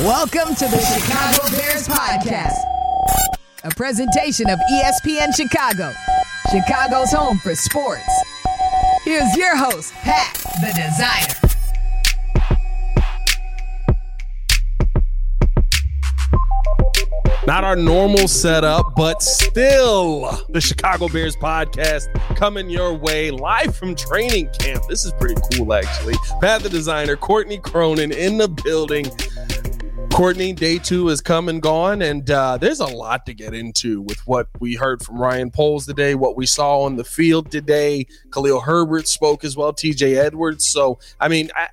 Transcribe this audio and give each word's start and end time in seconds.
Welcome 0.00 0.56
to 0.56 0.66
the 0.66 0.78
Chicago 0.80 1.56
Bears 1.56 1.86
Podcast, 1.86 2.58
a 3.62 3.70
presentation 3.76 4.50
of 4.50 4.58
ESPN 4.72 5.34
Chicago, 5.34 5.92
Chicago's 6.50 7.12
home 7.12 7.38
for 7.38 7.54
sports. 7.54 8.02
Here's 9.04 9.34
your 9.36 9.56
host, 9.56 9.92
Pat, 9.94 10.34
the 10.60 10.72
designer. 10.74 11.40
Not 17.46 17.62
our 17.62 17.76
normal 17.76 18.26
setup, 18.26 18.96
but 18.96 19.22
still 19.22 20.44
the 20.48 20.60
Chicago 20.60 21.08
Bears 21.08 21.36
podcast 21.36 22.08
coming 22.36 22.68
your 22.68 22.94
way 22.94 23.30
live 23.30 23.76
from 23.76 23.94
training 23.94 24.50
camp. 24.58 24.82
This 24.88 25.04
is 25.04 25.12
pretty 25.20 25.40
cool, 25.52 25.72
actually. 25.72 26.14
Pat 26.40 26.62
the 26.62 26.68
designer, 26.68 27.16
Courtney 27.16 27.58
Cronin 27.58 28.12
in 28.12 28.38
the 28.38 28.48
building. 28.48 29.06
Courtney, 30.14 30.52
day 30.52 30.78
two 30.78 31.08
is 31.08 31.20
come 31.20 31.48
and 31.48 31.60
gone, 31.60 32.00
and 32.00 32.30
uh, 32.30 32.56
there's 32.56 32.78
a 32.78 32.86
lot 32.86 33.26
to 33.26 33.34
get 33.34 33.52
into 33.52 34.00
with 34.02 34.24
what 34.28 34.46
we 34.60 34.76
heard 34.76 35.02
from 35.02 35.20
Ryan 35.20 35.50
Poles 35.50 35.86
today, 35.86 36.14
what 36.14 36.36
we 36.36 36.46
saw 36.46 36.82
on 36.82 36.94
the 36.94 37.02
field 37.02 37.50
today. 37.50 38.06
Khalil 38.32 38.60
Herbert 38.60 39.08
spoke 39.08 39.42
as 39.42 39.56
well, 39.56 39.72
TJ 39.72 40.16
Edwards. 40.16 40.66
So, 40.66 41.00
I 41.18 41.26
mean, 41.26 41.50
I, 41.56 41.66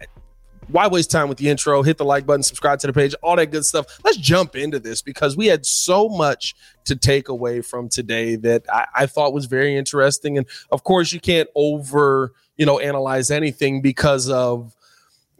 why 0.70 0.88
waste 0.88 1.12
time 1.12 1.30
with 1.30 1.38
the 1.38 1.50
intro? 1.50 1.84
Hit 1.84 2.00
the 2.00 2.04
like 2.04 2.26
button, 2.26 2.42
subscribe 2.42 2.80
to 2.80 2.88
the 2.88 2.94
page, 2.94 3.14
all 3.22 3.36
that 3.36 3.52
good 3.52 3.64
stuff. 3.64 3.86
Let's 4.04 4.18
jump 4.18 4.56
into 4.56 4.80
this 4.80 5.04
because 5.04 5.38
we 5.38 5.46
had 5.46 5.64
so 5.64 6.10
much 6.10 6.56
to 6.86 6.96
take 6.96 7.30
away 7.30 7.62
from 7.62 7.90
today 7.90 8.38
that 8.38 8.64
I, 8.74 8.88
I 8.96 9.06
thought 9.06 9.34
was 9.34 9.46
very 9.46 9.76
interesting. 9.76 10.40
And 10.40 10.48
of 10.72 10.84
course, 10.84 11.14
you 11.14 11.20
can't 11.20 11.50
over, 11.54 12.34
you 12.58 12.66
know, 12.66 12.80
analyze 12.80 13.30
anything 13.30 13.84
because 13.84 14.32
of 14.32 14.76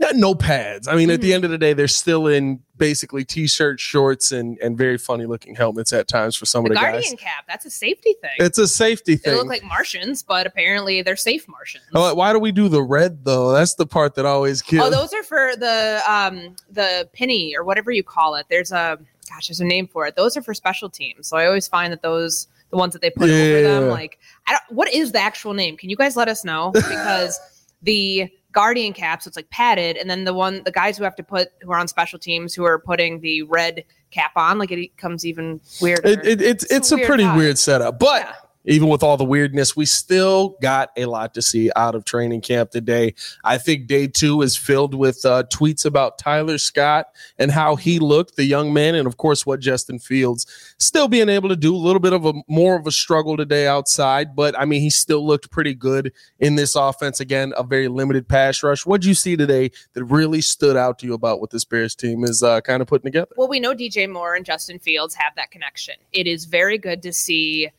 not 0.02 0.16
no 0.16 0.36
pads. 0.36 0.88
I 0.88 0.96
mean, 0.96 1.10
at 1.10 1.22
the 1.22 1.34
end 1.34 1.46
of 1.46 1.52
the 1.52 1.58
day, 1.58 1.72
they're 1.74 1.88
still 1.88 2.28
in 2.28 2.60
basically 2.78 3.24
t-shirt, 3.24 3.80
shorts, 3.80 4.32
and 4.32 4.58
and 4.60 4.78
very 4.78 4.98
funny 4.98 5.26
looking 5.26 5.56
helmets 5.56 5.94
at 5.94 6.08
times 6.08 6.36
for 6.36 6.46
some 6.46 6.64
The 6.64 6.72
of 6.72 6.76
the 6.76 6.82
Guardian 6.82 7.14
guys. 7.14 7.20
cap, 7.20 7.46
that's 7.48 7.66
a 7.66 7.70
safety 7.70 8.16
thing. 8.22 8.32
It's 8.40 8.58
a 8.58 8.68
safety 8.68 9.16
thing. 9.16 9.34
they 9.34 9.38
look 9.38 9.48
like 9.48 9.64
Martians, 9.64 10.24
but 10.24 10.46
apparently 10.48 11.02
they're 11.02 11.16
safe 11.16 11.48
Martians. 11.48 11.86
Oh, 11.94 12.14
why 12.16 12.34
do 12.34 12.40
we 12.40 12.52
do 12.52 12.68
the 12.68 12.84
red 12.84 13.24
though? 13.24 13.52
That's 13.54 13.76
the 13.76 13.86
part 13.86 14.16
that 14.16 14.26
always 14.26 14.62
kills. 14.62 14.88
Oh, 14.88 14.90
those 14.90 15.14
are 15.14 15.24
for 15.24 15.56
the 15.56 16.02
um 16.08 16.56
the 16.70 17.08
penny 17.14 17.56
or 17.56 17.64
whatever 17.64 17.92
you 17.92 18.04
call 18.04 18.36
it. 18.36 18.48
There's 18.50 18.72
a 18.72 18.98
gosh, 19.30 19.48
there's 19.48 19.62
a 19.62 19.66
name 19.66 19.88
for 19.88 20.06
it. 20.08 20.16
Those 20.16 20.36
are 20.36 20.42
for 20.42 20.54
special 20.54 20.90
teams. 20.90 21.28
So 21.28 21.38
I 21.38 21.46
always 21.46 21.68
find 21.68 21.94
that 21.94 22.02
those 22.02 22.48
the 22.72 22.78
ones 22.78 22.94
that 22.94 23.02
they 23.02 23.10
put 23.12 23.30
over 23.30 23.62
them, 23.62 23.84
Yeah. 23.86 23.92
like 23.92 24.18
I 24.48 24.54
don't, 24.54 24.64
what 24.76 24.92
is 24.94 25.12
the 25.12 25.20
actual 25.20 25.54
name? 25.54 25.78
Can 25.78 25.90
you 25.90 25.96
guys 25.96 26.16
let 26.16 26.28
us 26.28 26.44
know? 26.44 26.72
Because 26.74 27.40
the 27.84 28.30
Guardian 28.52 28.94
caps, 28.94 29.28
it's 29.28 29.36
like 29.36 29.50
padded, 29.50 29.98
and 29.98 30.10
then 30.10 30.24
the 30.24 30.34
one 30.34 30.62
the 30.64 30.72
guys 30.72 30.98
who 30.98 31.04
have 31.04 31.16
to 31.16 31.24
put 31.24 31.50
who 31.62 31.72
are 31.72 31.78
on 31.80 31.88
special 31.88 32.20
teams 32.20 32.54
who 32.54 32.64
are 32.64 32.80
putting 32.80 33.22
the 33.22 33.44
red 33.44 33.84
cap 34.12 34.32
on, 34.36 34.58
like 34.58 34.72
it 34.72 34.76
becomes 34.78 35.26
even 35.26 35.62
weirder. 35.82 36.08
it, 36.08 36.26
it, 36.26 36.42
it's 36.42 36.64
It's 36.66 36.72
a 36.72 36.76
it's 36.76 36.92
a 36.92 36.96
weird 36.96 37.08
pretty 37.08 37.24
vibe. 37.24 37.38
weird 37.38 37.58
setup, 37.58 38.00
but 38.00 38.24
Yeah. 38.24 38.34
Even 38.66 38.90
with 38.90 39.04
all 39.04 39.18
the 39.18 39.26
weirdness, 39.26 39.76
we 39.76 39.86
still 39.86 40.58
got 40.62 40.92
a 40.98 41.06
lot 41.06 41.34
to 41.34 41.42
see 41.42 41.72
out 41.76 41.96
of 41.96 42.06
training 42.06 42.42
camp 42.42 42.72
today. 42.72 43.14
I 43.44 43.58
think 43.58 43.88
day 43.88 44.08
two 44.08 44.42
is 44.42 44.56
filled 44.56 44.94
with 44.94 45.26
uh, 45.26 45.44
tweets 45.52 45.86
about 45.86 46.18
Tyler 46.18 46.58
Scott 46.58 47.08
and 47.38 47.52
how 47.52 47.76
he 47.76 48.00
looked, 48.00 48.36
the 48.36 48.46
young 48.46 48.74
man, 48.74 48.96
and 48.96 49.08
of 49.08 49.18
course 49.18 49.46
what 49.46 49.60
Justin 49.60 50.00
Fields 50.00 50.46
still 50.78 51.08
being 51.08 51.30
able 51.30 51.50
to 51.50 51.56
do 51.56 51.76
a 51.76 51.78
little 51.78 52.00
bit 52.00 52.14
of 52.14 52.26
a 52.26 52.34
more 52.48 52.76
of 52.76 52.88
a 52.88 52.92
struggle 52.92 53.38
today 53.38 53.68
outside, 53.68 54.36
but 54.36 54.58
I 54.58 54.66
mean 54.66 54.82
he 54.82 54.90
still 54.90 55.26
looked 55.26 55.52
pretty 55.52 55.74
good 55.74 56.14
in 56.40 56.56
this 56.56 56.76
offense. 56.76 57.20
Again, 57.20 57.54
a 57.58 57.64
very 57.64 57.88
limited 57.88 58.28
pass 58.28 58.64
rush. 58.64 58.86
What'd 58.86 59.06
you 59.06 59.14
see 59.14 59.36
today 59.36 59.72
that 59.94 60.04
really 60.06 60.42
stood 60.42 60.78
out 60.78 61.00
to 61.00 61.06
you 61.06 61.14
about 61.14 61.40
what 61.40 61.50
this 61.50 61.66
Bears 61.66 61.96
team 61.96 62.24
is 62.24 62.44
uh, 62.44 62.62
kind 62.62 62.82
of 62.82 62.88
putting 62.88 63.06
together? 63.06 63.32
well, 63.38 63.48
we 63.48 63.60
know 63.60 63.74
DJ 63.74 64.10
Moore 64.10 64.36
and 64.36 64.46
Justin 64.46 64.80
Fields 64.80 65.16
have 65.16 65.34
that 65.36 65.52
connection. 65.52 65.96
It 66.12 66.28
is 66.28 66.46
very 66.46 66.78
good 66.78 67.02
to 67.04 67.14
see, 67.14 67.70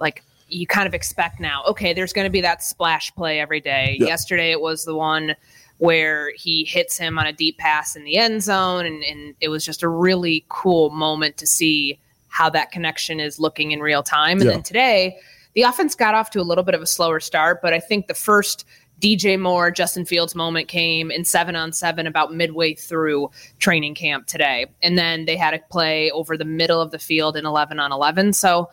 like, 0.00 0.24
you 0.48 0.66
kind 0.66 0.86
of 0.88 0.94
expect 0.94 1.38
now, 1.38 1.62
okay, 1.64 1.92
there's 1.92 2.12
going 2.12 2.24
to 2.24 2.30
be 2.30 2.40
that 2.40 2.62
splash 2.62 3.14
play 3.14 3.38
every 3.38 3.60
day. 3.60 3.96
Yeah. 4.00 4.08
Yesterday, 4.08 4.50
it 4.50 4.60
was 4.60 4.84
the 4.84 4.96
one 4.96 5.36
where 5.78 6.32
he 6.36 6.64
hits 6.64 6.98
him 6.98 7.18
on 7.18 7.26
a 7.26 7.32
deep 7.32 7.56
pass 7.56 7.94
in 7.96 8.04
the 8.04 8.16
end 8.16 8.42
zone. 8.42 8.84
And, 8.84 9.02
and 9.04 9.34
it 9.40 9.48
was 9.48 9.64
just 9.64 9.82
a 9.82 9.88
really 9.88 10.44
cool 10.48 10.90
moment 10.90 11.36
to 11.38 11.46
see 11.46 11.98
how 12.28 12.50
that 12.50 12.70
connection 12.70 13.20
is 13.20 13.38
looking 13.38 13.70
in 13.72 13.80
real 13.80 14.02
time. 14.02 14.38
And 14.40 14.46
Yeah. 14.46 14.52
then 14.52 14.62
today, 14.62 15.18
the 15.54 15.62
offense 15.62 15.94
got 15.94 16.14
off 16.14 16.30
to 16.30 16.40
a 16.40 16.42
little 16.42 16.64
bit 16.64 16.74
of 16.74 16.82
a 16.82 16.86
slower 16.86 17.20
start, 17.20 17.62
but 17.62 17.72
I 17.72 17.80
think 17.80 18.08
the 18.08 18.14
first 18.14 18.64
DJ 19.00 19.38
Moore, 19.40 19.70
Justin 19.70 20.04
Fields 20.04 20.34
moment 20.34 20.68
came 20.68 21.10
in 21.10 21.24
seven 21.24 21.56
on 21.56 21.72
seven 21.72 22.06
about 22.06 22.34
midway 22.34 22.74
through 22.74 23.30
training 23.58 23.94
camp 23.94 24.26
today. 24.26 24.66
And 24.82 24.98
then 24.98 25.24
they 25.24 25.36
had 25.36 25.54
a 25.54 25.58
play 25.70 26.10
over 26.10 26.36
the 26.36 26.44
middle 26.44 26.80
of 26.80 26.90
the 26.90 26.98
field 26.98 27.36
in 27.36 27.46
11 27.46 27.80
on 27.80 27.92
11. 27.92 28.34
So 28.34 28.68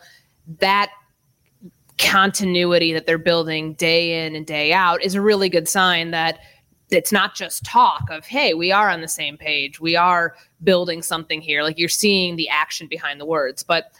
that 0.58 0.90
continuity 1.98 2.92
that 2.92 3.06
they're 3.06 3.18
building 3.18 3.74
day 3.74 4.24
in 4.26 4.34
and 4.34 4.46
day 4.46 4.72
out 4.72 5.02
is 5.02 5.14
a 5.14 5.20
really 5.20 5.48
good 5.48 5.68
sign 5.68 6.10
that 6.12 6.38
it's 6.90 7.12
not 7.12 7.34
just 7.34 7.64
talk 7.64 8.04
of, 8.10 8.24
hey, 8.24 8.54
we 8.54 8.72
are 8.72 8.88
on 8.88 9.00
the 9.02 9.08
same 9.08 9.36
page. 9.36 9.78
We 9.80 9.94
are 9.94 10.34
building 10.62 11.02
something 11.02 11.40
here. 11.40 11.62
Like 11.62 11.78
you're 11.78 11.88
seeing 11.88 12.36
the 12.36 12.48
action 12.48 12.86
behind 12.88 13.20
the 13.20 13.26
words. 13.26 13.62
But 13.62 13.92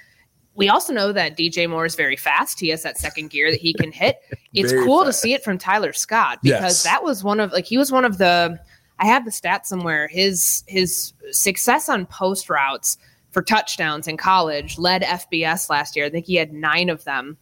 we 0.55 0.69
also 0.69 0.93
know 0.93 1.13
that 1.13 1.37
DJ 1.37 1.69
Moore 1.69 1.85
is 1.85 1.95
very 1.95 2.17
fast. 2.17 2.59
He 2.59 2.69
has 2.71 2.83
that 2.85 2.97
second 2.97 3.31
gear 3.31 3.51
that 3.51 3.61
he 3.61 3.75
can 3.75 3.93
hit. 3.93 4.19
It's 4.55 4.73
cool 4.73 5.05
fast. 5.05 5.19
to 5.19 5.23
see 5.23 5.35
it 5.35 5.45
from 5.45 5.59
Tyler 5.59 5.93
Scott 5.93 6.39
because 6.43 6.63
Yes. 6.63 6.83
that 6.85 7.05
was 7.05 7.23
one 7.23 7.39
of 7.39 7.53
like 7.53 7.67
he 7.67 7.77
was 7.79 7.93
one 7.93 8.05
of 8.07 8.17
the 8.19 8.59
I 8.99 9.07
have 9.07 9.25
the 9.27 9.31
stats 9.31 9.67
somewhere. 9.67 10.09
His 10.09 10.65
his 10.67 11.13
success 11.31 11.89
on 11.89 12.07
post 12.07 12.49
routes 12.49 12.97
for 13.31 13.43
touchdowns 13.43 14.09
in 14.09 14.17
college 14.17 14.79
led 14.79 15.03
FBS 15.03 15.69
last 15.69 15.95
year. 15.95 16.07
I 16.07 16.11
think 16.11 16.25
he 16.27 16.35
had 16.37 16.53
nine 16.55 16.89
of 16.89 17.05
them 17.05 17.37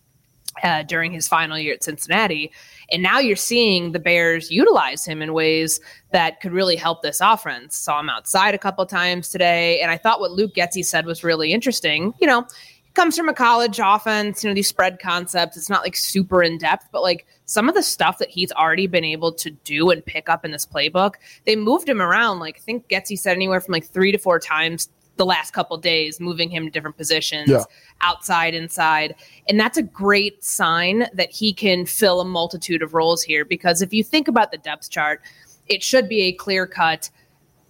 uh, 0.63 0.83
during 0.83 1.13
his 1.13 1.29
final 1.29 1.59
year 1.59 1.75
at 1.75 1.85
Cincinnati. 1.85 2.51
And 2.91 3.03
now 3.03 3.19
you're 3.19 3.37
seeing 3.37 3.93
the 3.93 3.99
Bears 3.99 4.51
utilize 4.51 5.05
him 5.05 5.23
in 5.23 5.33
ways 5.33 5.81
that 6.13 6.41
could 6.41 6.53
really 6.53 6.77
help 6.77 7.03
this 7.03 7.21
offense. 7.21 7.77
Saw 7.77 8.01
him 8.01 8.09
outside 8.09 8.55
a 8.55 8.59
couple 8.59 8.87
times 8.87 9.29
today. 9.29 9.81
And 9.81 9.91
I 9.91 9.97
thought 9.97 10.21
what 10.21 10.33
Luke 10.33 10.55
Getsy 10.55 10.85
said 10.85 11.07
was 11.07 11.25
really 11.25 11.53
interesting. 11.53 12.15
You 12.21 12.27
know, 12.27 12.47
he 12.85 12.93
comes 12.95 13.17
from 13.17 13.29
a 13.29 13.35
college 13.35 13.81
offense, 13.83 14.43
you 14.43 14.51
know, 14.51 14.55
these 14.55 14.69
spread 14.69 15.01
concepts. 15.01 15.57
It's 15.57 15.71
not 15.71 15.83
like 15.83 15.97
super 15.97 16.43
in 16.43 16.59
depth, 16.59 16.87
but 16.93 17.03
like 17.03 17.27
some 17.45 17.69
of 17.69 17.75
the 17.75 17.83
stuff 17.83 18.19
that 18.19 18.31
he's 18.31 18.53
already 18.53 18.87
been 18.87 19.05
able 19.05 19.33
to 19.33 19.51
do 19.51 19.91
and 19.91 20.05
pick 20.05 20.29
up 20.29 20.45
in 20.45 20.53
this 20.53 20.67
playbook, 20.67 21.15
they 21.45 21.57
moved 21.57 21.89
him 21.89 22.01
around. 22.01 22.39
Like 22.39 22.57
I 22.57 22.61
think 22.61 22.89
Getsy 22.89 23.19
said 23.19 23.35
anywhere 23.35 23.61
from 23.61 23.73
like 23.73 23.87
three 23.87 24.13
to 24.13 24.19
four 24.19 24.39
times 24.39 24.89
the 25.17 25.27
last 25.27 25.53
couple 25.53 25.77
days, 25.79 26.21
moving 26.21 26.51
him 26.51 26.65
to 26.65 26.71
different 26.71 26.97
positions, 26.97 27.49
Yeah. 27.49 27.63
outside, 28.01 28.55
inside. 28.55 29.15
And 29.49 29.59
that's 29.59 29.79
a 29.79 29.83
great 29.83 30.45
sign 30.45 31.09
that 31.15 31.31
he 31.31 31.53
can 31.53 31.87
fill 31.87 32.21
a 32.21 32.25
multitude 32.25 32.83
of 32.83 32.95
roles 32.95 33.23
here. 33.23 33.45
Because 33.45 33.83
if 33.83 33.93
you 33.93 34.05
think 34.05 34.29
about 34.29 34.51
the 34.51 34.59
depth 34.59 34.91
chart, 34.91 35.23
it 35.69 35.83
should 35.83 36.09
be 36.09 36.23
a 36.23 36.33
clear 36.33 36.67
cut 36.67 37.11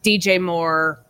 DJ 0.03 0.41
Moore, 0.41 1.05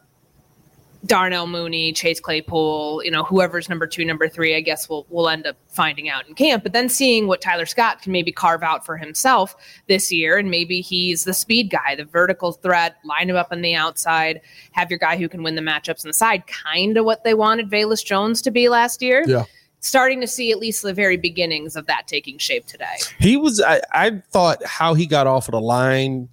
Darnell 1.06 1.46
Mooney, 1.46 1.92
Chase 1.92 2.20
Claypool, 2.20 3.02
you 3.04 3.10
know, 3.10 3.24
whoever's 3.24 3.68
number 3.68 3.86
two, 3.86 4.04
number 4.04 4.28
three, 4.28 4.56
I 4.56 4.60
guess 4.60 4.88
we'll 4.88 5.06
we'll 5.08 5.28
end 5.28 5.46
up 5.46 5.56
finding 5.68 6.08
out 6.08 6.26
in 6.28 6.34
camp. 6.34 6.62
But 6.62 6.72
then 6.72 6.88
seeing 6.88 7.26
what 7.26 7.40
Tyler 7.40 7.66
Scott 7.66 8.02
can 8.02 8.12
maybe 8.12 8.32
carve 8.32 8.62
out 8.62 8.84
for 8.84 8.96
himself 8.96 9.54
this 9.88 10.12
year, 10.12 10.38
and 10.38 10.50
maybe 10.50 10.80
he's 10.80 11.24
the 11.24 11.34
speed 11.34 11.70
guy, 11.70 11.94
the 11.94 12.04
vertical 12.04 12.52
threat, 12.52 12.96
line 13.04 13.30
him 13.30 13.36
up 13.36 13.48
on 13.50 13.62
the 13.62 13.74
outside, 13.74 14.40
have 14.72 14.90
your 14.90 14.98
guy 14.98 15.16
who 15.16 15.28
can 15.28 15.42
win 15.42 15.54
the 15.54 15.62
matchups 15.62 16.04
on 16.04 16.08
the 16.08 16.14
side, 16.14 16.46
kind 16.46 16.96
of 16.96 17.04
what 17.04 17.24
they 17.24 17.34
wanted 17.34 17.70
Velus 17.70 18.04
Jones 18.04 18.42
to 18.42 18.50
be 18.50 18.68
last 18.68 19.02
year. 19.02 19.24
Yeah. 19.26 19.44
Starting 19.80 20.20
to 20.20 20.26
see 20.26 20.50
at 20.50 20.58
least 20.58 20.82
the 20.82 20.94
very 20.94 21.16
beginnings 21.16 21.76
of 21.76 21.86
that 21.86 22.08
taking 22.08 22.38
shape 22.38 22.66
today. 22.66 22.96
He 23.20 23.36
was. 23.36 23.60
I, 23.60 23.80
I 23.92 24.22
thought 24.32 24.64
how 24.64 24.94
he 24.94 25.06
got 25.06 25.26
off 25.28 25.46
of 25.48 25.52
the 25.52 25.60
line, 25.60 26.28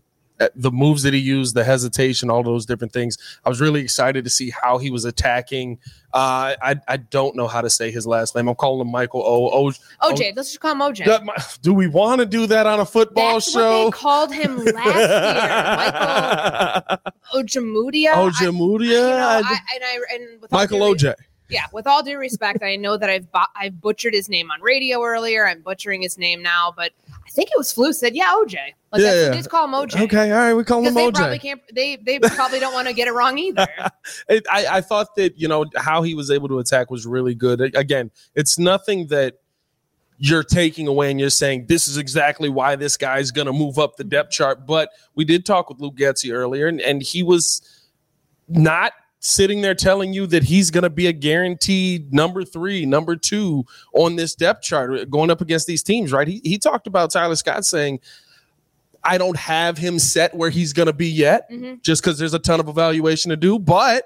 the 0.55 0.71
moves 0.71 1.03
that 1.03 1.13
he 1.13 1.19
used, 1.19 1.55
the 1.55 1.63
hesitation, 1.63 2.29
all 2.29 2.43
those 2.43 2.65
different 2.65 2.93
things. 2.93 3.17
I 3.45 3.49
was 3.49 3.61
really 3.61 3.81
excited 3.81 4.23
to 4.23 4.29
see 4.29 4.49
how 4.51 4.77
he 4.77 4.91
was 4.91 5.05
attacking. 5.05 5.79
Uh, 6.13 6.53
I 6.61 6.75
I 6.87 6.97
don't 6.97 7.35
know 7.35 7.47
how 7.47 7.61
to 7.61 7.69
say 7.69 7.89
his 7.91 8.05
last 8.05 8.35
name. 8.35 8.47
I'm 8.47 8.55
calling 8.55 8.85
him 8.85 8.91
Michael 8.91 9.21
O. 9.25 9.49
o 9.49 9.71
OJ, 10.11 10.35
let's 10.35 10.49
just 10.49 10.59
call 10.59 10.71
him 10.73 10.79
OJ. 10.79 11.05
do 11.61 11.73
we 11.73 11.87
want 11.87 12.19
to 12.19 12.25
do 12.25 12.45
that 12.47 12.67
on 12.67 12.79
a 12.79 12.85
football 12.85 13.33
That's 13.33 13.51
show? 13.51 13.85
they 13.85 13.91
called 13.91 14.31
him 14.33 14.57
last 14.57 14.95
year, 14.95 15.73
Michael 15.77 17.11
Ojemudia. 17.41 18.13
I- 18.13 18.83
you 18.83 18.91
know, 18.99 19.27
I- 19.27 19.41
I, 19.43 19.59
and 19.75 19.83
I 19.83 19.99
and 20.15 20.45
Michael 20.51 20.79
OJ. 20.81 21.13
Yeah, 21.49 21.65
with 21.73 21.85
all 21.85 22.01
due 22.01 22.17
respect, 22.17 22.63
I 22.63 22.77
know 22.77 22.97
that 22.97 23.09
I've 23.09 23.31
bu- 23.31 23.39
I've 23.55 23.79
butchered 23.79 24.13
his 24.13 24.29
name 24.29 24.49
on 24.49 24.61
radio 24.61 25.03
earlier. 25.03 25.45
I'm 25.47 25.61
butchering 25.61 26.01
his 26.01 26.17
name 26.17 26.41
now, 26.41 26.73
but 26.75 26.91
I 27.11 27.29
think 27.29 27.49
it 27.49 27.57
was 27.57 27.71
Flu 27.71 27.93
said, 27.93 28.15
"Yeah, 28.15 28.31
OJ." 28.33 28.55
Like 28.93 29.01
Yeah, 29.01 29.13
yeah. 29.13 29.33
just 29.33 29.49
call 29.49 29.67
OJ. 29.67 30.03
Okay, 30.03 30.31
all 30.31 30.37
right, 30.37 30.53
we 30.53 30.63
call 30.63 30.77
him 30.79 30.93
Because 30.93 30.95
they 30.95 31.11
probably 31.11 31.39
can't. 31.39 31.61
They 31.73 31.95
they 31.95 32.19
probably 32.19 32.59
don't 32.59 32.73
want 32.73 32.87
to 32.87 32.93
get 32.93 33.07
it 33.07 33.13
wrong 33.13 33.37
either. 33.37 33.67
It, 34.29 34.45
I, 34.51 34.77
I 34.77 34.81
thought 34.81 35.15
that 35.15 35.37
you 35.37 35.47
know 35.47 35.65
how 35.75 36.03
he 36.03 36.13
was 36.13 36.29
able 36.29 36.47
to 36.49 36.59
attack 36.59 36.91
was 36.91 37.05
really 37.07 37.33
good. 37.33 37.61
Again, 37.75 38.11
it's 38.35 38.59
nothing 38.59 39.07
that 39.07 39.39
you're 40.17 40.43
taking 40.43 40.87
away 40.87 41.09
and 41.09 41.19
you're 41.19 41.29
saying 41.29 41.65
this 41.67 41.87
is 41.87 41.97
exactly 41.97 42.49
why 42.49 42.75
this 42.75 42.95
guy's 42.95 43.31
going 43.31 43.47
to 43.47 43.53
move 43.53 43.79
up 43.79 43.95
the 43.95 44.03
depth 44.03 44.31
chart. 44.31 44.65
But 44.67 44.89
we 45.15 45.25
did 45.25 45.45
talk 45.45 45.69
with 45.69 45.79
Luke 45.79 45.95
Getsy 45.95 46.33
earlier, 46.33 46.67
and, 46.67 46.79
and 46.79 47.01
he 47.01 47.23
was 47.23 47.61
not 48.47 48.93
sitting 49.19 49.61
there 49.61 49.73
telling 49.73 50.13
you 50.13 50.27
that 50.27 50.43
he's 50.43 50.69
going 50.69 50.83
to 50.83 50.89
be 50.89 51.07
a 51.07 51.13
guaranteed 51.13 52.13
number 52.13 52.43
three, 52.43 52.85
number 52.85 53.15
two 53.15 53.65
on 53.93 54.17
this 54.17 54.35
depth 54.35 54.61
chart 54.61 54.91
uh, 54.91 55.05
going 55.05 55.31
up 55.31 55.39
against 55.39 55.65
these 55.65 55.81
teams, 55.81 56.11
right? 56.11 56.27
He, 56.27 56.41
he 56.43 56.57
talked 56.57 56.87
about 56.87 57.09
Tyler 57.11 57.37
Scott 57.37 57.65
saying, 57.65 58.01
I 59.03 59.17
don't 59.17 59.37
have 59.37 59.77
him 59.77 59.99
set 59.99 60.33
where 60.33 60.49
he's 60.49 60.73
going 60.73 60.85
to 60.85 60.93
be 60.93 61.09
yet, 61.09 61.49
mm-hmm. 61.51 61.75
just 61.81 62.01
because 62.01 62.17
there's 62.17 62.33
a 62.33 62.39
ton 62.39 62.59
of 62.59 62.67
evaluation 62.67 63.29
to 63.29 63.35
do. 63.35 63.59
But 63.59 64.05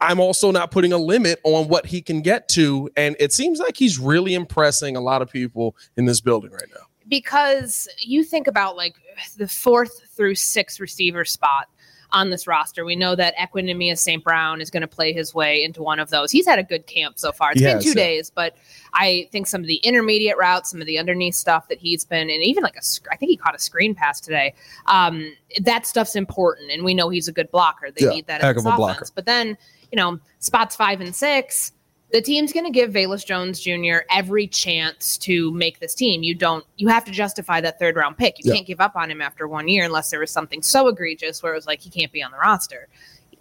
I'm 0.00 0.20
also 0.20 0.50
not 0.50 0.70
putting 0.70 0.92
a 0.92 0.98
limit 0.98 1.40
on 1.44 1.68
what 1.68 1.86
he 1.86 2.02
can 2.02 2.20
get 2.20 2.48
to. 2.50 2.90
And 2.96 3.16
it 3.18 3.32
seems 3.32 3.58
like 3.58 3.76
he's 3.76 3.98
really 3.98 4.34
impressing 4.34 4.96
a 4.96 5.00
lot 5.00 5.22
of 5.22 5.30
people 5.30 5.76
in 5.96 6.04
this 6.04 6.20
building 6.20 6.50
right 6.50 6.68
now. 6.74 6.82
Because 7.08 7.88
you 7.98 8.24
think 8.24 8.46
about 8.48 8.76
like 8.76 8.96
the 9.36 9.46
fourth 9.46 10.02
through 10.16 10.34
sixth 10.34 10.80
receiver 10.80 11.24
spot 11.24 11.68
on 12.12 12.30
this 12.30 12.46
roster. 12.46 12.84
We 12.84 12.96
know 12.96 13.14
that 13.16 13.36
Equanimeous 13.36 13.98
St. 13.98 14.22
Brown 14.22 14.60
is 14.60 14.70
going 14.70 14.82
to 14.82 14.86
play 14.88 15.12
his 15.12 15.34
way 15.34 15.62
into 15.62 15.82
one 15.82 15.98
of 15.98 16.10
those. 16.10 16.30
He's 16.30 16.46
had 16.46 16.58
a 16.58 16.62
good 16.62 16.86
camp 16.86 17.18
so 17.18 17.32
far. 17.32 17.52
It's 17.52 17.60
he 17.60 17.66
been 17.66 17.82
two 17.82 17.88
yeah. 17.90 17.94
days, 17.94 18.30
but 18.30 18.56
I 18.94 19.28
think 19.32 19.46
some 19.46 19.60
of 19.60 19.66
the 19.66 19.76
intermediate 19.76 20.36
routes, 20.38 20.70
some 20.70 20.80
of 20.80 20.86
the 20.86 20.98
underneath 20.98 21.34
stuff 21.34 21.68
that 21.68 21.78
he's 21.78 22.04
been, 22.04 22.30
and 22.30 22.42
even 22.42 22.62
like 22.62 22.76
a, 22.76 22.82
I 23.10 23.16
think 23.16 23.30
he 23.30 23.36
caught 23.36 23.54
a 23.54 23.58
screen 23.58 23.94
pass 23.94 24.20
today. 24.20 24.54
Um, 24.86 25.32
that 25.60 25.86
stuff's 25.86 26.16
important, 26.16 26.70
and 26.70 26.84
we 26.84 26.94
know 26.94 27.08
he's 27.08 27.28
a 27.28 27.32
good 27.32 27.50
blocker. 27.50 27.90
They 27.90 28.06
yeah, 28.06 28.12
need 28.12 28.26
that 28.26 28.42
heck 28.42 28.56
of 28.56 28.66
a 28.66 28.68
offense. 28.68 28.78
blocker. 28.78 29.06
But 29.14 29.26
then, 29.26 29.58
you 29.90 29.96
know, 29.96 30.18
spots 30.38 30.76
five 30.76 31.00
and 31.00 31.14
six 31.14 31.72
the 32.12 32.22
team's 32.22 32.52
going 32.52 32.64
to 32.64 32.70
give 32.70 32.90
Velus 32.92 33.26
Jones 33.26 33.60
Jr. 33.60 34.04
every 34.10 34.46
chance 34.46 35.18
to 35.18 35.50
make 35.52 35.80
this 35.80 35.94
team. 35.94 36.22
You 36.22 36.34
don't, 36.34 36.64
you 36.76 36.88
have 36.88 37.04
to 37.04 37.10
justify 37.10 37.60
that 37.60 37.78
third 37.78 37.96
round 37.96 38.16
pick. 38.16 38.38
You 38.38 38.44
yeah. 38.48 38.54
can't 38.54 38.66
give 38.66 38.80
up 38.80 38.94
on 38.94 39.10
him 39.10 39.20
after 39.20 39.48
one 39.48 39.68
year 39.68 39.84
unless 39.84 40.10
there 40.10 40.20
was 40.20 40.30
something 40.30 40.62
so 40.62 40.88
egregious 40.88 41.42
where 41.42 41.52
it 41.52 41.56
was 41.56 41.66
like 41.66 41.80
he 41.80 41.90
can't 41.90 42.12
be 42.12 42.22
on 42.22 42.30
the 42.30 42.38
roster. 42.38 42.88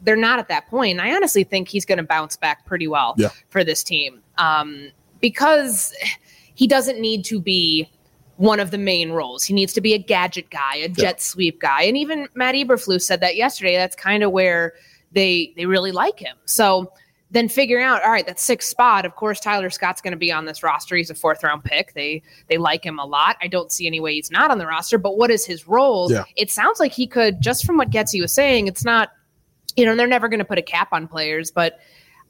They're 0.01 0.15
not 0.15 0.39
at 0.39 0.47
that 0.47 0.67
point. 0.67 1.00
I 1.00 1.15
honestly 1.15 1.44
think 1.44 1.67
he's 1.67 1.85
going 1.85 2.00
to 2.00 2.03
bounce 2.03 2.35
back 2.35 2.65
pretty 2.65 2.88
well 2.88 3.13
yeah. 3.17 3.29
for 3.50 3.63
this 3.63 3.83
team 3.83 4.21
um, 4.38 4.91
because 5.21 5.95
he 6.56 6.68
doesn't 6.68 7.00
need 7.00 7.23
to 7.25 7.39
be 7.39 7.89
one 8.38 8.59
of 8.59 8.71
the 8.71 8.77
main 8.77 9.11
roles. 9.11 9.44
He 9.44 9.53
needs 9.53 9.73
to 9.73 9.81
be 9.81 9.94
a 9.94 9.97
gadget 9.97 10.50
guy, 10.50 10.75
a 10.75 10.89
jet 10.89 11.15
yeah. 11.18 11.19
sweep 11.19 11.61
guy, 11.61 11.83
and 11.83 11.95
even 11.95 12.27
Matt 12.33 12.56
Eberflus 12.56 13.03
said 13.03 13.21
that 13.21 13.35
yesterday. 13.35 13.75
That's 13.75 13.95
kind 13.95 14.23
of 14.23 14.31
where 14.31 14.73
they 15.13 15.53
they 15.56 15.65
really 15.65 15.91
like 15.91 16.19
him. 16.19 16.35
So 16.45 16.91
then 17.31 17.50
figuring 17.50 17.83
out, 17.83 18.04
all 18.04 18.12
right, 18.12 18.25
that 18.27 18.39
sixth 18.39 18.69
spot. 18.69 19.06
Of 19.06 19.16
course, 19.16 19.39
Tyler 19.39 19.69
Scott's 19.69 20.01
going 20.01 20.12
to 20.12 20.18
be 20.18 20.31
on 20.31 20.45
this 20.45 20.63
roster. 20.63 20.95
He's 20.95 21.10
a 21.10 21.16
fourth 21.16 21.44
round 21.44 21.63
pick. 21.63 21.94
They 21.94 22.22
they 22.48 22.57
like 22.57 22.86
him 22.86 23.00
a 23.00 23.06
lot. 23.06 23.38
I 23.42 23.48
don't 23.48 23.72
see 23.72 23.88
any 23.88 24.00
way 24.00 24.13
he's 24.13 24.31
not 24.31 24.51
on 24.51 24.57
the 24.57 24.68
roster. 24.68 24.98
But 24.98 25.18
what 25.18 25.31
is 25.31 25.45
his 25.45 25.68
role? 25.68 26.12
Yeah. 26.12 26.24
It 26.36 26.51
sounds 26.51 26.80
like 26.80 26.92
he 26.92 27.07
could, 27.07 27.42
just 27.42 27.66
from 27.66 27.77
what 27.77 27.89
Getsy 27.89 28.22
was 28.22 28.33
saying, 28.33 28.68
it's 28.68 28.86
not, 28.86 29.10
you 29.75 29.86
know, 29.86 29.95
they're 29.95 30.07
never 30.07 30.30
going 30.30 30.39
to 30.39 30.45
put 30.45 30.57
a 30.57 30.63
cap 30.63 30.89
on 30.92 31.07
players, 31.07 31.51
but 31.51 31.80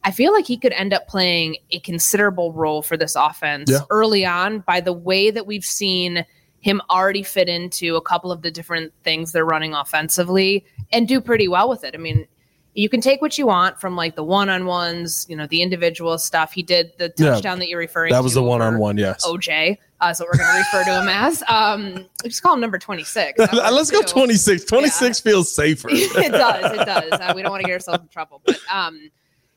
I 0.06 0.12
feel 0.12 0.31
like 0.31 0.45
he 0.45 0.57
could 0.57 0.71
end 0.74 0.94
up 0.94 1.07
playing 1.07 1.57
a 1.71 1.80
considerable 1.80 2.53
role 2.53 2.83
for 2.83 2.95
this 2.95 3.15
offense 3.15 3.71
yeah. 3.71 3.80
early 3.89 4.24
on 4.24 4.59
by 4.59 4.80
the 4.80 4.94
way 4.94 5.31
that 5.31 5.48
we've 5.48 5.65
seen 5.65 6.25
him 6.62 6.81
already 6.89 7.24
fit 7.24 7.50
into 7.50 7.95
a 7.95 8.01
couple 8.01 8.31
of 8.31 8.44
the 8.44 8.51
different 8.51 8.94
things 9.03 9.31
they're 9.31 9.45
running 9.45 9.74
offensively 9.74 10.65
and 10.91 11.07
do 11.07 11.19
pretty 11.19 11.48
well 11.48 11.68
with 11.69 11.83
it. 11.83 11.94
I 11.95 11.98
mean, 11.98 12.27
you 12.75 12.89
can 12.89 13.00
take 13.00 13.22
what 13.22 13.38
you 13.38 13.48
want 13.48 13.80
from 13.80 13.95
like 13.95 14.16
the 14.16 14.24
one 14.24 14.50
on 14.50 14.66
ones, 14.66 15.25
you 15.30 15.36
know, 15.36 15.48
the 15.48 15.62
individual 15.62 16.18
stuff. 16.18 16.51
He 16.51 16.62
did 16.62 16.92
the 16.98 17.07
touchdown 17.07 17.57
yeah, 17.57 17.60
that 17.60 17.69
you're 17.69 17.80
referring 17.80 18.12
that 18.12 18.18
to. 18.18 18.19
That 18.19 18.24
was 18.25 18.33
the 18.33 18.44
one 18.44 18.62
on 18.62 18.77
one, 18.77 18.98
yes. 18.98 19.25
OJ. 19.25 19.77
Uh, 20.01 20.13
so 20.13 20.25
we're 20.25 20.38
going 20.38 20.51
to 20.51 20.57
refer 20.57 20.83
to 20.83 21.01
him 21.01 21.07
as. 21.07 21.42
Um, 21.48 22.06
just 22.25 22.44
call 22.44 22.54
him 22.54 22.60
number 22.60 22.77
26. 22.77 23.39
Let's 23.54 23.92
go 23.92 24.01
26. 24.01 24.66
26 24.66 25.01
yeah. 25.01 25.31
feels 25.31 25.56
safer. 25.56 25.88
it 25.92 26.31
does. 26.33 26.74
It 26.74 26.86
does. 26.86 27.12
Uh, 27.13 27.31
we 27.33 27.44
don't 27.44 27.51
want 27.51 27.62
to 27.62 27.68
get 27.68 27.74
ourselves 27.74 28.04
in 28.04 28.10
trouble. 28.10 28.42
But, 28.45 28.60
um, 28.69 29.10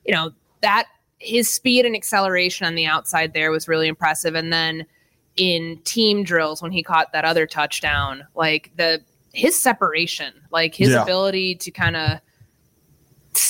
you 0.06 0.15
know, 0.15 0.31
that 0.62 0.87
his 1.19 1.53
speed 1.53 1.87
and 1.87 1.97
acceleration 1.97 2.67
on 2.67 2.76
the 2.76 2.87
outside 2.87 3.32
there 3.32 3.50
was 3.50 3.67
really 3.67 3.88
impressive. 3.88 4.37
And 4.37 4.53
then 4.53 4.87
in 5.37 5.81
team 5.82 6.23
drills, 6.23 6.62
when 6.62 6.70
he 6.70 6.85
caught 6.85 7.12
that 7.12 7.25
other 7.25 7.49
touchdown, 7.49 8.25
like 8.37 8.70
the 8.76 9.03
his 9.32 9.61
separation, 9.61 10.32
like 10.53 10.76
his 10.76 10.91
yeah. 10.91 11.03
ability 11.03 11.56
to 11.56 11.73
kind 11.73 11.97
of 11.97 12.20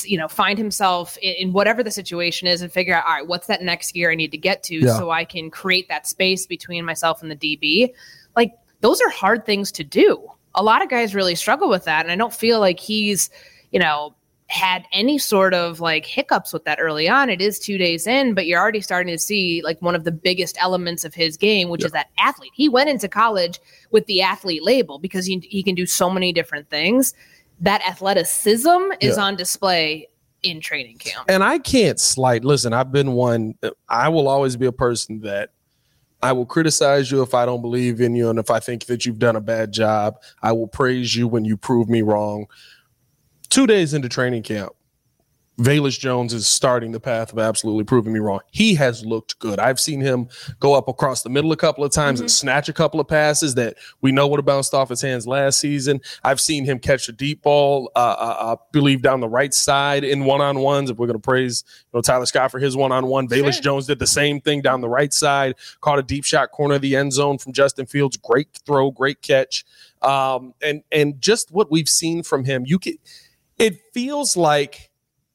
you 0.05 0.17
know 0.17 0.29
find 0.29 0.59
himself 0.59 1.17
in, 1.19 1.35
in, 1.35 1.53
whatever 1.53 1.83
the 1.83 1.91
situation 1.91 2.49
is 2.49 2.63
and 2.63 2.73
figure 2.73 2.95
out 2.95 3.05
all 3.07 3.15
right 3.15 3.27
what's 3.27 3.47
that 3.47 3.63
next 3.63 3.93
gear 3.93 4.11
i 4.11 4.15
need 4.15 4.31
to 4.31 4.39
get 4.39 4.63
to 4.63 4.77
yeah. 4.77 4.97
so 4.97 5.11
i 5.11 5.25
can 5.25 5.51
create 5.51 5.89
that 5.89 6.07
space 6.07 6.47
between 6.47 6.85
myself 6.85 7.23
and 7.23 7.31
the 7.31 7.37
db 7.37 7.93
like 8.37 8.53
those 8.81 9.01
are 9.01 9.11
hard 9.11 9.45
things 9.45 9.73
to 9.73 9.85
do. 9.85 10.31
A 10.55 10.63
lot 10.63 10.83
of 10.83 10.89
guys 10.89 11.15
really 11.15 11.35
struggle 11.35 11.69
with 11.69 11.85
that 11.85 12.05
and 12.05 12.13
i 12.13 12.17
don't 12.17 12.33
feel 12.33 12.61
like 12.61 12.81
he's 12.81 13.31
you 13.71 13.79
know 13.79 14.15
had 14.51 14.85
any 14.95 15.19
sort 15.19 15.53
of 15.53 15.79
like 15.79 16.07
hiccups 16.07 16.55
with 16.55 16.65
that 16.65 16.79
early 16.81 17.07
on. 17.07 17.29
It 17.29 17.43
is 17.43 17.59
two 17.59 17.77
days 17.77 18.07
in 18.07 18.33
but 18.33 18.47
you're 18.47 18.61
already 18.61 18.81
starting 18.81 19.13
to 19.13 19.19
see 19.19 19.61
like 19.63 19.81
one 19.83 19.95
of 19.95 20.05
the 20.05 20.13
biggest 20.13 20.57
elements 20.59 21.05
of 21.05 21.13
his 21.15 21.37
game 21.37 21.69
which 21.69 21.83
yeah. 21.83 21.87
is 21.87 21.93
that 21.93 22.09
athlete. 22.19 22.53
He 22.55 22.69
went 22.69 22.89
into 22.89 23.09
college 23.09 23.61
with 23.91 24.07
the 24.07 24.23
athlete 24.23 24.63
label 24.63 24.99
because 24.99 25.27
he, 25.27 25.39
he 25.49 25.63
can 25.63 25.75
do 25.75 25.85
so 25.85 26.09
many 26.09 26.33
different 26.33 26.71
things 26.71 27.13
that 27.61 27.83
athleticism 27.87 28.93
is 29.01 29.17
yeah. 29.17 29.23
on 29.23 29.37
display 29.37 30.09
in 30.43 30.61
training 30.61 30.99
camp. 30.99 31.27
And 31.29 31.43
I 31.43 31.59
can't 31.59 31.99
slight. 31.99 32.45
Listen, 32.45 32.73
I've 32.73 32.93
been 32.93 33.13
one. 33.13 33.55
I 33.89 34.09
will 34.09 34.29
always 34.29 34.57
be 34.57 34.67
a 34.67 34.73
person 34.73 35.21
that 35.21 35.51
I 36.23 36.33
will 36.33 36.47
criticize 36.47 37.11
you 37.11 37.23
if 37.23 37.35
I 37.35 37.47
don't 37.47 37.63
believe 37.63 38.01
in 38.01 38.15
you 38.15 38.31
and 38.31 38.39
if 38.39 38.51
I 38.51 38.61
think 38.61 38.87
that 38.87 39.07
you've 39.07 39.19
done 39.19 39.37
a 39.37 39.41
bad 39.41 39.73
job. 39.73 40.17
I 40.43 40.53
will 40.53 40.69
praise 40.69 41.15
you 41.15 41.29
when 41.29 41.45
you 41.45 41.57
prove 41.57 41.89
me 41.89 42.03
wrong. 42.03 42.47
Two 43.51 43.67
days 43.67 43.95
into 43.95 44.09
training 44.09 44.43
camp, 44.43 44.73
Velus 45.59 45.99
Jones 45.99 46.33
is 46.33 46.47
starting 46.47 46.93
the 46.93 47.01
path 47.01 47.33
of 47.33 47.39
absolutely 47.41 47.83
proving 47.83 48.13
me 48.13 48.21
wrong. 48.21 48.41
He 48.53 48.77
has 48.77 49.05
looked 49.05 49.41
good. 49.41 49.59
I've 49.59 49.81
seen 49.81 50.01
him 50.01 50.29
go 50.61 50.75
up 50.75 50.87
across 50.87 51.23
the 51.23 51.31
middle 51.31 51.51
a 51.51 51.57
couple 51.57 51.83
of 51.83 51.91
times 51.91 52.19
mm-hmm. 52.19 52.25
and 52.25 52.31
snatch 52.31 52.69
a 52.69 52.73
couple 52.73 53.01
of 53.01 53.09
passes 53.09 53.57
that 53.57 53.77
we 54.01 54.13
know 54.13 54.29
would 54.29 54.39
have 54.39 54.47
bounced 54.47 54.73
off 54.73 54.89
his 54.89 55.03
hands 55.03 55.27
last 55.27 55.59
season. 55.59 56.01
I've 56.23 56.41
seen 56.41 56.65
him 56.65 56.79
catch 56.79 57.09
a 57.09 57.13
deep 57.13 57.43
ball, 57.43 57.91
uh, 57.97 57.99
uh, 57.99 58.57
I 58.57 58.63
believe 58.71 59.03
down 59.03 59.19
the 59.19 59.29
right 59.29 59.53
side 59.53 60.05
in 60.05 60.25
one 60.25 60.41
on 60.41 60.61
ones. 60.61 60.91
If 60.91 60.99
we're 60.99 61.09
going 61.09 61.19
to 61.19 61.23
praise 61.23 61.65
you 61.93 61.99
know, 61.99 62.03
Tyler 62.03 62.27
Scott 62.27 62.53
for 62.53 62.61
his 62.61 62.77
one 62.77 62.93
on 62.93 63.07
one, 63.07 63.27
Velus 63.27 63.61
Jones 63.61 63.89
did 63.89 63.99
the 63.99 64.07
same 64.07 64.41
thing 64.41 64.63
down 64.63 64.81
the 64.81 64.89
right 64.89 65.13
side, 65.13 65.57
caught 65.81 65.99
a 65.99 66.05
deep 66.05 66.25
shot 66.25 66.53
corner 66.53 66.77
of 66.77 66.83
the 66.83 66.95
end 66.95 67.13
zone 67.13 67.37
from 67.37 67.53
Justin 67.53 67.87
Fields. 67.87 68.17
Great 68.17 68.49
throw, 68.65 68.93
great 68.93 69.23
catch. 69.23 69.65
Um, 70.03 70.55
and 70.63 70.83
and 70.93 71.21
just 71.21 71.51
what 71.51 71.69
we've 71.69 71.89
seen 71.89 72.23
from 72.23 72.45
him, 72.45 72.63
you 72.65 72.79
can. 72.79 72.95
It 73.59 73.81
feels 73.93 74.37
like 74.37 74.88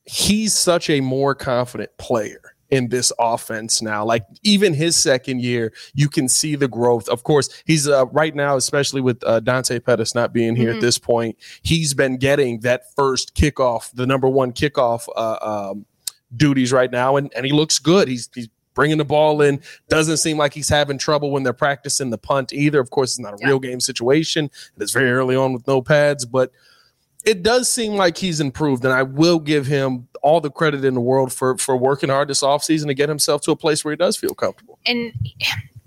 he's 0.05 0.53
such 0.53 0.89
a 0.89 1.01
more 1.01 1.35
confident 1.35 1.95
player 1.97 2.53
in 2.69 2.89
this 2.89 3.11
offense 3.19 3.83
now. 3.83 4.03
Like 4.03 4.25
even 4.41 4.73
his 4.73 4.95
second 4.95 5.41
year, 5.41 5.71
you 5.93 6.09
can 6.09 6.27
see 6.27 6.55
the 6.55 6.67
growth. 6.67 7.07
Of 7.07 7.23
course, 7.23 7.49
he's 7.65 7.87
uh, 7.87 8.07
right 8.07 8.33
now, 8.33 8.55
especially 8.55 8.99
with 8.99 9.23
uh, 9.23 9.41
Dante 9.41 9.79
Pettis 9.79 10.15
not 10.15 10.33
being 10.33 10.55
here 10.55 10.69
mm-hmm. 10.69 10.77
at 10.77 10.81
this 10.81 10.97
point, 10.97 11.37
he's 11.61 11.93
been 11.93 12.17
getting 12.17 12.61
that 12.61 12.91
first 12.95 13.35
kickoff, 13.35 13.91
the 13.93 14.07
number 14.07 14.27
one 14.27 14.53
kickoff 14.53 15.07
uh, 15.15 15.71
um, 15.71 15.85
duties 16.35 16.71
right 16.71 16.91
now, 16.91 17.15
and, 17.15 17.31
and 17.35 17.45
he 17.45 17.51
looks 17.51 17.77
good. 17.77 18.07
He's 18.07 18.27
he's 18.33 18.49
bringing 18.73 18.97
the 18.97 19.05
ball 19.05 19.41
in. 19.41 19.61
Doesn't 19.87 20.17
seem 20.17 20.37
like 20.37 20.55
he's 20.55 20.69
having 20.69 20.97
trouble 20.97 21.29
when 21.29 21.43
they're 21.43 21.53
practicing 21.53 22.09
the 22.09 22.17
punt 22.17 22.53
either. 22.53 22.79
Of 22.79 22.89
course, 22.89 23.11
it's 23.11 23.19
not 23.19 23.35
a 23.35 23.37
yeah. 23.39 23.49
real 23.49 23.59
game 23.59 23.79
situation. 23.81 24.49
It's 24.77 24.93
very 24.93 25.11
early 25.11 25.35
on 25.35 25.53
with 25.53 25.67
no 25.67 25.83
pads, 25.83 26.25
but 26.25 26.51
it 27.25 27.43
does 27.43 27.69
seem 27.69 27.93
like 27.93 28.17
he's 28.17 28.39
improved, 28.39 28.83
and 28.83 28.93
I 28.93 29.03
will 29.03 29.39
give 29.39 29.65
him 29.65 30.07
all 30.21 30.41
the 30.41 30.51
credit 30.51 30.83
in 30.83 30.93
the 30.93 31.01
world 31.01 31.31
for 31.31 31.57
for 31.57 31.75
working 31.77 32.09
hard 32.09 32.27
this 32.27 32.41
offseason 32.41 32.87
to 32.87 32.93
get 32.93 33.09
himself 33.09 33.41
to 33.43 33.51
a 33.51 33.55
place 33.55 33.83
where 33.83 33.91
he 33.91 33.95
does 33.95 34.17
feel 34.17 34.33
comfortable. 34.33 34.79
And 34.85 35.13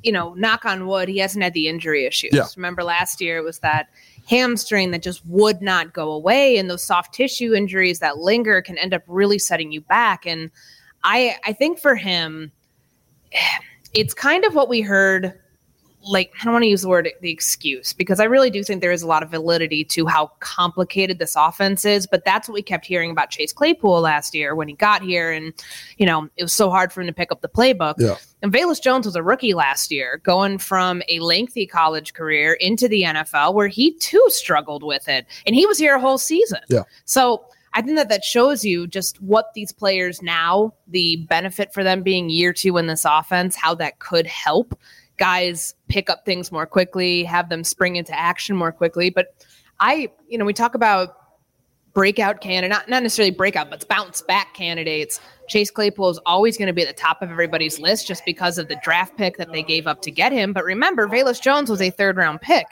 you 0.02 0.12
know, 0.12 0.34
knock 0.34 0.64
on 0.64 0.86
wood, 0.86 1.08
he 1.08 1.18
hasn't 1.18 1.42
had 1.42 1.52
the 1.52 1.68
injury 1.68 2.06
issues. 2.06 2.32
Yeah. 2.32 2.44
Remember 2.56 2.84
last 2.84 3.20
year 3.20 3.38
it 3.38 3.44
was 3.44 3.58
that 3.58 3.88
hamstring 4.28 4.90
that 4.90 5.02
just 5.02 5.24
would 5.26 5.60
not 5.60 5.92
go 5.92 6.10
away, 6.10 6.56
and 6.56 6.70
those 6.70 6.82
soft 6.82 7.14
tissue 7.14 7.54
injuries 7.54 7.98
that 7.98 8.18
linger 8.18 8.62
can 8.62 8.78
end 8.78 8.94
up 8.94 9.02
really 9.06 9.38
setting 9.38 9.72
you 9.72 9.80
back. 9.80 10.26
And 10.26 10.50
I 11.04 11.36
I 11.44 11.52
think 11.52 11.78
for 11.78 11.96
him, 11.96 12.50
it's 13.94 14.14
kind 14.14 14.44
of 14.44 14.54
what 14.54 14.68
we 14.68 14.80
heard 14.80 15.38
like 16.06 16.32
I 16.40 16.44
don't 16.44 16.52
want 16.52 16.62
to 16.62 16.68
use 16.68 16.82
the 16.82 16.88
word 16.88 17.08
the 17.20 17.30
excuse 17.30 17.92
because 17.92 18.20
I 18.20 18.24
really 18.24 18.50
do 18.50 18.62
think 18.62 18.80
there 18.80 18.92
is 18.92 19.02
a 19.02 19.06
lot 19.06 19.22
of 19.22 19.30
validity 19.30 19.84
to 19.84 20.06
how 20.06 20.32
complicated 20.40 21.18
this 21.18 21.34
offense 21.36 21.84
is. 21.84 22.06
But 22.06 22.24
that's 22.24 22.48
what 22.48 22.54
we 22.54 22.62
kept 22.62 22.86
hearing 22.86 23.10
about 23.10 23.30
Chase 23.30 23.52
Claypool 23.52 24.00
last 24.00 24.34
year 24.34 24.54
when 24.54 24.68
he 24.68 24.74
got 24.74 25.02
here, 25.02 25.30
and 25.30 25.52
you 25.98 26.06
know 26.06 26.28
it 26.36 26.42
was 26.42 26.54
so 26.54 26.70
hard 26.70 26.92
for 26.92 27.00
him 27.00 27.06
to 27.06 27.12
pick 27.12 27.32
up 27.32 27.40
the 27.40 27.48
playbook. 27.48 27.94
Yeah. 27.98 28.16
And 28.42 28.52
Velus 28.52 28.82
Jones 28.82 29.06
was 29.06 29.16
a 29.16 29.22
rookie 29.22 29.54
last 29.54 29.90
year, 29.90 30.20
going 30.22 30.58
from 30.58 31.02
a 31.08 31.18
lengthy 31.20 31.66
college 31.66 32.14
career 32.14 32.54
into 32.54 32.86
the 32.88 33.02
NFL, 33.02 33.54
where 33.54 33.68
he 33.68 33.92
too 33.98 34.24
struggled 34.28 34.82
with 34.82 35.08
it, 35.08 35.26
and 35.46 35.54
he 35.54 35.66
was 35.66 35.78
here 35.78 35.96
a 35.96 36.00
whole 36.00 36.18
season. 36.18 36.60
Yeah. 36.68 36.82
So. 37.04 37.44
I 37.74 37.82
think 37.82 37.98
that 37.98 38.08
that 38.08 38.24
shows 38.24 38.64
you 38.64 38.86
just 38.86 39.20
what 39.20 39.52
these 39.54 39.70
players 39.70 40.22
now, 40.22 40.72
the 40.86 41.16
benefit 41.28 41.74
for 41.74 41.84
them 41.84 42.02
being 42.02 42.30
year 42.30 42.54
two 42.54 42.78
in 42.78 42.86
this 42.86 43.04
offense, 43.04 43.54
how 43.54 43.74
that 43.74 43.98
could 43.98 44.26
help 44.26 44.78
guys 45.16 45.74
pick 45.88 46.10
up 46.10 46.24
things 46.24 46.52
more 46.52 46.66
quickly, 46.66 47.24
have 47.24 47.48
them 47.48 47.64
spring 47.64 47.96
into 47.96 48.18
action 48.18 48.56
more 48.56 48.72
quickly. 48.72 49.10
But 49.10 49.34
I, 49.80 50.10
you 50.28 50.38
know, 50.38 50.44
we 50.44 50.52
talk 50.52 50.74
about 50.74 51.16
breakout 51.96 52.42
candidate, 52.42 52.70
not, 52.70 52.88
not 52.90 53.02
necessarily 53.02 53.30
breakout, 53.30 53.70
but 53.70 53.86
bounce 53.88 54.20
back 54.20 54.52
candidates. 54.52 55.18
Chase 55.48 55.70
Claypool 55.70 56.10
is 56.10 56.20
always 56.26 56.58
going 56.58 56.66
to 56.66 56.74
be 56.74 56.82
at 56.82 56.88
the 56.88 57.00
top 57.00 57.22
of 57.22 57.30
everybody's 57.30 57.78
list 57.78 58.06
just 58.06 58.22
because 58.26 58.58
of 58.58 58.68
the 58.68 58.76
draft 58.82 59.16
pick 59.16 59.38
that 59.38 59.50
they 59.50 59.62
gave 59.62 59.86
up 59.86 60.02
to 60.02 60.10
get 60.10 60.30
him. 60.30 60.52
But 60.52 60.64
remember, 60.64 61.08
Velus 61.08 61.40
Jones 61.40 61.70
was 61.70 61.80
a 61.80 61.88
third 61.88 62.18
round 62.18 62.42
pick. 62.42 62.66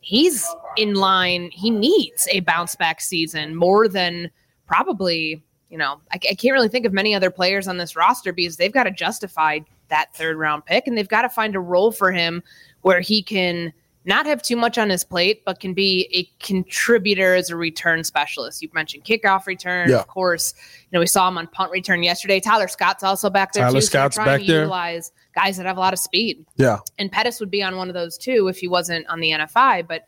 He's 0.00 0.44
in 0.76 0.94
line. 0.94 1.50
He 1.52 1.70
needs 1.70 2.26
a 2.32 2.40
bounce 2.40 2.74
back 2.74 3.00
season 3.00 3.54
more 3.54 3.86
than 3.86 4.28
probably, 4.66 5.44
you 5.70 5.78
know, 5.78 6.00
I, 6.10 6.16
I 6.16 6.34
can't 6.34 6.52
really 6.52 6.68
think 6.68 6.84
of 6.84 6.92
many 6.92 7.14
other 7.14 7.30
players 7.30 7.68
on 7.68 7.76
this 7.76 7.94
roster 7.94 8.32
because 8.32 8.56
they've 8.56 8.72
got 8.72 8.84
to 8.84 8.90
justify 8.90 9.60
that 9.88 10.14
third 10.14 10.36
round 10.36 10.64
pick 10.66 10.86
and 10.86 10.96
they've 10.96 11.08
got 11.08 11.22
to 11.22 11.28
find 11.28 11.54
a 11.56 11.60
role 11.60 11.90
for 11.92 12.12
him 12.12 12.42
where 12.82 13.00
he 13.00 13.22
can 13.22 13.72
not 14.04 14.24
have 14.24 14.40
too 14.40 14.56
much 14.56 14.78
on 14.78 14.88
his 14.88 15.04
plate, 15.04 15.42
but 15.44 15.60
can 15.60 15.74
be 15.74 16.08
a 16.14 16.24
contributor 16.42 17.34
as 17.34 17.50
a 17.50 17.56
return 17.56 18.02
specialist. 18.04 18.62
You've 18.62 18.72
mentioned 18.72 19.04
kickoff 19.04 19.46
return, 19.46 19.90
Yeah. 19.90 19.96
of 19.98 20.06
course. 20.06 20.54
You 20.82 20.88
know, 20.92 21.00
we 21.00 21.06
saw 21.06 21.28
him 21.28 21.36
on 21.36 21.46
punt 21.48 21.70
return 21.72 22.02
yesterday. 22.02 22.40
Tyler 22.40 22.68
Scott's 22.68 23.02
also 23.02 23.28
back 23.28 23.52
there 23.52 23.64
Tyler 23.64 23.80
too. 23.80 23.86
Scott's 23.86 24.14
trying 24.14 24.26
back 24.40 24.46
there. 24.46 24.60
Utilize 24.60 25.12
guys 25.34 25.58
that 25.58 25.66
have 25.66 25.76
a 25.76 25.80
lot 25.80 25.92
of 25.92 25.98
speed 25.98 26.46
Yeah. 26.56 26.78
and 26.98 27.12
Pettis 27.12 27.38
would 27.40 27.50
be 27.50 27.62
on 27.62 27.76
one 27.76 27.88
of 27.88 27.94
those 27.94 28.16
too 28.16 28.48
if 28.48 28.58
he 28.58 28.68
wasn't 28.68 29.06
on 29.08 29.20
the 29.20 29.30
NFI. 29.32 29.82
But 29.86 30.04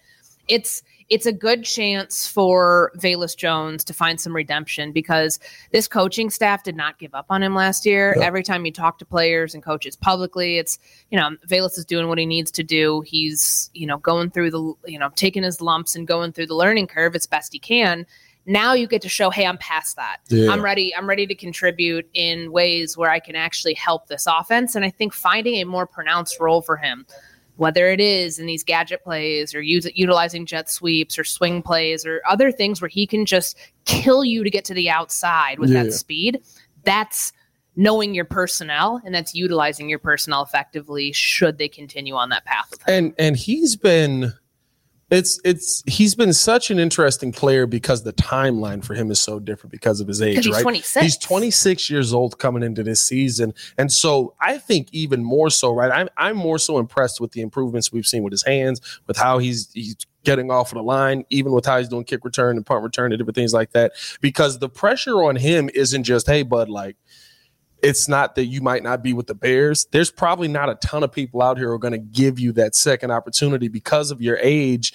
it's 0.48 0.82
it's 1.10 1.26
a 1.26 1.32
good 1.32 1.64
chance 1.64 2.26
for 2.26 2.92
Velus 2.96 3.36
Jones 3.36 3.82
to 3.84 3.92
find 3.92 4.20
some 4.20 4.34
redemption 4.34 4.92
because 4.92 5.40
this 5.72 5.88
coaching 5.88 6.30
staff 6.30 6.62
did 6.62 6.76
not 6.76 7.00
give 7.00 7.14
up 7.16 7.26
on 7.30 7.42
him 7.42 7.52
last 7.52 7.84
year. 7.84 8.14
Yeah. 8.16 8.24
Every 8.24 8.44
time 8.44 8.64
you 8.64 8.72
talk 8.72 8.98
to 9.00 9.04
players 9.04 9.52
and 9.52 9.62
coaches 9.62 9.96
publicly, 9.96 10.58
it's 10.58 10.78
you 11.10 11.18
know 11.18 11.30
Velus 11.48 11.76
is 11.76 11.84
doing 11.84 12.06
what 12.06 12.18
he 12.18 12.26
needs 12.26 12.52
to 12.52 12.62
do. 12.62 13.02
He's 13.04 13.70
you 13.74 13.86
know 13.86 13.98
going 13.98 14.30
through 14.30 14.52
the 14.52 14.74
you 14.86 14.98
know 14.98 15.10
taking 15.16 15.42
his 15.42 15.60
lumps 15.60 15.96
and 15.96 16.06
going 16.06 16.32
through 16.32 16.46
the 16.46 16.54
learning 16.54 16.86
curve 16.86 17.16
as 17.16 17.26
best 17.26 17.52
he 17.52 17.58
can. 17.58 18.06
Now 18.46 18.72
you 18.72 18.86
get 18.86 19.02
to 19.02 19.08
show, 19.08 19.30
hey, 19.30 19.46
I'm 19.46 19.58
past 19.58 19.96
that. 19.96 20.18
Yeah. 20.28 20.50
I'm 20.50 20.62
ready. 20.62 20.94
I'm 20.96 21.08
ready 21.08 21.26
to 21.26 21.34
contribute 21.34 22.08
in 22.14 22.50
ways 22.52 22.96
where 22.96 23.10
I 23.10 23.20
can 23.20 23.36
actually 23.36 23.74
help 23.74 24.06
this 24.06 24.26
offense. 24.26 24.74
And 24.74 24.84
I 24.84 24.90
think 24.90 25.12
finding 25.12 25.56
a 25.56 25.64
more 25.64 25.86
pronounced 25.86 26.40
role 26.40 26.62
for 26.62 26.76
him, 26.76 27.06
whether 27.60 27.90
it 27.90 28.00
is 28.00 28.38
in 28.38 28.46
these 28.46 28.64
gadget 28.64 29.04
plays 29.04 29.54
or 29.54 29.60
use, 29.60 29.86
utilizing 29.94 30.46
jet 30.46 30.70
sweeps 30.70 31.18
or 31.18 31.24
swing 31.24 31.60
plays 31.60 32.06
or 32.06 32.22
other 32.26 32.50
things 32.50 32.80
where 32.80 32.88
he 32.88 33.06
can 33.06 33.26
just 33.26 33.54
kill 33.84 34.24
you 34.24 34.42
to 34.42 34.48
get 34.48 34.64
to 34.64 34.72
the 34.72 34.88
outside 34.88 35.58
with 35.58 35.68
Yeah. 35.68 35.82
that 35.82 35.92
speed, 35.92 36.40
that's 36.84 37.34
knowing 37.76 38.14
your 38.14 38.24
personnel 38.24 39.02
and 39.04 39.14
that's 39.14 39.34
utilizing 39.34 39.90
your 39.90 39.98
personnel 39.98 40.42
effectively 40.42 41.12
should 41.12 41.58
they 41.58 41.68
continue 41.68 42.14
on 42.14 42.30
that 42.30 42.44
path 42.46 42.72
and 42.88 43.14
and 43.18 43.36
he's 43.36 43.76
been 43.76 44.32
it's 45.10 45.40
it's 45.44 45.82
he's 45.86 46.14
been 46.14 46.32
such 46.32 46.70
an 46.70 46.78
interesting 46.78 47.32
player 47.32 47.66
because 47.66 48.02
the 48.04 48.12
timeline 48.12 48.84
for 48.84 48.94
him 48.94 49.10
is 49.10 49.18
so 49.18 49.38
different 49.38 49.72
because 49.72 50.00
of 50.00 50.08
his 50.08 50.22
age 50.22 50.44
he's 50.44 50.54
right 50.54 50.62
26. 50.62 51.02
he's 51.02 51.16
26 51.18 51.90
years 51.90 52.12
old 52.14 52.38
coming 52.38 52.62
into 52.62 52.82
this 52.82 53.00
season 53.00 53.52
and 53.76 53.92
so 53.92 54.34
i 54.40 54.56
think 54.56 54.88
even 54.92 55.22
more 55.22 55.50
so 55.50 55.72
right 55.72 55.90
i'm, 55.92 56.08
I'm 56.16 56.36
more 56.36 56.58
so 56.58 56.78
impressed 56.78 57.20
with 57.20 57.32
the 57.32 57.40
improvements 57.40 57.92
we've 57.92 58.06
seen 58.06 58.22
with 58.22 58.32
his 58.32 58.44
hands 58.44 58.80
with 59.06 59.16
how 59.16 59.38
he's 59.38 59.70
he's 59.72 59.96
getting 60.22 60.50
off 60.50 60.70
of 60.72 60.76
the 60.76 60.82
line 60.82 61.24
even 61.30 61.52
with 61.52 61.66
how 61.66 61.78
he's 61.78 61.88
doing 61.88 62.04
kick 62.04 62.24
return 62.24 62.56
and 62.56 62.64
punt 62.64 62.82
return 62.84 63.12
and 63.12 63.18
different 63.18 63.34
things 63.34 63.52
like 63.52 63.72
that 63.72 63.92
because 64.20 64.58
the 64.58 64.68
pressure 64.68 65.22
on 65.24 65.34
him 65.36 65.70
isn't 65.74 66.04
just 66.04 66.26
hey 66.26 66.42
bud 66.42 66.68
like 66.68 66.96
it's 67.82 68.08
not 68.08 68.34
that 68.34 68.46
you 68.46 68.60
might 68.60 68.82
not 68.82 69.02
be 69.02 69.12
with 69.12 69.26
the 69.26 69.34
Bears. 69.34 69.86
There's 69.90 70.10
probably 70.10 70.48
not 70.48 70.68
a 70.68 70.74
ton 70.76 71.02
of 71.02 71.12
people 71.12 71.42
out 71.42 71.58
here 71.58 71.68
who 71.68 71.74
are 71.74 71.78
going 71.78 71.92
to 71.92 71.98
give 71.98 72.38
you 72.38 72.52
that 72.52 72.74
second 72.74 73.10
opportunity 73.10 73.68
because 73.68 74.10
of 74.10 74.20
your 74.20 74.38
age, 74.40 74.92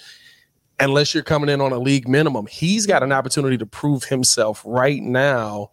unless 0.78 1.14
you're 1.14 1.22
coming 1.22 1.48
in 1.48 1.60
on 1.60 1.72
a 1.72 1.78
league 1.78 2.08
minimum. 2.08 2.46
He's 2.46 2.86
got 2.86 3.02
an 3.02 3.12
opportunity 3.12 3.56
to 3.58 3.66
prove 3.66 4.04
himself 4.04 4.62
right 4.64 5.02
now 5.02 5.70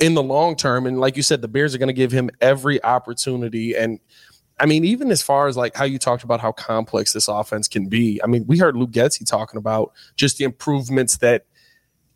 in 0.00 0.14
the 0.14 0.22
long 0.22 0.56
term. 0.56 0.86
And 0.86 1.00
like 1.00 1.16
you 1.16 1.22
said, 1.22 1.42
the 1.42 1.48
Bears 1.48 1.74
are 1.74 1.78
going 1.78 1.88
to 1.88 1.92
give 1.92 2.12
him 2.12 2.30
every 2.40 2.82
opportunity. 2.84 3.76
And 3.76 3.98
I 4.60 4.66
mean, 4.66 4.84
even 4.84 5.10
as 5.10 5.22
far 5.22 5.48
as 5.48 5.56
like 5.56 5.76
how 5.76 5.84
you 5.84 5.98
talked 5.98 6.24
about 6.24 6.40
how 6.40 6.52
complex 6.52 7.12
this 7.12 7.28
offense 7.28 7.68
can 7.68 7.88
be. 7.88 8.20
I 8.22 8.26
mean, 8.26 8.44
we 8.46 8.58
heard 8.58 8.76
Luke 8.76 8.90
Getsy 8.90 9.26
talking 9.26 9.58
about 9.58 9.92
just 10.16 10.38
the 10.38 10.44
improvements 10.44 11.18
that 11.18 11.46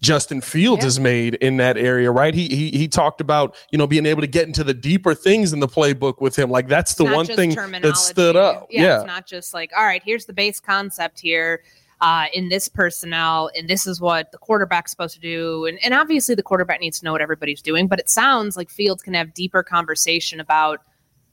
Justin 0.03 0.41
Fields 0.43 0.81
Yeah. 0.81 0.85
has 0.85 1.01
made 1.01 1.35
in 1.37 1.57
that 1.57 1.79
area, 1.79 2.11
right? 2.11 2.35
He, 2.35 2.49
he 2.49 2.71
he 2.73 2.89
talked 2.89 3.21
about 3.21 3.57
you 3.71 3.79
know 3.79 3.87
being 3.87 4.05
able 4.05 4.21
to 4.21 4.27
get 4.27 4.47
into 4.47 4.63
the 4.65 4.75
deeper 4.75 5.15
things 5.15 5.53
in 5.53 5.61
the 5.61 5.69
playbook 5.69 6.21
with 6.21 6.37
him. 6.37 6.51
Like 6.51 6.69
that's 6.69 6.95
the 6.95 7.05
one 7.05 7.25
thing 7.25 7.55
that 7.55 7.97
stood 7.97 8.37
up. 8.37 8.67
Yeah, 8.69 8.83
Yeah, 8.83 8.97
it's 8.99 9.07
not 9.07 9.27
just 9.27 9.55
like, 9.55 9.71
all 9.77 9.85
right, 9.85 10.03
here's 10.05 10.27
the 10.27 10.33
base 10.33 10.61
concept 10.61 11.21
here 11.21 11.63
uh, 12.01 12.27
in 12.35 12.49
this 12.49 12.67
personnel, 12.69 13.49
and 13.57 13.69
this 13.69 13.87
is 13.87 14.01
what 14.01 14.33
the 14.33 14.39
quarterback's 14.39 14.91
supposed 14.91 15.15
to 15.15 15.21
do. 15.21 15.67
And, 15.67 15.79
and 15.85 15.95
obviously, 15.95 16.35
the 16.35 16.43
quarterback 16.43 16.81
needs 16.81 16.99
to 16.99 17.05
know 17.05 17.13
what 17.13 17.23
everybody's 17.23 17.63
doing, 17.63 17.87
but 17.87 18.01
it 18.01 18.11
sounds 18.11 18.57
like 18.57 18.71
Fields 18.71 19.03
can 19.05 19.15
have 19.15 19.33
deeper 19.33 19.63
conversation 19.63 20.41
about 20.41 20.81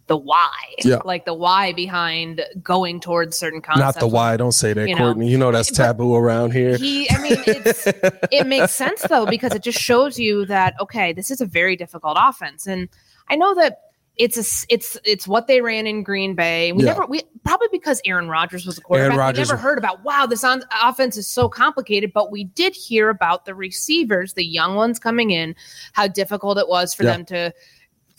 the 0.09 0.17
why, 0.17 0.49
Yeah. 0.83 0.97
like 1.05 1.23
the 1.23 1.33
why 1.33 1.71
behind 1.71 2.41
going 2.61 2.99
towards 2.99 3.37
certain 3.37 3.61
concepts. 3.61 3.95
not 3.95 3.99
the 4.01 4.07
why. 4.07 4.35
Don't 4.35 4.51
say 4.51 4.73
that, 4.73 4.89
you 4.89 4.95
know, 4.95 5.05
Courtney. 5.05 5.29
You 5.29 5.37
know 5.37 5.51
that's 5.51 5.69
but- 5.77 5.77
taboo 5.77 6.15
around 6.15 6.51
here. 6.51 6.75
He, 6.75 7.09
I 7.09 7.21
mean, 7.21 7.37
it's, 7.47 7.87
it 8.31 8.45
makes 8.47 8.73
sense 8.73 9.01
though 9.03 9.25
because 9.25 9.53
it 9.55 9.63
just 9.63 9.79
shows 9.79 10.19
you 10.19 10.45
that 10.47 10.73
okay, 10.81 11.13
this 11.13 11.31
is 11.31 11.39
a 11.39 11.45
very 11.45 11.77
difficult 11.77 12.17
offense, 12.19 12.67
and 12.67 12.89
I 13.29 13.37
know 13.37 13.55
that 13.55 13.79
it's 14.17 14.35
a 14.37 14.65
it's 14.73 14.97
it's 15.05 15.27
what 15.29 15.47
they 15.47 15.61
ran 15.61 15.87
in 15.87 16.03
Green 16.03 16.35
Bay. 16.35 16.73
We 16.73 16.83
Yeah. 16.83 16.93
never 16.93 17.05
we 17.05 17.21
probably 17.45 17.69
because 17.71 18.01
Aaron 18.03 18.27
Rodgers 18.27 18.65
was 18.65 18.77
a 18.77 18.81
quarterback. 18.81 19.17
Rodgers- 19.17 19.47
we 19.47 19.53
never 19.53 19.61
heard 19.61 19.77
about 19.77 20.03
wow, 20.03 20.25
this 20.25 20.43
on, 20.43 20.61
offense 20.83 21.15
is 21.15 21.25
so 21.25 21.47
complicated, 21.47 22.11
but 22.13 22.29
we 22.29 22.43
did 22.43 22.75
hear 22.75 23.09
about 23.09 23.45
the 23.45 23.55
receivers, 23.55 24.33
the 24.33 24.43
young 24.43 24.75
ones 24.75 24.99
coming 24.99 25.29
in, 25.31 25.55
how 25.93 26.07
difficult 26.07 26.57
it 26.57 26.67
was 26.67 26.93
for 26.93 27.03
Yeah. 27.03 27.11
them 27.11 27.25
to. 27.25 27.53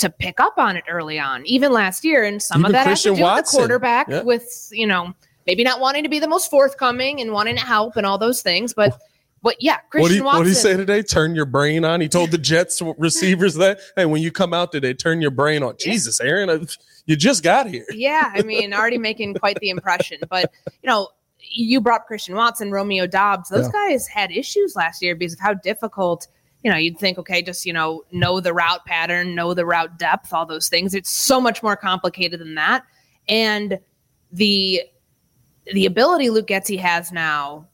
To 0.00 0.11
pick 0.11 0.40
up 0.40 0.54
on 0.59 0.76
it 0.76 0.85
early 0.88 1.19
on, 1.19 1.45
even 1.47 1.73
last 1.73 2.04
year, 2.04 2.25
and 2.25 2.42
some 2.42 2.64
of 2.64 2.73
that 2.73 2.85
Christian 2.85 3.14
has 3.16 3.19
to 3.19 3.25
do 3.25 3.35
with 3.37 3.45
the 3.50 3.57
quarterback, 3.57 4.09
Yeah. 4.09 4.23
with 4.23 4.69
you 4.73 4.87
know 4.87 5.14
maybe 5.47 5.64
not 5.64 5.80
wanting 5.80 6.02
to 6.02 6.09
be 6.09 6.19
the 6.19 6.28
most 6.28 6.50
forthcoming 6.50 7.21
and 7.21 7.33
wanting 7.33 7.57
to 7.57 7.62
help 7.62 7.97
and 7.97 8.07
all 8.07 8.19
those 8.19 8.40
things, 8.42 8.73
but 8.75 8.99
but 9.42 9.57
yeah, 9.59 9.78
Christian 9.90 10.00
What 10.02 10.09
did 10.09 10.14
he, 10.16 10.21
Watson. 10.21 10.38
what 10.40 10.47
he 10.49 10.52
say 10.54 10.76
today? 10.76 11.02
Turn 11.02 11.35
your 11.35 11.47
brain 11.47 11.83
on. 11.85 12.00
He 12.02 12.09
told 12.09 12.30
the 12.30 12.37
Jets 12.38 12.83
receivers 12.99 13.54
that, 13.54 13.80
hey, 13.97 14.04
when 14.04 14.21
you 14.23 14.30
come 14.30 14.52
out 14.52 14.71
today, 14.71 14.92
turn 14.92 15.23
your 15.23 15.30
brain 15.30 15.62
on. 15.62 15.76
Jesus, 15.78 16.21
Aaron, 16.21 16.50
uh, 16.50 16.64
you 17.07 17.16
just 17.16 17.42
got 17.42 17.66
here. 17.66 17.87
yeah, 17.90 18.30
I 18.35 18.42
mean, 18.50 18.75
already 18.75 18.99
making 18.99 19.35
quite 19.35 19.59
the 19.61 19.71
impression. 19.71 20.19
But 20.28 20.52
you 20.83 20.87
know, 20.88 21.09
you 21.38 21.80
brought 21.80 22.07
Christian 22.07 22.35
Watson, 22.37 22.71
Romeo 22.71 23.07
Doubs. 23.07 23.49
Those 23.49 23.69
guys 23.69 24.07
had 24.07 24.30
issues 24.30 24.76
last 24.76 25.02
year 25.02 25.14
because 25.14 25.33
of 25.35 25.40
how 25.40 25.54
difficult. 25.54 26.26
You 26.62 26.71
know, 26.71 26.76
you'd 26.76 26.99
think, 26.99 27.19
okay, 27.19 27.40
just 27.43 27.64
you 27.64 27.73
know, 27.73 28.05
know 28.12 28.40
the 28.40 28.52
route 28.52 28.85
pattern, 28.85 29.35
know 29.35 29.55
the 29.55 29.64
route 29.64 29.99
depth, 29.99 30.33
all 30.33 30.45
those 30.45 30.69
things. 30.69 30.95
It's 30.95 31.11
so 31.11 31.40
much 31.40 31.62
more 31.62 31.76
complicated 31.76 32.40
than 32.40 32.55
that. 32.57 32.85
And 33.29 33.79
the 34.33 34.83
the 35.73 35.87
ability 35.87 36.31
Luke 36.31 36.49
Getsy 36.49 36.79
has 36.79 37.12
now, 37.12 37.67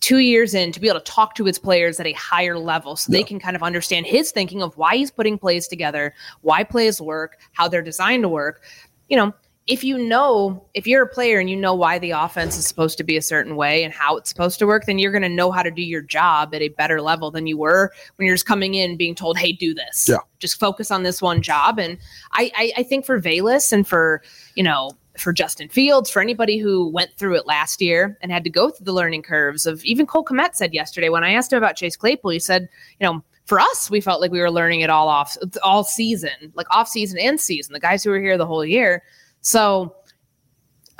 two 0.00 0.18
years 0.18 0.54
in, 0.54 0.72
to 0.72 0.80
be 0.80 0.88
able 0.88 1.00
to 1.00 1.10
talk 1.10 1.34
to 1.36 1.44
his 1.44 1.58
players 1.58 2.00
at 2.00 2.06
a 2.06 2.12
higher 2.12 2.58
level, 2.58 2.96
so 2.96 3.10
they 3.10 3.22
can 3.22 3.38
kind 3.38 3.56
of 3.56 3.62
understand 3.62 4.06
his 4.06 4.30
thinking 4.30 4.62
of 4.62 4.76
why 4.76 4.96
he's 4.96 5.10
putting 5.10 5.38
plays 5.38 5.66
together, 5.66 6.14
why 6.42 6.64
plays 6.64 7.00
work, 7.00 7.38
how 7.52 7.68
they're 7.68 7.82
designed 7.82 8.22
to 8.22 8.28
work. 8.28 8.62
You 9.08 9.16
know, 9.16 9.34
if 9.66 9.82
you 9.82 9.96
know, 9.96 10.66
if 10.74 10.86
you're 10.86 11.04
a 11.04 11.08
player 11.08 11.38
and 11.38 11.48
you 11.48 11.56
know 11.56 11.74
why 11.74 11.98
the 11.98 12.10
offense 12.10 12.58
is 12.58 12.66
supposed 12.66 12.98
to 12.98 13.04
be 13.04 13.16
a 13.16 13.22
certain 13.22 13.56
way 13.56 13.82
and 13.82 13.94
how 13.94 14.16
it's 14.16 14.28
supposed 14.28 14.58
to 14.58 14.66
work, 14.66 14.84
then 14.84 14.98
you're 14.98 15.10
going 15.10 15.22
to 15.22 15.28
know 15.28 15.50
how 15.50 15.62
to 15.62 15.70
do 15.70 15.82
your 15.82 16.02
job 16.02 16.54
at 16.54 16.60
a 16.60 16.68
better 16.68 17.00
level 17.00 17.30
than 17.30 17.46
you 17.46 17.56
were 17.56 17.90
when 18.16 18.26
you're 18.26 18.34
just 18.34 18.46
coming 18.46 18.74
in 18.74 18.98
being 18.98 19.14
told, 19.14 19.38
"Hey, 19.38 19.52
do 19.52 19.72
this." 19.72 20.06
Yeah. 20.08 20.18
Just 20.38 20.60
focus 20.60 20.90
on 20.90 21.02
this 21.02 21.22
one 21.22 21.40
job. 21.40 21.78
And 21.78 21.96
I, 22.32 22.52
I, 22.56 22.72
I 22.78 22.82
think 22.82 23.06
for 23.06 23.18
Velus 23.18 23.72
and 23.72 23.88
for 23.88 24.22
you 24.54 24.62
know 24.62 24.90
for 25.16 25.32
Justin 25.32 25.68
Fields, 25.68 26.10
for 26.10 26.20
anybody 26.20 26.58
who 26.58 26.88
went 26.90 27.16
through 27.16 27.36
it 27.36 27.46
last 27.46 27.80
year 27.80 28.18
and 28.20 28.30
had 28.30 28.44
to 28.44 28.50
go 28.50 28.68
through 28.68 28.84
the 28.84 28.92
learning 28.92 29.22
curves 29.22 29.64
of 29.64 29.82
even 29.84 30.06
Cole 30.06 30.24
Kmet 30.24 30.54
said 30.54 30.74
yesterday 30.74 31.08
when 31.08 31.24
I 31.24 31.32
asked 31.32 31.52
him 31.52 31.56
about 31.56 31.76
Chase 31.76 31.96
Claypool, 31.96 32.32
he 32.32 32.38
said, 32.38 32.68
you 33.00 33.06
know, 33.06 33.22
for 33.46 33.60
us, 33.60 33.90
we 33.90 34.00
felt 34.00 34.20
like 34.20 34.30
we 34.30 34.40
were 34.40 34.50
learning 34.50 34.80
it 34.80 34.90
all 34.90 35.08
off 35.08 35.36
all 35.62 35.84
season, 35.84 36.52
like 36.54 36.66
off 36.70 36.88
season 36.88 37.18
and 37.18 37.40
season, 37.40 37.72
the 37.72 37.80
guys 37.80 38.02
who 38.02 38.10
were 38.10 38.18
here 38.18 38.36
the 38.36 38.46
whole 38.46 38.64
year. 38.64 39.02
So 39.44 39.94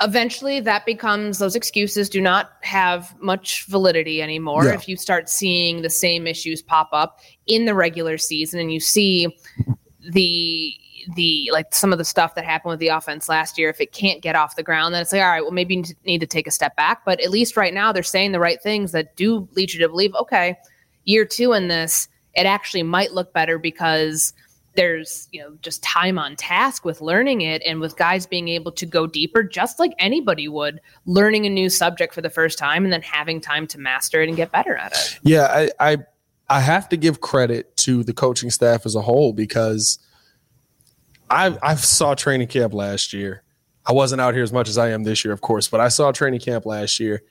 eventually 0.01 0.59
that 0.59 0.85
becomes 0.85 1.39
those 1.39 1.55
excuses 1.55 2.09
do 2.09 2.19
not 2.19 2.51
have 2.61 3.15
much 3.21 3.65
validity 3.67 4.21
anymore 4.21 4.65
Yeah. 4.65 4.73
if 4.73 4.89
you 4.89 4.97
start 4.97 5.29
seeing 5.29 5.81
the 5.81 5.89
same 5.89 6.27
issues 6.27 6.61
pop 6.61 6.89
up 6.91 7.21
in 7.47 7.65
the 7.65 7.73
regular 7.73 8.17
season 8.17 8.59
and 8.59 8.73
you 8.73 8.81
see 8.81 9.33
the 10.11 10.73
the 11.15 11.49
like 11.53 11.73
some 11.73 11.93
of 11.93 11.97
the 11.97 12.03
stuff 12.03 12.35
that 12.35 12.43
happened 12.43 12.71
with 12.71 12.79
the 12.79 12.89
offense 12.89 13.29
last 13.29 13.57
year 13.57 13.69
if 13.69 13.79
it 13.79 13.93
can't 13.93 14.21
get 14.21 14.35
off 14.35 14.57
the 14.57 14.63
ground 14.63 14.93
then 14.93 15.01
it's 15.01 15.13
like 15.13 15.21
all 15.21 15.29
right 15.29 15.43
well 15.43 15.51
maybe 15.51 15.75
you 15.75 15.83
need 16.05 16.19
to 16.19 16.27
take 16.27 16.45
a 16.47 16.51
step 16.51 16.75
back 16.75 17.05
but 17.05 17.21
at 17.21 17.29
least 17.31 17.55
right 17.55 17.73
now 17.73 17.93
they're 17.93 18.03
saying 18.03 18.33
the 18.33 18.39
right 18.39 18.61
things 18.61 18.91
that 18.91 19.15
do 19.15 19.47
lead 19.53 19.71
you 19.71 19.79
to 19.79 19.87
believe 19.87 20.13
okay 20.15 20.57
year 21.05 21.23
two 21.23 21.53
in 21.53 21.69
this 21.69 22.09
it 22.33 22.45
actually 22.45 22.83
might 22.83 23.13
look 23.13 23.31
better 23.33 23.57
because 23.57 24.33
there's 24.75 25.27
you 25.31 25.41
know 25.41 25.57
just 25.61 25.81
time 25.83 26.17
on 26.19 26.35
task 26.35 26.85
with 26.85 27.01
learning 27.01 27.41
it 27.41 27.61
and 27.65 27.79
with 27.79 27.95
guys 27.97 28.25
being 28.25 28.47
able 28.47 28.71
to 28.71 28.85
go 28.85 29.07
deeper 29.07 29.43
just 29.43 29.79
like 29.79 29.93
anybody 29.99 30.47
would 30.47 30.79
learning 31.05 31.45
a 31.45 31.49
new 31.49 31.69
subject 31.69 32.13
for 32.13 32.21
the 32.21 32.29
first 32.29 32.57
time 32.57 32.83
and 32.83 32.93
then 32.93 33.01
having 33.01 33.39
time 33.39 33.65
to 33.67 33.79
master 33.79 34.21
it 34.21 34.27
and 34.27 34.37
get 34.37 34.51
better 34.51 34.75
at 34.75 34.91
it 34.93 35.19
Yeah, 35.23 35.47
I, 35.49 35.69
I 35.79 35.97
I 36.47 36.59
have 36.61 36.89
to 36.89 36.97
give 36.97 37.21
credit 37.21 37.75
to 37.77 38.03
the 38.03 38.13
coaching 38.13 38.51
staff 38.51 38.85
as 38.85 38.95
a 38.95 39.01
whole 39.01 39.33
because 39.33 39.99
I 41.29 41.57
I 41.61 41.75
saw 41.75 42.13
training 42.13 42.47
camp 42.47 42.73
last 42.73 43.13
year. 43.13 43.43
I 43.85 43.93
wasn't 43.93 44.21
out 44.21 44.33
here 44.33 44.43
as 44.43 44.53
much 44.53 44.67
as 44.67 44.77
I 44.77 44.89
am 44.89 45.03
this 45.03 45.23
year, 45.23 45.33
of 45.33 45.41
course, 45.41 45.67
but 45.67 45.79
I 45.79 45.89
saw 45.89 46.11
training 46.11 46.39
camp 46.39 46.65
last 46.65 46.99
year 46.99 47.23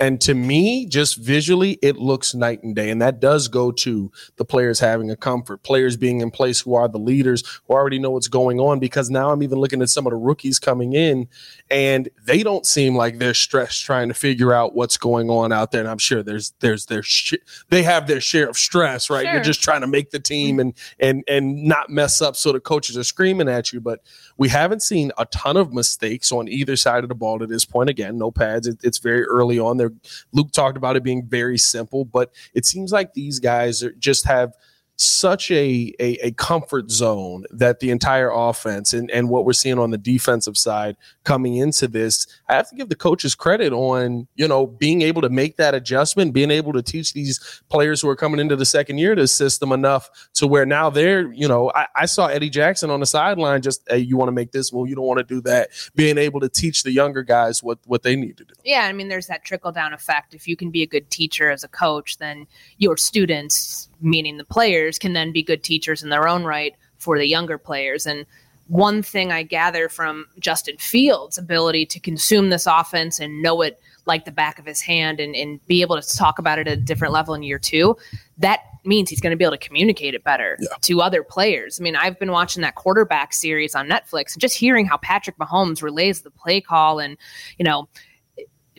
and 0.00 0.20
to 0.20 0.34
me, 0.34 0.86
just 0.86 1.16
visually, 1.16 1.78
it 1.82 1.96
looks 1.96 2.34
night 2.34 2.62
and 2.62 2.74
day. 2.74 2.90
And 2.90 3.02
that 3.02 3.18
does 3.18 3.48
go 3.48 3.72
to 3.72 4.12
the 4.36 4.44
players 4.44 4.78
having 4.78 5.10
a 5.10 5.16
comfort, 5.16 5.64
players 5.64 5.96
being 5.96 6.20
in 6.20 6.30
place 6.30 6.60
who 6.60 6.74
are 6.74 6.86
the 6.86 6.98
leaders, 6.98 7.42
who 7.66 7.74
already 7.74 7.98
know 7.98 8.10
what's 8.10 8.28
going 8.28 8.60
on. 8.60 8.78
Because 8.78 9.10
now 9.10 9.30
I'm 9.30 9.42
even 9.42 9.58
looking 9.58 9.82
at 9.82 9.88
some 9.88 10.06
of 10.06 10.12
the 10.12 10.16
rookies 10.16 10.60
coming 10.60 10.92
in, 10.92 11.26
and 11.68 12.08
they 12.24 12.44
don't 12.44 12.64
seem 12.64 12.94
like 12.94 13.18
they're 13.18 13.34
stressed 13.34 13.84
trying 13.84 14.08
to 14.08 14.14
figure 14.14 14.52
out 14.52 14.74
what's 14.74 14.96
going 14.96 15.30
on 15.30 15.52
out 15.52 15.72
there. 15.72 15.80
And 15.80 15.90
I'm 15.90 15.98
sure 15.98 16.22
there's 16.22 16.52
there's 16.60 16.86
their 16.86 17.02
sh- 17.02 17.34
they 17.70 17.82
have 17.82 18.06
their 18.06 18.20
share 18.20 18.48
of 18.48 18.56
stress, 18.56 19.10
right? 19.10 19.24
Sure. 19.24 19.34
You're 19.34 19.42
just 19.42 19.62
trying 19.62 19.80
to 19.80 19.88
make 19.88 20.10
the 20.10 20.20
team 20.20 20.58
mm-hmm. 20.58 20.60
and 20.60 20.74
and 21.00 21.24
and 21.26 21.64
not 21.64 21.90
mess 21.90 22.22
up, 22.22 22.36
so 22.36 22.52
the 22.52 22.60
coaches 22.60 22.96
are 22.96 23.04
screaming 23.04 23.48
at 23.48 23.72
you. 23.72 23.80
But 23.80 24.02
we 24.36 24.48
haven't 24.48 24.82
seen 24.82 25.10
a 25.18 25.26
ton 25.26 25.56
of 25.56 25.72
mistakes 25.72 26.30
on 26.30 26.46
either 26.46 26.76
side 26.76 27.02
of 27.02 27.08
the 27.08 27.16
ball 27.16 27.40
to 27.40 27.46
this 27.46 27.64
point. 27.64 27.90
Again, 27.90 28.16
no 28.16 28.30
pads. 28.30 28.68
It, 28.68 28.78
it's 28.84 28.98
very 28.98 29.24
early 29.24 29.58
on. 29.58 29.76
They're 29.76 29.87
Luke 30.32 30.52
talked 30.52 30.76
about 30.76 30.96
it 30.96 31.02
being 31.02 31.26
very 31.26 31.58
simple, 31.58 32.04
but 32.04 32.32
it 32.54 32.66
seems 32.66 32.92
like 32.92 33.14
these 33.14 33.38
guys 33.38 33.82
are, 33.82 33.92
just 33.92 34.26
have 34.26 34.54
such 35.00 35.50
a, 35.52 35.94
a, 36.00 36.26
a 36.26 36.32
comfort 36.32 36.90
zone 36.90 37.44
that 37.50 37.78
the 37.78 37.90
entire 37.90 38.30
offense 38.30 38.92
and, 38.92 39.08
and 39.12 39.28
what 39.28 39.44
we're 39.44 39.52
seeing 39.52 39.78
on 39.78 39.92
the 39.92 39.98
defensive 39.98 40.56
side 40.56 40.96
coming 41.22 41.56
into 41.56 41.86
this, 41.86 42.26
I 42.48 42.54
have 42.54 42.68
to 42.70 42.74
give 42.74 42.88
the 42.88 42.96
coaches 42.96 43.36
credit 43.36 43.72
on, 43.72 44.26
you 44.34 44.48
know, 44.48 44.66
being 44.66 45.02
able 45.02 45.22
to 45.22 45.28
make 45.28 45.56
that 45.56 45.72
adjustment, 45.72 46.32
being 46.32 46.50
able 46.50 46.72
to 46.72 46.82
teach 46.82 47.12
these 47.12 47.62
players 47.68 48.00
who 48.00 48.08
are 48.08 48.16
coming 48.16 48.40
into 48.40 48.56
the 48.56 48.64
second 48.64 48.98
year 48.98 49.14
to 49.14 49.22
the 49.22 49.28
system 49.28 49.70
enough 49.70 50.10
to 50.34 50.48
where 50.48 50.66
now 50.66 50.90
they're, 50.90 51.32
you 51.32 51.46
know, 51.46 51.70
I, 51.76 51.86
I 51.94 52.06
saw 52.06 52.26
Eddie 52.26 52.50
Jackson 52.50 52.90
on 52.90 52.98
the 52.98 53.06
sideline 53.06 53.62
just, 53.62 53.82
hey, 53.88 53.98
you 53.98 54.16
want 54.16 54.28
to 54.28 54.32
make 54.32 54.50
this 54.50 54.72
Well, 54.72 54.86
you 54.86 54.96
don't 54.96 55.06
want 55.06 55.18
to 55.18 55.24
do 55.24 55.40
that. 55.42 55.70
Being 55.94 56.18
able 56.18 56.40
to 56.40 56.48
teach 56.48 56.82
the 56.82 56.90
younger 56.90 57.22
guys 57.22 57.62
what 57.62 57.78
what 57.86 58.02
they 58.02 58.16
need 58.16 58.36
to 58.38 58.44
do. 58.44 58.54
Yeah, 58.64 58.82
I 58.82 58.92
mean, 58.92 59.08
there's 59.08 59.28
that 59.28 59.44
trickle 59.44 59.70
down 59.70 59.92
effect. 59.92 60.34
If 60.34 60.48
you 60.48 60.56
can 60.56 60.70
be 60.70 60.82
a 60.82 60.86
good 60.86 61.08
teacher 61.08 61.50
as 61.50 61.62
a 61.62 61.68
coach, 61.68 62.18
then 62.18 62.48
your 62.78 62.96
students 62.96 63.87
meaning 64.00 64.36
the 64.36 64.44
players, 64.44 64.98
can 64.98 65.12
then 65.12 65.32
be 65.32 65.42
good 65.42 65.62
teachers 65.62 66.02
in 66.02 66.08
their 66.08 66.28
own 66.28 66.44
right 66.44 66.74
for 66.98 67.18
the 67.18 67.26
younger 67.26 67.58
players. 67.58 68.06
And 68.06 68.26
one 68.68 69.02
thing 69.02 69.32
I 69.32 69.42
gather 69.42 69.88
from 69.88 70.26
Justin 70.38 70.76
Fields' 70.76 71.38
ability 71.38 71.86
to 71.86 72.00
consume 72.00 72.50
this 72.50 72.66
offense 72.66 73.18
and 73.18 73.42
know 73.42 73.62
it 73.62 73.80
like 74.04 74.24
the 74.24 74.32
back 74.32 74.58
of 74.58 74.66
his 74.66 74.80
hand 74.80 75.20
and, 75.20 75.34
and 75.36 75.64
be 75.66 75.82
able 75.82 76.00
to 76.00 76.16
talk 76.16 76.38
about 76.38 76.58
it 76.58 76.66
at 76.66 76.78
a 76.78 76.80
different 76.80 77.12
level 77.12 77.34
in 77.34 77.42
year 77.42 77.58
two, 77.58 77.96
that 78.38 78.60
means 78.84 79.10
he's 79.10 79.20
going 79.20 79.30
to 79.30 79.36
be 79.36 79.44
able 79.44 79.56
to 79.56 79.66
communicate 79.66 80.14
it 80.14 80.24
better 80.24 80.56
yeah. 80.60 80.68
to 80.80 81.00
other 81.00 81.22
players. 81.22 81.78
I 81.78 81.82
mean, 81.82 81.94
I've 81.94 82.18
been 82.18 82.32
watching 82.32 82.62
that 82.62 82.74
quarterback 82.74 83.32
series 83.32 83.74
on 83.74 83.88
Netflix 83.88 84.32
and 84.32 84.40
just 84.40 84.56
hearing 84.56 84.86
how 84.86 84.96
Patrick 84.96 85.36
Mahomes 85.38 85.82
relays 85.82 86.22
the 86.22 86.30
play 86.30 86.60
call 86.60 86.98
and, 86.98 87.16
you 87.58 87.64
know, 87.64 87.88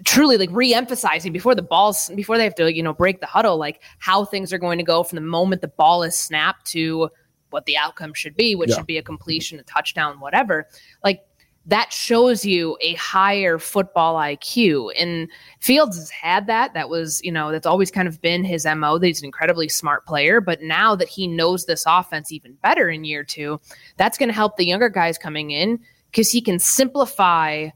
truly 0.06 0.38
like 0.38 0.50
re-emphasizing 0.52 1.32
before 1.32 1.56
the 1.56 1.62
balls 1.62 2.12
before 2.16 2.38
they 2.38 2.44
have 2.44 2.56
to 2.56 2.74
you 2.74 2.84
know 2.84 2.94
break 2.94 3.20
the 3.20 3.26
huddle 3.26 3.58
like 3.58 3.82
how 4.00 4.26
things 4.26 4.54
are 4.54 4.58
going 4.58 4.78
to 4.78 4.84
go 4.84 5.04
from 5.04 5.16
the 5.16 5.22
moment 5.22 5.62
the 5.62 5.68
ball 5.68 6.04
is 6.04 6.18
snapped 6.18 6.66
to 6.66 7.10
what 7.50 7.66
the 7.66 7.78
outcome 7.78 8.14
should 8.14 8.36
be 8.36 8.56
which 8.56 8.70
yeah. 8.70 8.78
should 8.78 8.86
be 8.86 8.98
a 8.98 9.04
completion 9.04 9.60
a 9.60 9.64
touchdown 9.64 10.20
whatever 10.20 10.68
like 11.04 11.24
that 11.66 11.94
shows 11.94 12.44
you 12.46 12.78
a 12.82 12.96
higher 12.96 13.60
football 13.60 14.16
IQ. 14.16 14.92
And 14.98 15.30
Fields 15.60 15.98
has 15.98 16.10
had 16.10 16.48
that. 16.48 16.74
That 16.74 16.90
was, 16.90 17.22
you 17.24 17.32
know, 17.32 17.52
that's 17.52 17.68
always 17.68 17.92
kind 17.92 18.08
of 18.08 18.20
been 18.22 18.44
his 18.44 18.66
MO. 18.66 18.98
That 18.98 19.06
he's 19.06 19.22
an 19.22 19.26
incredibly 19.26 19.70
smart 19.70 20.06
player. 20.08 20.42
But 20.42 20.64
now 20.64 20.96
that 20.96 21.08
he 21.08 21.28
knows 21.28 21.66
this 21.66 21.84
offense 21.86 22.32
even 22.32 22.54
better 22.64 22.90
in 22.90 23.04
year 23.04 23.24
two, 23.24 23.62
that's 23.98 24.18
going 24.18 24.30
to 24.30 24.36
help 24.36 24.58
the 24.58 24.66
younger 24.66 24.90
guys 24.90 25.20
coming 25.20 25.52
in 25.52 25.80
because 26.10 26.32
he 26.32 26.42
can 26.42 26.58
simplify 26.58 27.70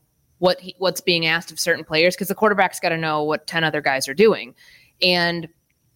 what 0.43 0.60
he, 0.60 0.75
what's 0.77 0.99
being 0.99 1.25
asked 1.25 1.53
of 1.53 1.60
certain 1.60 1.86
players 1.86 2.17
because 2.17 2.27
the 2.27 2.36
quarterback's 2.36 2.77
got 2.77 2.89
to 2.89 2.97
know 2.97 3.23
what 3.23 3.47
10 3.47 3.63
other 3.63 3.79
guys 3.79 4.10
are 4.10 4.13
doing. 4.13 4.53
And 5.01 5.47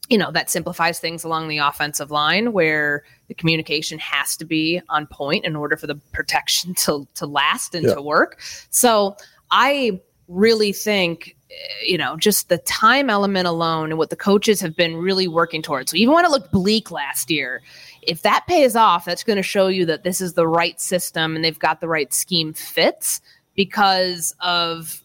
you 0.08 0.18
know 0.18 0.32
that 0.32 0.50
simplifies 0.50 1.02
things 1.02 1.26
along 1.26 1.50
the 1.50 1.58
offensive 1.58 2.12
line 2.12 2.54
where 2.54 3.04
the 3.28 3.34
communication 3.34 4.00
has 4.00 4.38
to 4.38 4.46
be 4.46 4.82
on 4.88 5.06
point 5.06 5.44
in 5.44 5.58
order 5.58 5.76
for 5.76 5.86
the 5.86 5.96
protection 6.14 6.74
to 6.76 7.06
to 7.16 7.26
last 7.26 7.76
and 7.76 7.86
yeah. 7.88 7.96
to 7.96 8.02
work. 8.02 8.40
So 8.70 9.18
I 9.52 10.00
really 10.30 10.72
think 10.72 11.36
eh, 11.52 11.56
you 11.84 11.98
know 11.98 12.16
just 12.16 12.48
the 12.48 12.60
time 12.60 13.10
element 13.10 13.50
alone 13.50 13.90
and 13.90 13.98
what 13.98 14.12
the 14.12 14.16
coaches 14.16 14.62
have 14.62 14.78
been 14.78 14.96
really 14.96 15.28
working 15.28 15.62
towards. 15.62 15.92
So 15.92 15.98
even 15.98 16.14
when 16.14 16.24
it 16.24 16.32
looked 16.32 16.54
bleak 16.54 16.90
last 16.90 17.30
year, 17.30 17.62
if 18.02 18.22
that 18.22 18.48
pays 18.48 18.78
off, 18.78 19.04
that's 19.04 19.26
going 19.26 19.36
to 19.36 19.44
show 19.44 19.68
you 19.68 19.86
that 19.88 20.06
this 20.06 20.22
is 20.22 20.36
the 20.36 20.48
right 20.48 20.80
system 20.80 21.36
and 21.36 21.44
they've 21.44 21.60
got 21.60 21.82
the 21.82 21.90
right 21.90 22.14
scheme 22.14 22.54
fits 22.54 23.20
because 23.58 24.34
of 24.40 25.04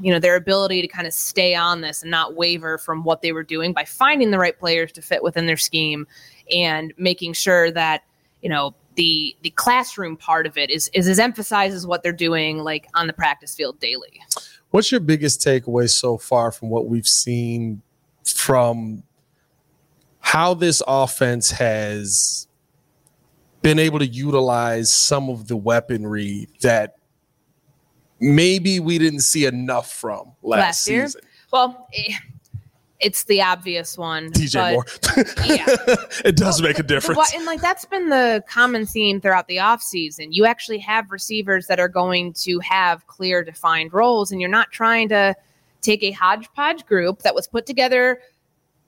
you 0.00 0.10
know 0.10 0.18
their 0.18 0.36
ability 0.36 0.80
to 0.80 0.88
kind 0.88 1.06
of 1.06 1.12
stay 1.12 1.54
on 1.54 1.82
this 1.82 2.00
and 2.00 2.10
not 2.10 2.34
waver 2.34 2.78
from 2.78 3.04
what 3.04 3.20
they 3.20 3.32
were 3.32 3.42
doing 3.42 3.74
by 3.74 3.84
finding 3.84 4.30
the 4.30 4.38
right 4.38 4.58
players 4.58 4.92
to 4.92 5.02
fit 5.02 5.22
within 5.22 5.44
their 5.44 5.56
scheme 5.58 6.06
and 6.54 6.94
making 6.96 7.34
sure 7.34 7.70
that 7.70 8.04
you 8.40 8.48
know 8.48 8.74
the 8.94 9.36
the 9.42 9.50
classroom 9.50 10.16
part 10.16 10.46
of 10.46 10.56
it 10.56 10.70
is 10.70 10.88
is 10.94 11.08
as 11.08 11.18
emphasized 11.18 11.74
as 11.74 11.86
what 11.86 12.02
they're 12.02 12.12
doing 12.12 12.58
like 12.58 12.88
on 12.94 13.06
the 13.06 13.12
practice 13.12 13.54
field 13.54 13.78
daily. 13.80 14.20
What's 14.70 14.90
your 14.90 15.00
biggest 15.00 15.40
takeaway 15.40 15.90
so 15.90 16.16
far 16.16 16.52
from 16.52 16.70
what 16.70 16.86
we've 16.86 17.08
seen 17.08 17.82
from 18.24 19.02
how 20.20 20.54
this 20.54 20.80
offense 20.86 21.50
has 21.50 22.46
been 23.62 23.80
able 23.80 23.98
to 23.98 24.06
utilize 24.06 24.92
some 24.92 25.28
of 25.28 25.48
the 25.48 25.56
weaponry 25.56 26.46
that 26.62 26.99
maybe 28.20 28.80
we 28.80 28.98
didn't 28.98 29.20
see 29.20 29.46
enough 29.46 29.92
from 29.92 30.32
last, 30.42 30.60
last 30.60 30.88
year. 30.88 31.06
Season. 31.06 31.20
Well, 31.52 31.88
eh, 31.94 32.14
it's 33.00 33.24
the 33.24 33.42
obvious 33.42 33.96
one. 33.96 34.30
DJ 34.32 34.72
Moore. 34.72 34.84
yeah. 35.44 35.64
it 36.24 36.36
does 36.36 36.60
well, 36.60 36.70
make 36.70 36.78
a 36.78 36.82
difference. 36.82 37.30
The, 37.30 37.38
and 37.38 37.46
like 37.46 37.60
that's 37.60 37.86
been 37.86 38.10
the 38.10 38.44
common 38.48 38.86
theme 38.86 39.20
throughout 39.20 39.48
the 39.48 39.56
offseason. 39.56 40.28
You 40.30 40.44
actually 40.44 40.78
have 40.78 41.10
receivers 41.10 41.66
that 41.66 41.80
are 41.80 41.88
going 41.88 42.34
to 42.34 42.58
have 42.60 43.06
clear 43.06 43.42
defined 43.42 43.92
roles, 43.92 44.30
and 44.30 44.40
you're 44.40 44.50
not 44.50 44.70
trying 44.70 45.08
to 45.08 45.34
take 45.80 46.02
a 46.02 46.10
hodgepodge 46.10 46.84
group 46.84 47.22
that 47.22 47.34
was 47.34 47.46
put 47.46 47.64
together 47.64 48.20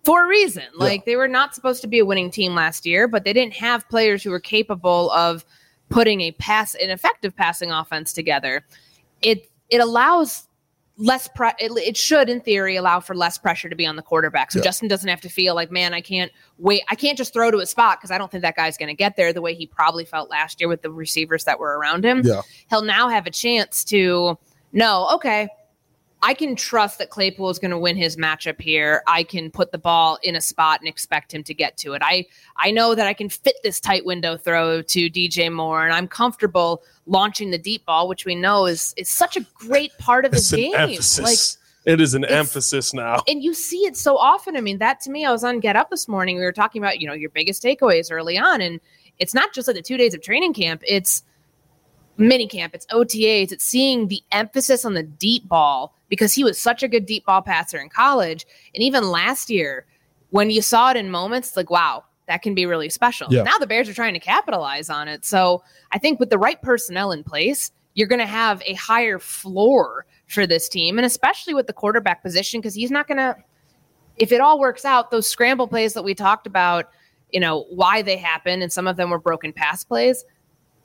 for 0.05 0.25
a 0.25 0.29
reason. 0.29 0.64
Like 0.75 1.01
yeah. 1.01 1.12
they 1.12 1.16
were 1.16 1.29
not 1.29 1.55
supposed 1.55 1.81
to 1.83 1.88
be 1.88 2.01
a 2.01 2.05
winning 2.05 2.31
team 2.31 2.55
last 2.55 2.85
year, 2.85 3.09
but 3.09 3.25
they 3.25 3.33
didn't 3.33 3.55
have 3.55 3.88
players 3.88 4.23
who 4.23 4.31
were 4.31 4.40
capable 4.40 5.11
of 5.12 5.45
putting 5.88 6.21
a 6.23 6.33
pass 6.33 6.75
an 6.75 6.90
effective 6.90 7.37
passing 7.37 7.71
offense 7.71 8.12
together 8.12 8.64
it 9.22 9.50
it 9.70 9.80
allows 9.80 10.48
less 10.98 11.26
pre- 11.35 11.52
it, 11.58 11.72
it, 11.78 11.96
should 11.96 12.28
in 12.28 12.40
theory 12.40 12.76
allow 12.76 13.00
for 13.00 13.16
less 13.16 13.38
pressure 13.38 13.68
to 13.68 13.74
be 13.74 13.87
on 13.87 13.96
the 13.96 14.02
quarterback 14.02 14.52
so 14.52 14.58
yeah. 14.58 14.64
justin 14.64 14.88
doesn't 14.88 15.08
have 15.08 15.22
to 15.22 15.28
feel 15.28 15.54
like 15.54 15.70
man 15.70 15.94
i 15.94 16.00
can't 16.00 16.30
wait 16.58 16.82
i 16.90 16.94
can't 16.94 17.16
just 17.16 17.32
throw 17.32 17.50
to 17.50 17.58
a 17.58 17.66
spot 17.66 17.98
because 17.98 18.11
i 18.11 18.18
don't 18.18 18.30
think 18.30 18.42
that 18.42 18.54
guy's 18.54 18.76
going 18.76 18.88
to 18.88 18.94
get 18.94 19.16
there 19.16 19.32
the 19.32 19.40
way 19.40 19.54
he 19.54 19.66
probably 19.66 20.04
felt 20.04 20.28
last 20.28 20.61
year 20.61 20.68
with 20.68 20.82
the 20.82 20.90
receivers 20.90 21.44
that 21.44 21.58
were 21.58 21.78
around 21.78 22.04
him 22.04 22.20
yeah. 22.24 22.42
he'll 22.68 22.82
now 22.82 23.08
have 23.08 23.26
a 23.26 23.30
chance 23.30 23.85
to 23.85 24.38
know 24.72 25.08
okay 25.12 25.48
I 26.22 26.35
can 26.35 26.54
trust 26.54 26.98
that 26.98 27.11
Claypool 27.11 27.50
is 27.50 27.58
going 27.58 27.72
to 27.72 27.78
win 27.78 27.96
his 27.96 28.16
matchup 28.16 28.61
here. 28.61 29.02
I 29.08 29.24
can 29.24 29.50
put 29.50 29.72
the 29.72 29.78
ball 29.78 30.18
in 30.22 30.37
a 30.37 30.40
spot 30.40 30.80
and 30.80 30.88
expect 30.88 31.35
him 31.35 31.42
to 31.44 31.54
get 31.54 31.76
to 31.78 31.94
it. 31.94 32.02
I 32.04 32.26
I 32.56 32.70
know 32.70 32.94
that 32.94 33.06
I 33.06 33.12
can 33.12 33.28
fit 33.28 33.56
this 33.62 33.80
tight 33.80 34.04
window 34.04 34.37
throw 34.37 34.82
to 34.82 35.11
DJ 35.11 35.52
Moore, 35.52 35.85
and 35.85 35.92
I'm 35.92 36.06
comfortable 36.06 36.82
launching 37.06 37.50
the 37.50 37.58
deep 37.58 37.85
ball, 37.85 38.06
which 38.06 38.24
we 38.24 38.35
know 38.35 38.66
is 38.66 38.94
is 38.96 39.11
such 39.11 39.37
a 39.37 39.44
great 39.54 39.96
part 39.98 40.24
of 40.24 40.30
the 40.30 40.56
game. 40.56 40.74
Emphasis. 40.74 41.18
Like 41.18 41.62
it 41.85 42.00
is 42.00 42.14
an 42.14 42.24
emphasis 42.24 42.94
now. 42.94 43.22
And 43.26 43.42
you 43.42 43.54
see 43.54 43.85
it 43.87 43.96
so 43.96 44.16
often. 44.16 44.56
I 44.56 44.61
mean, 44.61 44.78
that 44.78 45.00
to 45.00 45.11
me, 45.11 45.24
I 45.24 45.32
was 45.32 45.42
on 45.42 45.58
Get 45.58 45.74
Up 45.74 45.90
this 45.90 46.06
morning. 46.06 46.37
We 46.37 46.44
were 46.44 46.52
talking 46.52 46.80
about, 46.80 47.00
you 47.00 47.08
know, 47.08 47.12
your 47.12 47.30
biggest 47.30 47.62
takeaways 47.62 48.12
early 48.12 48.38
on. 48.38 48.61
And 48.61 48.80
it's 49.18 49.35
not 49.35 49.52
just 49.52 49.66
like 49.66 49.76
the 49.76 49.82
two 49.82 49.96
days 49.96 50.14
of 50.14 50.22
training 50.22 50.54
camp, 50.54 50.82
it's 50.87 51.24
mini 52.16 52.46
camp, 52.46 52.75
it's 52.75 52.87
OTAs, 52.87 53.53
it's 53.53 53.64
seeing 53.64 54.09
the 54.09 54.22
emphasis 54.33 54.85
on 54.85 54.94
the 54.94 55.03
deep 55.03 55.48
ball 55.48 55.94
because 56.09 56.33
he 56.33 56.44
was 56.44 56.59
such 56.59 56.83
a 56.83 56.88
good 56.88 57.07
deep 57.07 57.25
ball 57.25 57.42
passer 57.42 57.79
in 57.79 57.88
college. 57.88 58.46
And 58.75 58.83
even 58.83 59.11
last 59.11 59.51
year, 59.51 59.87
when 60.31 60.51
you 60.51 60.62
saw 60.62 60.90
it 60.90 60.96
in 60.96 61.11
moments, 61.11 61.57
like, 61.57 61.70
wow, 61.70 62.05
that 62.29 62.42
can 62.42 62.55
be 62.55 62.66
really 62.66 62.88
special. 62.88 63.29
Yeah. 63.31 63.42
Now 63.42 63.59
the 63.59 63.66
Bears 63.66 63.88
are 63.88 63.94
trying 63.94 64.14
to 64.14 64.20
capitalize 64.20 64.88
on 64.90 65.09
it. 65.09 65.25
So 65.25 65.62
I 65.90 65.98
think 65.98 66.20
with 66.20 66.31
the 66.31 66.38
right 66.38 66.61
personnel 66.62 67.12
in 67.12 67.25
place, 67.25 67.70
you're 67.94 68.09
going 68.09 68.20
to 68.20 68.27
have 68.27 68.62
a 68.64 68.75
higher 68.75 69.18
floor 69.18 70.07
for 70.27 70.46
this 70.46 70.68
team, 70.68 70.98
and 70.98 71.05
especially 71.05 71.53
with 71.53 71.66
the 71.66 71.75
quarterback 71.75 72.22
position, 72.22 72.61
because 72.61 72.75
he's 72.75 72.90
not 72.90 73.07
going 73.07 73.18
to, 73.18 73.37
if 74.16 74.33
it 74.33 74.40
all 74.40 74.59
works 74.59 74.87
out, 74.87 75.11
those 75.11 75.29
scramble 75.29 75.68
plays 75.68 75.92
that 75.92 76.03
we 76.03 76.14
talked 76.14 76.46
about, 76.46 76.87
you 77.31 77.40
know, 77.40 77.66
why 77.68 78.01
they 78.01 78.16
happen, 78.16 78.62
and 78.62 78.72
some 78.72 78.87
of 78.87 78.96
them 78.96 79.11
were 79.11 79.18
broken 79.18 79.53
pass 79.53 79.85
plays 79.85 80.25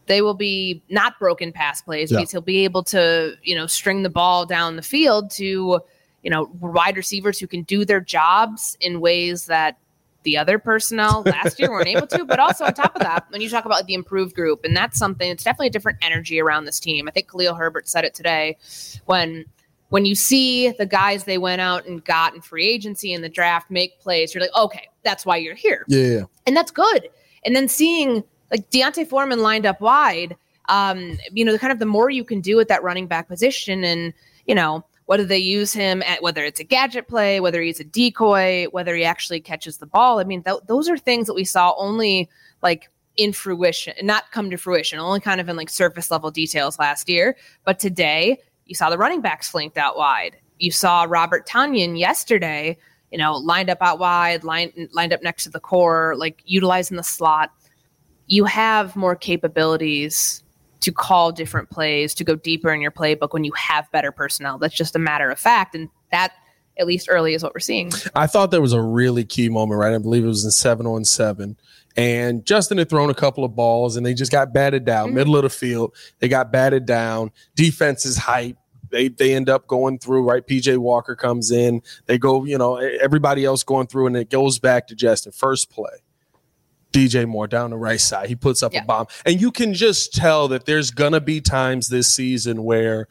they 0.07 0.21
will 0.21 0.33
be 0.33 0.81
not 0.89 1.19
broken 1.19 1.51
pass 1.51 1.81
plays 1.81 2.11
yeah. 2.11 2.17
because 2.17 2.31
he'll 2.31 2.41
be 2.41 2.63
able 2.63 2.83
to, 2.83 3.35
you 3.43 3.55
know, 3.55 3.67
string 3.67 4.03
the 4.03 4.09
ball 4.09 4.45
down 4.45 4.75
the 4.75 4.81
field 4.81 5.29
to, 5.31 5.79
you 6.23 6.29
know, 6.29 6.49
wide 6.59 6.97
receivers 6.97 7.39
who 7.39 7.47
can 7.47 7.63
do 7.63 7.85
their 7.85 7.99
jobs 7.99 8.77
in 8.81 8.99
ways 8.99 9.45
that 9.45 9.77
the 10.23 10.37
other 10.37 10.59
personnel 10.59 11.21
last 11.25 11.59
year 11.59 11.69
weren't 11.69 11.87
able 11.87 12.07
to. 12.07 12.25
But 12.25 12.39
also 12.39 12.65
on 12.65 12.73
top 12.73 12.95
of 12.95 13.01
that, 13.01 13.25
when 13.29 13.41
you 13.41 13.49
talk 13.49 13.65
about 13.65 13.85
the 13.85 13.93
improved 13.93 14.35
group, 14.35 14.63
and 14.63 14.75
that's 14.75 14.97
something, 14.97 15.29
it's 15.29 15.43
definitely 15.43 15.67
a 15.67 15.71
different 15.71 15.99
energy 16.01 16.39
around 16.39 16.65
this 16.65 16.79
team. 16.79 17.07
I 17.07 17.11
think 17.11 17.29
Khalil 17.29 17.55
Herbert 17.55 17.87
said 17.87 18.03
it 18.03 18.13
today 18.13 18.57
when 19.05 19.45
when 19.89 20.03
you 20.03 20.15
see 20.15 20.71
the 20.71 20.85
guys 20.85 21.23
they 21.23 21.37
went 21.37 21.61
out 21.61 21.85
and 21.85 22.03
got 22.03 22.35
in 22.35 22.41
free 22.41 22.65
agency 22.65 23.13
in 23.13 23.21
the 23.21 23.29
draft 23.29 23.71
make 23.71 23.97
plays, 24.01 24.33
you're 24.33 24.41
like, 24.41 24.55
okay, 24.55 24.89
that's 25.03 25.25
why 25.25 25.37
you're 25.37 25.55
here. 25.55 25.85
Yeah. 25.87 26.23
And 26.45 26.57
that's 26.57 26.71
good. 26.71 27.09
And 27.45 27.55
then 27.55 27.69
seeing 27.69 28.25
like 28.51 28.69
D'Onta 28.69 29.05
Foreman 29.05 29.41
lined 29.41 29.65
up 29.65 29.81
wide, 29.81 30.35
um, 30.69 31.17
you 31.31 31.45
know, 31.45 31.51
the 31.51 31.59
kind 31.59 31.71
of 31.71 31.79
the 31.79 31.85
more 31.85 32.09
you 32.09 32.23
can 32.23 32.41
do 32.41 32.59
at 32.59 32.67
that 32.67 32.83
running 32.83 33.07
back 33.07 33.27
position 33.27 33.83
and, 33.83 34.13
you 34.45 34.55
know, 34.55 34.83
whether 35.05 35.23
they 35.23 35.37
use 35.37 35.71
him 35.71 36.01
at 36.03 36.21
whether 36.21 36.43
it's 36.43 36.59
a 36.59 36.65
gadget 36.65 37.07
play, 37.07 37.39
whether 37.39 37.61
he's 37.61 37.79
a 37.79 37.85
decoy, 37.85 38.65
whether 38.71 38.93
he 38.95 39.05
actually 39.05 39.39
catches 39.39 39.77
the 39.77 39.85
ball. 39.85 40.19
I 40.19 40.25
mean, 40.25 40.43
th- 40.43 40.59
those 40.67 40.89
are 40.89 40.97
things 40.97 41.27
that 41.27 41.33
we 41.33 41.45
saw 41.45 41.73
only 41.77 42.29
like 42.61 42.89
in 43.15 43.31
fruition, 43.33 43.93
not 44.03 44.31
come 44.31 44.49
to 44.49 44.57
fruition, 44.57 44.99
only 44.99 45.21
kind 45.21 45.39
of 45.39 45.47
in 45.47 45.55
like 45.55 45.69
surface 45.69 46.11
level 46.11 46.29
details 46.29 46.77
last 46.77 47.09
year. 47.09 47.37
But 47.63 47.79
today, 47.79 48.39
you 48.65 48.75
saw 48.75 48.89
the 48.89 48.97
running 48.97 49.21
backs 49.21 49.49
flanked 49.49 49.77
out 49.77 49.97
wide. 49.97 50.37
You 50.59 50.71
saw 50.71 51.05
Robert 51.07 51.47
Tonyan 51.47 51.97
yesterday, 51.97 52.77
you 53.11 53.17
know, 53.17 53.37
lined 53.37 53.69
up 53.69 53.77
out 53.81 53.99
wide, 53.99 54.43
lined 54.43 54.89
lined 54.91 55.13
up 55.13 55.23
next 55.23 55.45
to 55.45 55.49
the 55.49 55.59
core, 55.59 56.15
like 56.17 56.41
utilizing 56.45 56.97
the 56.97 57.03
slot. 57.03 57.51
You 58.27 58.45
have 58.45 58.95
more 58.95 59.15
capabilities 59.15 60.43
to 60.81 60.91
call 60.91 61.31
different 61.31 61.69
plays, 61.69 62.13
to 62.15 62.23
go 62.23 62.35
deeper 62.35 62.71
in 62.71 62.81
your 62.81 62.91
playbook 62.91 63.33
when 63.33 63.43
you 63.43 63.51
have 63.53 63.91
better 63.91 64.11
personnel. 64.11 64.57
That's 64.57 64.75
just 64.75 64.95
a 64.95 64.99
matter 64.99 65.29
of 65.29 65.39
fact. 65.39 65.75
And 65.75 65.89
that, 66.11 66.33
at 66.77 66.85
least 66.85 67.07
early, 67.09 67.33
is 67.33 67.43
what 67.43 67.53
we're 67.53 67.59
seeing. 67.59 67.91
I 68.15 68.27
thought 68.27 68.51
there 68.51 68.61
was 68.61 68.73
a 68.73 68.81
really 68.81 69.23
key 69.23 69.49
moment, 69.49 69.79
right? 69.79 69.93
I 69.93 69.97
believe 69.97 70.23
it 70.23 70.27
was 70.27 70.45
in 70.45 70.51
seven 70.51 70.85
on 70.85 71.03
seven. 71.05 71.57
And 71.95 72.45
Justin 72.45 72.77
had 72.77 72.89
thrown 72.89 73.09
a 73.09 73.15
couple 73.15 73.43
of 73.43 73.55
balls 73.55 73.97
and 73.97 74.05
they 74.05 74.13
just 74.13 74.31
got 74.31 74.53
batted 74.53 74.85
down, 74.85 75.07
mm-hmm. 75.07 75.15
middle 75.15 75.35
of 75.35 75.43
the 75.43 75.49
field. 75.49 75.95
They 76.19 76.27
got 76.27 76.51
batted 76.51 76.85
down. 76.85 77.31
Defense 77.55 78.05
is 78.05 78.17
hype. 78.17 78.57
They, 78.89 79.09
they 79.09 79.33
end 79.33 79.49
up 79.49 79.67
going 79.67 79.99
through, 79.99 80.23
right? 80.23 80.45
PJ 80.45 80.77
Walker 80.77 81.15
comes 81.15 81.51
in. 81.51 81.81
They 82.05 82.17
go, 82.17 82.45
you 82.45 82.57
know, 82.57 82.77
everybody 82.77 83.43
else 83.43 83.63
going 83.63 83.87
through, 83.87 84.07
and 84.07 84.15
it 84.15 84.29
goes 84.29 84.59
back 84.59 84.87
to 84.87 84.95
Justin. 84.95 85.33
First 85.33 85.69
play. 85.69 85.89
DJ 86.93 87.27
Moore 87.27 87.47
down 87.47 87.69
the 87.69 87.77
right 87.77 87.99
side. 87.99 88.29
He 88.29 88.35
puts 88.35 88.63
up 88.63 88.73
yeah. 88.73 88.83
a 88.83 88.85
bomb. 88.85 89.07
And 89.25 89.39
you 89.39 89.51
can 89.51 89.73
just 89.73 90.13
tell 90.13 90.47
that 90.49 90.65
there's 90.65 90.91
gonna 90.91 91.21
be 91.21 91.41
times 91.41 91.89
this 91.89 92.07
season 92.07 92.63
where 92.63 93.07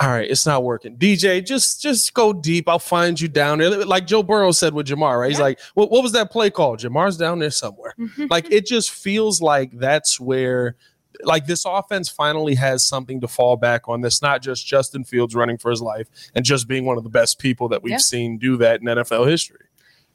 all 0.00 0.08
right, 0.08 0.28
it's 0.28 0.46
not 0.46 0.64
working. 0.64 0.96
DJ, 0.96 1.46
just 1.46 1.80
just 1.80 2.12
go 2.12 2.32
deep. 2.32 2.68
I'll 2.68 2.80
find 2.80 3.20
you 3.20 3.28
down 3.28 3.58
there. 3.58 3.84
Like 3.84 4.06
Joe 4.06 4.24
Burrow 4.24 4.50
said 4.50 4.74
with 4.74 4.88
Ja'Marr, 4.88 5.20
right? 5.20 5.30
He's 5.30 5.38
like, 5.38 5.60
well, 5.76 5.88
what 5.88 6.02
was 6.02 6.10
that 6.12 6.32
play 6.32 6.50
called? 6.50 6.80
Ja'Marr's 6.80 7.16
down 7.16 7.38
there 7.38 7.50
somewhere. 7.50 7.94
Mm-hmm. 7.98 8.26
like 8.28 8.50
it 8.50 8.66
just 8.66 8.90
feels 8.90 9.40
like 9.40 9.70
that's 9.78 10.18
where 10.18 10.74
like 11.22 11.46
this 11.46 11.64
offense 11.64 12.08
finally 12.08 12.54
has 12.54 12.84
something 12.84 13.20
to 13.20 13.28
fall 13.28 13.56
back 13.56 13.88
on. 13.88 14.00
That's 14.00 14.22
not 14.22 14.42
just 14.42 14.66
Justin 14.66 15.04
Fields 15.04 15.34
running 15.34 15.58
for 15.58 15.70
his 15.70 15.80
life 15.80 16.08
and 16.34 16.44
just 16.44 16.66
being 16.66 16.84
one 16.84 16.98
of 16.98 17.04
the 17.04 17.10
best 17.10 17.38
people 17.38 17.68
that 17.68 17.82
we've 17.82 17.92
yeah. 17.92 17.98
seen 17.98 18.38
do 18.38 18.56
that 18.56 18.80
in 18.80 18.86
NFL 18.86 19.28
history. 19.28 19.66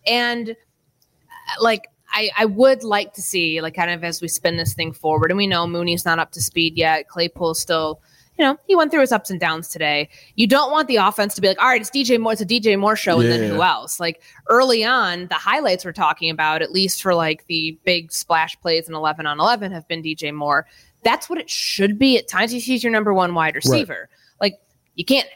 And 0.05 0.49
uh, 0.49 1.63
like 1.63 1.87
I, 2.17 2.31
I 2.35 2.45
would 2.45 2.83
like 2.83 3.13
to 3.13 3.21
see, 3.21 3.61
like, 3.61 3.75
kind 3.75 3.91
of 3.91 4.03
as 4.03 4.23
we 4.23 4.27
spin 4.27 4.57
this 4.57 4.73
thing 4.73 4.91
forward, 4.91 5.29
and 5.29 5.37
we 5.37 5.45
know 5.45 5.67
Mooney's 5.67 6.03
not 6.03 6.17
up 6.17 6.31
to 6.31 6.41
speed 6.41 6.75
yet. 6.75 7.07
Claypool's 7.07 7.59
still, 7.59 8.01
you 8.39 8.43
know, 8.43 8.57
he 8.65 8.75
went 8.75 8.89
through 8.89 9.01
his 9.01 9.11
ups 9.11 9.29
and 9.29 9.39
downs 9.39 9.67
today. 9.67 10.09
You 10.33 10.47
don't 10.47 10.71
want 10.71 10.87
the 10.87 10.95
offense 10.95 11.35
to 11.35 11.41
be 11.41 11.47
like, 11.47 11.61
all 11.61 11.67
right, 11.67 11.79
it's 11.79 11.91
DJ 11.91 12.19
Moore, 12.19 12.33
it's 12.33 12.41
a 12.41 12.45
DJ 12.45 12.77
Moore 12.77 12.95
show, 12.95 13.19
and 13.19 13.29
then 13.29 13.47
who 13.47 13.61
else? 13.61 13.99
Like 13.99 14.23
early 14.49 14.83
on, 14.83 15.27
the 15.27 15.35
highlights 15.35 15.85
we're 15.85 15.93
talking 15.93 16.31
about, 16.31 16.63
at 16.63 16.71
least 16.71 17.03
for 17.03 17.13
like 17.13 17.45
the 17.45 17.77
big 17.83 18.11
splash 18.11 18.59
plays 18.61 18.89
in 18.89 18.95
11 18.95 19.27
on 19.27 19.39
11, 19.39 19.71
have 19.71 19.87
been 19.87 20.01
DJ 20.01 20.33
Moore. 20.33 20.65
That's 21.03 21.29
what 21.29 21.37
it 21.37 21.51
should 21.51 21.99
be 21.99 22.17
at 22.17 22.27
times. 22.27 22.51
He's 22.51 22.83
your 22.83 22.91
number 22.91 23.13
one 23.13 23.35
wide 23.35 23.53
receiver. 23.53 24.09
Right. 24.41 24.51
Like, 24.51 24.59
you 24.95 25.05
can't. 25.05 25.27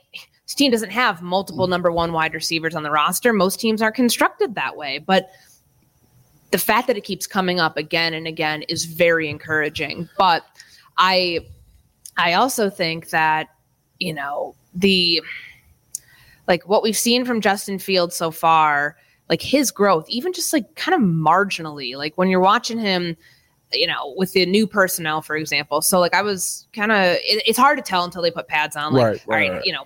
This 0.46 0.56
team 0.56 0.72
doesn't 0.72 0.90
have 0.90 1.22
multiple 1.22 1.68
number 1.68 1.92
one 1.92 2.12
wide 2.12 2.34
receivers 2.34 2.76
on 2.76 2.82
the 2.84 2.92
roster. 2.92 3.32
Most 3.32 3.60
teams 3.60 3.82
aren't 3.84 3.96
constructed 3.96 4.56
that 4.56 4.76
way, 4.76 4.98
but 4.98 5.30
the 6.52 6.58
fact 6.58 6.88
that 6.88 6.98
it 6.98 7.04
keeps 7.04 7.26
coming 7.26 7.60
up 7.60 7.78
again 7.78 8.14
and 8.14 8.28
again 8.28 8.62
is 8.64 8.86
very 8.86 9.30
encouraging. 9.30 10.08
But 10.18 10.44
I 10.98 11.46
I 12.18 12.34
also 12.34 12.70
think 12.70 13.10
that, 13.10 13.48
you 14.00 14.14
know, 14.14 14.56
the 14.74 15.22
like 16.48 16.68
what 16.68 16.84
we've 16.84 16.98
seen 16.98 17.26
from 17.26 17.42
Justin 17.42 17.80
Fields 17.80 18.16
so 18.16 18.32
far, 18.32 18.98
like 19.30 19.42
his 19.42 19.72
growth, 19.72 20.06
even 20.10 20.34
just 20.34 20.52
like 20.52 20.76
kind 20.76 20.94
of 20.94 21.02
marginally, 21.02 21.96
like 21.96 22.18
when 22.18 22.30
you're 22.30 22.42
watching 22.42 22.78
him 22.80 23.16
you 23.74 23.88
know, 23.88 24.14
with 24.18 24.34
the 24.34 24.46
new 24.46 24.68
personnel, 24.68 25.22
for 25.22 25.36
example. 25.36 25.82
So 25.82 26.00
like 26.00 26.14
I 26.14 26.22
was 26.22 26.68
kind 26.74 26.92
of, 26.92 26.98
it, 26.98 27.44
it's 27.46 27.58
hard 27.58 27.78
to 27.78 27.84
tell 27.84 28.04
until 28.04 28.22
they 28.22 28.32
put 28.32 28.48
pads 28.48 28.76
on. 28.76 28.94
Like, 28.94 29.04
right, 29.04 29.24
right, 29.28 29.50
all 29.50 29.56
right, 29.58 29.66
you 29.66 29.74
know, 29.74 29.86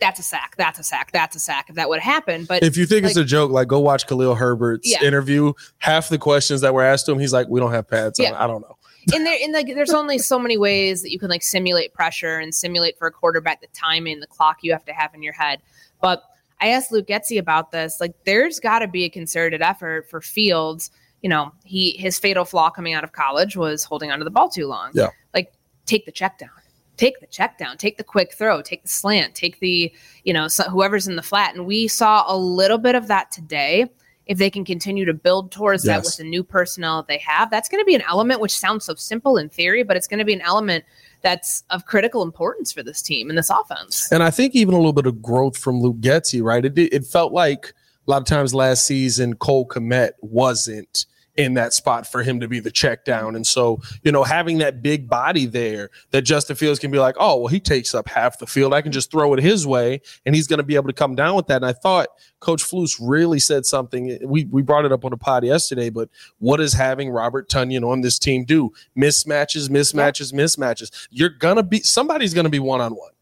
that's 0.00 0.18
a 0.18 0.22
sack, 0.22 0.54
that's 0.56 0.78
a 0.78 0.84
sack, 0.84 1.12
that's 1.12 1.36
a 1.36 1.40
sack. 1.40 1.68
If 1.68 1.76
that 1.76 1.88
would 1.88 2.00
happen, 2.00 2.44
but 2.44 2.62
if 2.62 2.76
you 2.76 2.86
think 2.86 3.02
like, 3.02 3.10
it's 3.10 3.18
a 3.18 3.24
joke, 3.24 3.50
like 3.50 3.68
go 3.68 3.80
watch 3.80 4.06
Khalil 4.06 4.34
Herbert's 4.34 4.90
yeah. 4.90 5.02
interview. 5.02 5.52
Half 5.78 6.08
the 6.08 6.18
questions 6.18 6.60
that 6.60 6.72
were 6.72 6.82
asked 6.82 7.06
to 7.06 7.12
him, 7.12 7.18
he's 7.18 7.32
like, 7.32 7.48
"We 7.48 7.58
don't 7.58 7.72
have 7.72 7.88
pads." 7.88 8.18
Yeah. 8.18 8.42
I 8.42 8.46
don't 8.46 8.60
know. 8.60 8.76
in 9.14 9.24
there, 9.24 9.36
in 9.40 9.52
like, 9.52 9.66
there's 9.66 9.92
only 9.92 10.18
so 10.18 10.38
many 10.38 10.58
ways 10.58 11.02
that 11.02 11.10
you 11.10 11.18
can 11.18 11.30
like 11.30 11.42
simulate 11.42 11.94
pressure 11.94 12.38
and 12.38 12.54
simulate 12.54 12.98
for 12.98 13.06
a 13.06 13.10
quarterback 13.10 13.60
the 13.60 13.66
timing, 13.68 14.20
the 14.20 14.26
clock 14.26 14.58
you 14.62 14.72
have 14.72 14.84
to 14.84 14.92
have 14.92 15.14
in 15.14 15.22
your 15.22 15.32
head. 15.32 15.60
But 16.00 16.22
I 16.60 16.68
asked 16.68 16.92
Luke 16.92 17.06
Getsy 17.06 17.38
about 17.38 17.72
this. 17.72 18.00
Like, 18.00 18.14
there's 18.24 18.60
got 18.60 18.80
to 18.80 18.88
be 18.88 19.04
a 19.04 19.08
concerted 19.08 19.62
effort 19.62 20.08
for 20.10 20.20
Fields 20.20 20.90
you 21.22 21.28
know, 21.28 21.52
he 21.64 21.92
his 21.92 22.18
fatal 22.18 22.44
flaw 22.44 22.70
coming 22.70 22.94
out 22.94 23.04
of 23.04 23.12
college 23.12 23.56
was 23.56 23.84
holding 23.84 24.10
onto 24.10 24.24
the 24.24 24.30
ball 24.30 24.48
too 24.48 24.66
long. 24.66 24.90
Yeah. 24.94 25.08
Like 25.34 25.52
take 25.86 26.06
the 26.06 26.12
check 26.12 26.38
down. 26.38 26.50
Take 26.96 27.20
the 27.20 27.26
check 27.26 27.56
down, 27.56 27.78
take 27.78 27.96
the 27.96 28.04
quick 28.04 28.34
throw, 28.34 28.60
take 28.60 28.82
the 28.82 28.88
slant, 28.88 29.34
take 29.34 29.58
the, 29.60 29.90
you 30.24 30.34
know, 30.34 30.48
so 30.48 30.64
whoever's 30.64 31.08
in 31.08 31.16
the 31.16 31.22
flat. 31.22 31.54
And 31.54 31.64
we 31.64 31.88
saw 31.88 32.24
a 32.28 32.36
little 32.36 32.76
bit 32.76 32.94
of 32.94 33.06
that 33.08 33.30
today. 33.30 33.90
If 34.26 34.36
they 34.36 34.50
can 34.50 34.66
continue 34.66 35.06
to 35.06 35.14
build 35.14 35.50
towards 35.50 35.86
yes. 35.86 35.96
that 35.96 36.04
with 36.04 36.16
the 36.18 36.24
new 36.24 36.44
personnel 36.44 36.98
that 36.98 37.08
they 37.08 37.16
have, 37.16 37.50
that's 37.50 37.70
going 37.70 37.80
to 37.80 37.86
be 37.86 37.94
an 37.94 38.02
element 38.02 38.42
which 38.42 38.56
sounds 38.56 38.84
so 38.84 38.94
simple 38.96 39.38
in 39.38 39.48
theory, 39.48 39.82
but 39.82 39.96
it's 39.96 40.06
going 40.06 40.18
to 40.18 40.26
be 40.26 40.34
an 40.34 40.42
element 40.42 40.84
that's 41.22 41.64
of 41.70 41.86
critical 41.86 42.22
importance 42.22 42.70
for 42.70 42.82
this 42.82 43.00
team 43.00 43.30
and 43.30 43.38
this 43.38 43.48
offense. 43.48 44.12
And 44.12 44.22
I 44.22 44.30
think 44.30 44.54
even 44.54 44.74
a 44.74 44.76
little 44.76 44.92
bit 44.92 45.06
of 45.06 45.22
growth 45.22 45.56
from 45.56 45.80
Luke 45.80 46.00
Getsy, 46.00 46.42
right? 46.42 46.66
It, 46.66 46.78
it 46.78 47.06
felt 47.06 47.32
like 47.32 47.72
a 48.06 48.10
lot 48.10 48.22
of 48.22 48.26
times 48.26 48.54
last 48.54 48.86
season, 48.86 49.34
Cole 49.34 49.66
Kmet 49.66 50.12
wasn't 50.20 51.06
in 51.36 51.54
that 51.54 51.72
spot 51.72 52.06
for 52.06 52.22
him 52.22 52.40
to 52.40 52.48
be 52.48 52.60
the 52.60 52.70
check 52.70 53.04
down. 53.04 53.36
And 53.36 53.46
so, 53.46 53.80
you 54.02 54.12
know, 54.12 54.24
having 54.24 54.58
that 54.58 54.82
big 54.82 55.08
body 55.08 55.46
there 55.46 55.90
that 56.10 56.22
Justin 56.22 56.56
Fields 56.56 56.78
can 56.78 56.90
be 56.90 56.98
like, 56.98 57.14
oh, 57.18 57.38
well, 57.38 57.46
he 57.46 57.60
takes 57.60 57.94
up 57.94 58.08
half 58.08 58.38
the 58.38 58.46
field. 58.46 58.74
I 58.74 58.82
can 58.82 58.92
just 58.92 59.10
throw 59.10 59.32
it 59.32 59.40
his 59.40 59.66
way 59.66 60.02
and 60.26 60.34
he's 60.34 60.46
going 60.46 60.58
to 60.58 60.64
be 60.64 60.74
able 60.74 60.88
to 60.88 60.92
come 60.92 61.14
down 61.14 61.36
with 61.36 61.46
that. 61.46 61.56
And 61.56 61.66
I 61.66 61.72
thought 61.72 62.08
Coach 62.40 62.62
Flus 62.62 62.98
really 63.00 63.38
said 63.38 63.64
something. 63.64 64.18
We, 64.24 64.46
we 64.46 64.62
brought 64.62 64.84
it 64.84 64.92
up 64.92 65.04
on 65.04 65.12
the 65.12 65.16
pod 65.16 65.44
yesterday, 65.44 65.88
but 65.88 66.08
what 66.38 66.58
does 66.58 66.74
having 66.74 67.10
Robert 67.10 67.48
Tonyan 67.48 67.88
on 67.88 68.00
this 68.00 68.18
team 68.18 68.44
do? 68.44 68.72
Mismatches, 68.98 69.68
mismatches, 69.68 70.32
mismatches. 70.32 71.08
You're 71.10 71.30
going 71.30 71.56
to 71.56 71.62
be, 71.62 71.80
somebody's 71.80 72.34
going 72.34 72.44
to 72.44 72.50
be 72.50 72.60
one 72.60 72.80
on 72.80 72.92
one. 72.92 73.12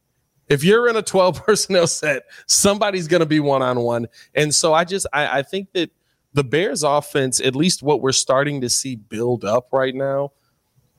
If 0.49 0.65
you're 0.65 0.89
in 0.89 0.97
a 0.97 1.03
12 1.03 1.45
personnel 1.47 1.87
set, 1.87 2.25
somebody's 2.47 3.09
going 3.09 3.21
to 3.21 3.27
be 3.27 3.41
one 3.41 3.63
on 3.63 3.81
one. 3.81 4.07
And 4.35 4.55
so 4.55 4.75
I 4.75 4.85
just, 4.85 5.07
I, 5.13 5.39
I 5.39 5.43
think 5.43 5.73
that 5.73 5.91
the 6.35 6.45
Bears 6.45 6.83
offense, 6.83 7.41
at 7.41 7.57
least 7.57 7.83
what 7.83 8.01
we're 8.01 8.13
starting 8.13 8.61
to 8.61 8.69
see 8.69 8.97
build 8.97 9.45
up 9.45 9.69
right 9.73 9.95
now, 9.95 10.33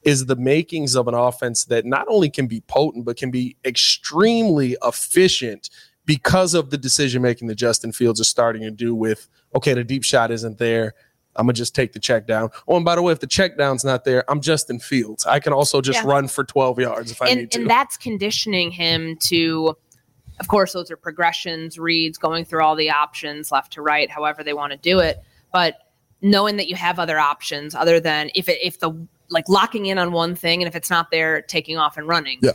is 0.04 0.26
the 0.26 0.36
makings 0.36 0.96
of 0.96 1.08
an 1.08 1.14
offense 1.14 1.66
that 1.66 1.86
not 1.86 2.08
only 2.10 2.30
can 2.30 2.48
be 2.48 2.62
potent, 2.62 3.06
but 3.06 3.18
can 3.18 3.32
be 3.32 3.58
extremely 3.66 4.78
efficient 4.84 5.70
because 6.06 6.54
of 6.54 6.70
the 6.70 6.78
decision 6.78 7.22
making 7.22 7.48
that 7.48 7.56
Justin 7.56 7.92
Fields 7.92 8.20
is 8.20 8.28
starting 8.28 8.64
to 8.64 8.72
do 8.72 8.96
with, 8.96 9.28
okay, 9.56 9.74
the 9.74 9.84
deep 9.84 10.04
shot 10.04 10.32
isn't 10.32 10.58
there. 10.58 10.96
I'm 11.36 11.46
gonna 11.46 11.54
just 11.54 11.76
take 11.76 11.94
the 11.94 12.00
check 12.00 12.28
down. 12.28 12.50
Oh, 12.68 12.76
and 12.76 12.86
by 12.86 12.96
the 12.96 13.02
way, 13.02 13.14
if 13.14 13.20
the 13.20 13.28
check 13.28 13.58
down's 13.58 13.86
not 13.86 14.04
there, 14.04 14.30
I'm 14.30 14.42
Justin 14.42 14.80
Fields. 14.80 15.26
I 15.26 15.40
can 15.40 15.54
also 15.54 15.82
just 15.82 16.04
yeah. 16.04 16.10
run 16.10 16.28
for 16.28 16.44
12 16.44 16.80
yards 16.80 17.12
if 17.12 17.22
I 17.22 17.30
and, 17.30 17.40
need 17.40 17.52
to. 17.52 17.62
And 17.62 17.70
that's 17.70 17.98
conditioning 17.98 18.72
him 18.72 19.16
to 19.24 19.78
of 20.40 20.48
course, 20.48 20.74
those 20.74 20.90
are 20.90 20.98
progressions, 20.98 21.78
reads, 21.78 22.18
going 22.18 22.46
through 22.46 22.64
all 22.64 22.76
the 22.76 22.90
options 22.90 23.52
left 23.52 23.74
to 23.74 23.82
right, 23.82 24.10
however 24.10 24.44
they 24.44 24.54
want 24.54 24.72
to 24.72 24.78
do 24.78 25.00
it. 25.00 25.20
But 25.52 25.76
knowing 26.22 26.58
that 26.58 26.68
you 26.68 26.76
have 26.76 27.00
other 27.00 27.20
options 27.20 27.76
other 27.76 28.00
than 28.00 28.30
if 28.36 28.48
it, 28.48 28.58
if 28.64 28.80
the 28.80 28.92
like 29.30 29.48
locking 29.48 29.86
in 29.86 29.98
on 29.98 30.12
one 30.12 30.36
thing 30.36 30.62
and 30.62 30.68
if 30.68 30.76
it's 30.76 30.90
not 30.90 31.12
there, 31.12 31.42
taking 31.42 31.78
off 31.78 31.98
and 31.98 32.08
running. 32.08 32.40
Yeah. 32.42 32.52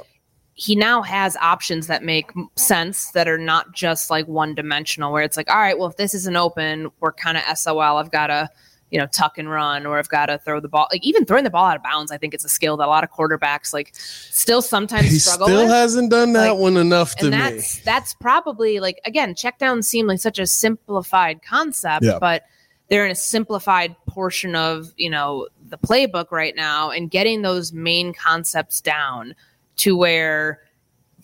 He 0.54 0.76
now 0.76 1.02
has 1.02 1.36
options 1.36 1.88
that 1.88 2.04
make 2.04 2.30
sense 2.56 3.10
that 3.10 3.26
are 3.26 3.38
not 3.38 3.72
just 3.72 4.08
like 4.08 4.26
one 4.28 4.54
dimensional, 4.54 5.12
where 5.12 5.22
it's 5.22 5.36
like, 5.36 5.50
all 5.50 5.58
right, 5.58 5.76
well, 5.78 5.88
if 5.88 5.96
this 5.96 6.14
isn't 6.14 6.36
open, 6.36 6.90
we're 7.00 7.12
kind 7.12 7.36
of 7.36 7.58
SOL. 7.58 7.80
I've 7.80 8.12
got 8.12 8.28
to 8.28 8.48
you 8.94 9.00
know, 9.00 9.06
tuck 9.06 9.38
and 9.38 9.50
run, 9.50 9.86
or 9.86 9.98
I've 9.98 10.08
got 10.08 10.26
to 10.26 10.38
throw 10.38 10.60
the 10.60 10.68
ball. 10.68 10.86
Like 10.92 11.02
even 11.02 11.24
throwing 11.24 11.42
the 11.42 11.50
ball 11.50 11.64
out 11.64 11.74
of 11.74 11.82
bounds, 11.82 12.12
I 12.12 12.16
think 12.16 12.32
it's 12.32 12.44
a 12.44 12.48
skill 12.48 12.76
that 12.76 12.86
a 12.86 12.86
lot 12.86 13.02
of 13.02 13.10
quarterbacks 13.10 13.72
like 13.72 13.90
still 13.96 14.62
sometimes 14.62 15.10
he 15.10 15.18
struggle. 15.18 15.48
Still 15.48 15.62
with. 15.62 15.70
hasn't 15.70 16.12
done 16.12 16.32
that 16.34 16.52
like, 16.52 16.60
one 16.60 16.76
enough 16.76 17.16
to 17.16 17.28
that's, 17.28 17.78
me. 17.78 17.82
That's 17.84 18.14
probably 18.14 18.78
like 18.78 19.00
again, 19.04 19.34
check 19.34 19.58
down 19.58 19.82
seemed 19.82 20.06
like 20.06 20.20
such 20.20 20.38
a 20.38 20.46
simplified 20.46 21.42
concept, 21.42 22.04
yeah. 22.04 22.20
but 22.20 22.44
they're 22.88 23.04
in 23.04 23.10
a 23.10 23.16
simplified 23.16 23.96
portion 24.06 24.54
of 24.54 24.92
you 24.96 25.10
know 25.10 25.48
the 25.68 25.78
playbook 25.78 26.30
right 26.30 26.54
now 26.54 26.90
and 26.90 27.10
getting 27.10 27.42
those 27.42 27.72
main 27.72 28.14
concepts 28.14 28.80
down 28.80 29.34
to 29.76 29.96
where 29.96 30.60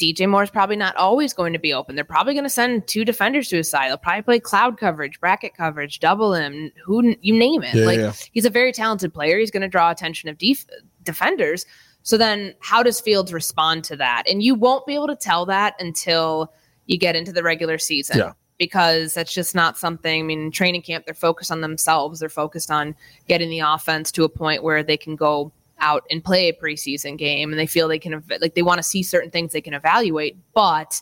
DJ 0.01 0.29
Moore 0.29 0.43
is 0.43 0.51
probably 0.51 0.77
not 0.77 0.97
always 0.97 1.35
going 1.35 1.53
to 1.53 1.59
be 1.59 1.75
open. 1.75 1.95
They're 1.95 2.05
probably 2.05 2.33
going 2.33 2.45
to 2.45 2.51
send 2.51 2.89
two 2.89 3.05
defenders 3.05 3.49
to 3.49 3.57
his 3.59 3.71
side. 3.71 3.91
They'll 3.91 3.99
probably 3.99 4.23
play 4.23 4.41
cloud 4.41 4.79
coverage, 4.79 5.21
bracket 5.21 5.55
coverage, 5.55 6.01
double 6.01 6.35
him, 6.35 6.73
who 6.83 7.15
you 7.21 7.37
name 7.37 7.63
it. 7.63 7.75
Yeah, 7.75 7.85
like 7.85 7.99
yeah. 7.99 8.13
he's 8.33 8.47
a 8.47 8.51
very 8.51 8.73
talented 8.73 9.13
player. 9.13 9.39
He's 9.39 9.51
going 9.51 9.63
to 9.63 9.69
draw 9.69 9.91
attention 9.91 10.29
of 10.31 10.39
def- 10.39 10.67
defenders. 11.05 11.67
So 12.03 12.17
then, 12.17 12.55
how 12.61 12.83
does 12.83 12.99
Fields 12.99 13.33
respond 13.33 13.85
to 13.85 13.97
that? 13.97 14.25
And 14.27 14.43
you 14.43 14.55
won't 14.55 14.87
be 14.87 14.95
able 14.95 15.09
to 15.09 15.17
tell 15.17 15.45
that 15.47 15.75
until 15.79 16.53
you 16.87 16.97
get 16.97 17.15
into 17.15 17.33
the 17.33 17.43
regular 17.43 17.77
season. 17.77 18.19
Yeah. 18.19 18.33
Because 18.59 19.15
that's 19.15 19.33
just 19.33 19.55
not 19.55 19.79
something. 19.79 20.21
I 20.21 20.23
mean, 20.23 20.51
training 20.51 20.83
camp, 20.83 21.07
they're 21.07 21.15
focused 21.15 21.51
on 21.51 21.63
themselves. 21.63 22.21
They're 22.21 22.29
focused 22.29 22.71
on 22.71 22.95
getting 23.27 23.49
the 23.49 23.61
offense 23.61 24.13
to 24.13 24.25
a 24.25 24.29
point 24.29 24.63
where 24.63 24.83
they 24.83 24.99
can 24.99 25.17
go 25.17 25.51
out 25.81 26.05
and 26.11 26.23
play 26.23 26.49
a 26.49 26.53
preseason 26.53 27.17
game, 27.17 27.51
and 27.51 27.59
they 27.59 27.67
feel 27.67 27.89
they 27.89 27.99
can 27.99 28.23
like 28.41 28.55
they 28.55 28.63
want 28.63 28.79
to 28.79 28.83
see 28.83 29.03
certain 29.03 29.31
things 29.31 29.53
they 29.53 29.61
can 29.61 29.75
evaluate. 29.75 30.37
But 30.55 31.01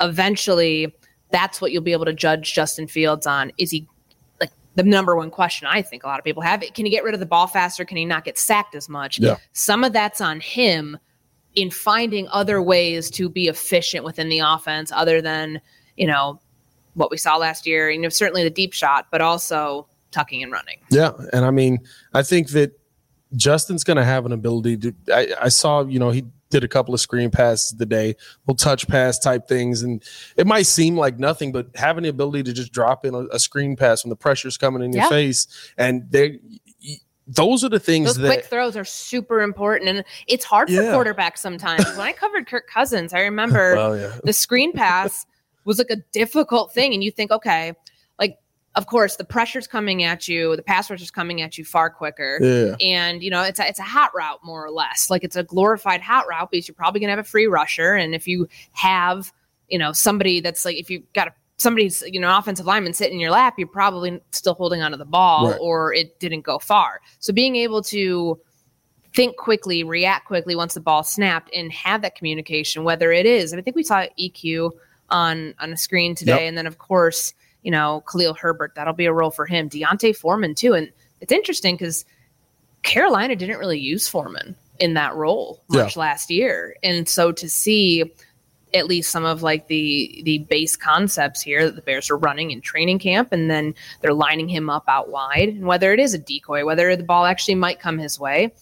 eventually, 0.00 0.94
that's 1.30 1.60
what 1.60 1.72
you'll 1.72 1.82
be 1.82 1.92
able 1.92 2.04
to 2.04 2.12
judge 2.12 2.54
Justin 2.54 2.86
Fields 2.86 3.26
on. 3.26 3.52
Is 3.58 3.70
he 3.70 3.86
like 4.40 4.50
the 4.74 4.82
number 4.82 5.16
one 5.16 5.30
question 5.30 5.66
I 5.66 5.82
think 5.82 6.04
a 6.04 6.06
lot 6.06 6.18
of 6.18 6.24
people 6.24 6.42
have? 6.42 6.62
it 6.62 6.74
Can 6.74 6.86
he 6.86 6.90
get 6.90 7.04
rid 7.04 7.14
of 7.14 7.20
the 7.20 7.26
ball 7.26 7.46
faster? 7.46 7.84
Can 7.84 7.96
he 7.96 8.04
not 8.04 8.24
get 8.24 8.38
sacked 8.38 8.74
as 8.74 8.88
much? 8.88 9.18
Yeah. 9.18 9.36
Some 9.52 9.84
of 9.84 9.92
that's 9.92 10.20
on 10.20 10.40
him 10.40 10.98
in 11.54 11.70
finding 11.70 12.28
other 12.28 12.60
ways 12.60 13.10
to 13.10 13.28
be 13.28 13.48
efficient 13.48 14.04
within 14.04 14.28
the 14.28 14.40
offense, 14.40 14.92
other 14.92 15.20
than 15.20 15.60
you 15.96 16.06
know 16.06 16.40
what 16.94 17.10
we 17.10 17.16
saw 17.16 17.36
last 17.36 17.66
year. 17.66 17.90
You 17.90 18.00
know, 18.00 18.08
certainly 18.08 18.42
the 18.42 18.50
deep 18.50 18.72
shot, 18.72 19.06
but 19.10 19.20
also 19.20 19.86
tucking 20.10 20.42
and 20.42 20.52
running. 20.52 20.78
Yeah, 20.90 21.12
and 21.32 21.44
I 21.44 21.50
mean, 21.50 21.78
I 22.14 22.22
think 22.22 22.50
that 22.50 22.78
Justin's 23.36 23.84
going 23.84 23.96
to 23.98 24.04
have 24.04 24.26
an 24.26 24.32
ability 24.32 24.76
to. 24.78 24.94
I, 25.12 25.28
I 25.42 25.48
saw, 25.48 25.84
you 25.84 25.98
know, 25.98 26.10
he 26.10 26.24
did 26.50 26.64
a 26.64 26.68
couple 26.68 26.94
of 26.94 27.00
screen 27.00 27.30
passes 27.30 27.76
today, 27.76 28.14
little 28.46 28.56
touch 28.56 28.86
pass 28.88 29.18
type 29.18 29.48
things, 29.48 29.82
and 29.82 30.02
it 30.36 30.46
might 30.46 30.66
seem 30.66 30.96
like 30.96 31.18
nothing, 31.18 31.52
but 31.52 31.68
having 31.74 32.04
the 32.04 32.08
ability 32.08 32.42
to 32.44 32.52
just 32.52 32.72
drop 32.72 33.04
in 33.04 33.14
a, 33.14 33.26
a 33.32 33.38
screen 33.38 33.76
pass 33.76 34.04
when 34.04 34.10
the 34.10 34.16
pressure's 34.16 34.56
coming 34.56 34.82
in 34.82 34.92
your 34.92 35.08
face, 35.08 35.46
and 35.76 36.10
they, 36.10 36.38
those 37.26 37.64
are 37.64 37.68
the 37.68 37.80
things 37.80 38.06
Those 38.10 38.16
that. 38.18 38.28
quick 38.28 38.44
throws 38.44 38.76
are 38.76 38.84
super 38.84 39.42
important, 39.42 39.88
and 39.90 40.04
it's 40.28 40.44
hard 40.44 40.68
for 40.68 40.74
Yeah. 40.74 40.94
quarterbacks 40.94 41.38
sometimes. 41.38 41.84
when 41.96 42.06
I 42.06 42.12
covered 42.12 42.46
Kirk 42.46 42.68
Cousins, 42.68 43.12
I 43.12 43.20
remember 43.22 43.74
well, 43.76 43.98
yeah, 43.98 44.16
the 44.22 44.32
screen 44.32 44.72
pass 44.72 45.26
was 45.64 45.78
like 45.78 45.90
a 45.90 45.96
difficult 46.12 46.72
thing, 46.72 46.94
and 46.94 47.02
you 47.02 47.10
think, 47.10 47.32
okay, 47.32 47.72
of 48.76 48.86
course 48.86 49.16
the 49.16 49.24
pressure's 49.24 49.66
coming 49.66 50.02
at 50.04 50.28
you, 50.28 50.54
the 50.56 50.62
pass 50.62 50.88
rush 50.90 51.02
is 51.02 51.10
coming 51.10 51.42
at 51.42 51.58
you 51.58 51.64
far 51.64 51.90
quicker. 51.90 52.38
yeah, 52.42 52.76
And 52.80 53.22
you 53.22 53.30
know 53.30 53.42
it's 53.42 53.58
a, 53.58 53.66
it's 53.66 53.78
a 53.78 53.82
hot 53.82 54.10
route 54.14 54.40
more 54.44 54.64
or 54.64 54.70
less, 54.70 55.10
like 55.10 55.24
it's 55.24 55.36
a 55.36 55.42
glorified 55.42 56.00
hot 56.00 56.26
route 56.28 56.50
because 56.50 56.68
you're 56.68 56.74
probably 56.74 57.00
gonna 57.00 57.12
have 57.12 57.18
a 57.18 57.24
free 57.24 57.46
rusher, 57.46 57.94
and 57.94 58.14
if 58.14 58.28
you 58.28 58.46
have 58.72 59.32
you 59.68 59.78
know 59.78 59.92
somebody 59.92 60.40
that's 60.40 60.64
like 60.64 60.76
if 60.76 60.88
you've 60.90 61.10
got 61.12 61.28
a 61.28 61.32
somebody's 61.58 62.02
you 62.06 62.20
know 62.20 62.36
offensive 62.36 62.66
lineman 62.66 62.92
sitting 62.92 63.14
in 63.14 63.20
your 63.20 63.30
lap, 63.30 63.54
you're 63.58 63.66
probably 63.66 64.20
still 64.30 64.52
holding 64.54 64.82
onto 64.82 64.98
the 64.98 65.06
ball 65.06 65.50
Right. 65.52 65.58
or 65.60 65.94
it 65.94 66.20
didn't 66.20 66.42
go 66.42 66.58
far. 66.58 67.00
So 67.18 67.32
being 67.32 67.56
able 67.56 67.82
to 67.84 68.38
think 69.14 69.36
quickly, 69.38 69.82
react 69.82 70.26
quickly 70.26 70.54
once 70.54 70.74
the 70.74 70.80
ball 70.80 71.02
snapped, 71.02 71.50
and 71.54 71.72
have 71.72 72.02
that 72.02 72.14
communication, 72.14 72.84
whether 72.84 73.10
it 73.10 73.24
is, 73.24 73.54
I 73.54 73.62
think 73.62 73.74
we 73.74 73.82
saw 73.82 74.04
EQ 74.20 74.70
on 75.08 75.54
on 75.58 75.72
a 75.72 75.76
screen 75.78 76.14
today, 76.14 76.32
Yep. 76.42 76.48
and 76.48 76.58
then 76.58 76.66
of 76.66 76.76
course 76.76 77.32
you 77.66 77.72
know 77.72 78.04
Khalil 78.10 78.32
Herbert, 78.32 78.76
that'll 78.76 78.94
be 78.94 79.06
a 79.06 79.12
role 79.12 79.32
for 79.32 79.44
him. 79.44 79.66
D'Onta 79.66 80.16
Foreman 80.16 80.54
too, 80.54 80.72
and 80.72 80.88
it's 81.20 81.32
interesting 81.32 81.74
because 81.74 82.04
Carolina 82.84 83.34
didn't 83.34 83.58
really 83.58 83.80
use 83.80 84.06
Foreman 84.06 84.54
in 84.78 84.94
that 84.94 85.16
role 85.16 85.64
much 85.68 85.96
last 85.96 86.30
year, 86.30 86.76
and 86.84 87.08
so 87.08 87.32
to 87.32 87.48
see 87.48 88.04
at 88.72 88.86
least 88.86 89.10
some 89.10 89.24
of 89.24 89.42
like 89.42 89.66
the 89.66 90.22
the 90.24 90.38
base 90.38 90.76
concepts 90.76 91.42
here 91.42 91.64
that 91.64 91.74
the 91.74 91.82
Bears 91.82 92.08
are 92.08 92.16
running 92.16 92.52
in 92.52 92.60
training 92.60 93.00
camp, 93.00 93.32
and 93.32 93.50
then 93.50 93.74
they're 94.00 94.14
lining 94.14 94.48
him 94.48 94.70
up 94.70 94.84
out 94.86 95.10
wide, 95.10 95.48
and 95.48 95.66
whether 95.66 95.92
it 95.92 95.98
is 95.98 96.14
a 96.14 96.18
decoy, 96.18 96.64
whether 96.64 96.94
the 96.94 97.02
ball 97.02 97.24
actually 97.24 97.56
might 97.56 97.80
come 97.80 97.98
his 97.98 98.20
way, 98.20 98.52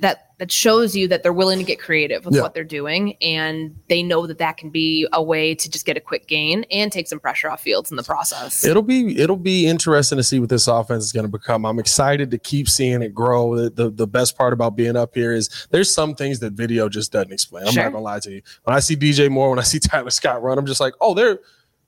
that 0.00 0.26
that 0.38 0.50
shows 0.50 0.96
you 0.96 1.06
that 1.08 1.22
they're 1.22 1.34
willing 1.34 1.58
to 1.58 1.64
get 1.64 1.78
creative 1.78 2.24
with 2.24 2.34
Yeah. 2.34 2.40
what 2.40 2.54
they're 2.54 2.64
doing, 2.64 3.14
and 3.20 3.76
they 3.88 4.02
know 4.02 4.26
that 4.26 4.38
that 4.38 4.56
can 4.56 4.70
be 4.70 5.06
a 5.12 5.22
way 5.22 5.54
to 5.54 5.70
just 5.70 5.84
get 5.84 5.98
a 5.98 6.00
quick 6.00 6.26
gain 6.26 6.64
and 6.70 6.90
take 6.90 7.08
some 7.08 7.20
pressure 7.20 7.50
off 7.50 7.60
Fields 7.62 7.90
in 7.90 7.96
the 7.98 8.02
process. 8.02 8.64
It'll 8.64 8.82
be 8.82 9.18
it'll 9.18 9.36
be 9.36 9.66
interesting 9.66 10.16
to 10.16 10.22
see 10.22 10.40
what 10.40 10.48
this 10.48 10.66
offense 10.66 11.04
is 11.04 11.12
going 11.12 11.26
to 11.26 11.30
become. 11.30 11.66
I'm 11.66 11.78
excited 11.78 12.30
to 12.30 12.38
keep 12.38 12.68
seeing 12.68 13.02
it 13.02 13.14
grow. 13.14 13.54
The, 13.56 13.70
the 13.70 13.90
the 13.90 14.06
best 14.06 14.36
part 14.38 14.52
about 14.54 14.76
being 14.76 14.96
up 14.96 15.14
here 15.14 15.32
is 15.32 15.50
there's 15.70 15.92
some 15.92 16.14
things 16.14 16.38
that 16.40 16.54
video 16.54 16.88
just 16.88 17.12
doesn't 17.12 17.32
explain. 17.32 17.66
I'm 17.66 17.72
Sure. 17.72 17.84
not 17.84 17.92
gonna 17.92 18.04
lie 18.04 18.20
to 18.20 18.30
you. 18.30 18.42
When 18.64 18.74
I 18.74 18.80
see 18.80 18.96
DJ 18.96 19.28
Moore, 19.30 19.50
when 19.50 19.58
I 19.58 19.62
see 19.62 19.78
Tyler 19.80 20.10
Scott 20.10 20.42
run, 20.42 20.56
I'm 20.58 20.66
just 20.66 20.80
like, 20.80 20.94
oh, 21.00 21.12
they're 21.14 21.40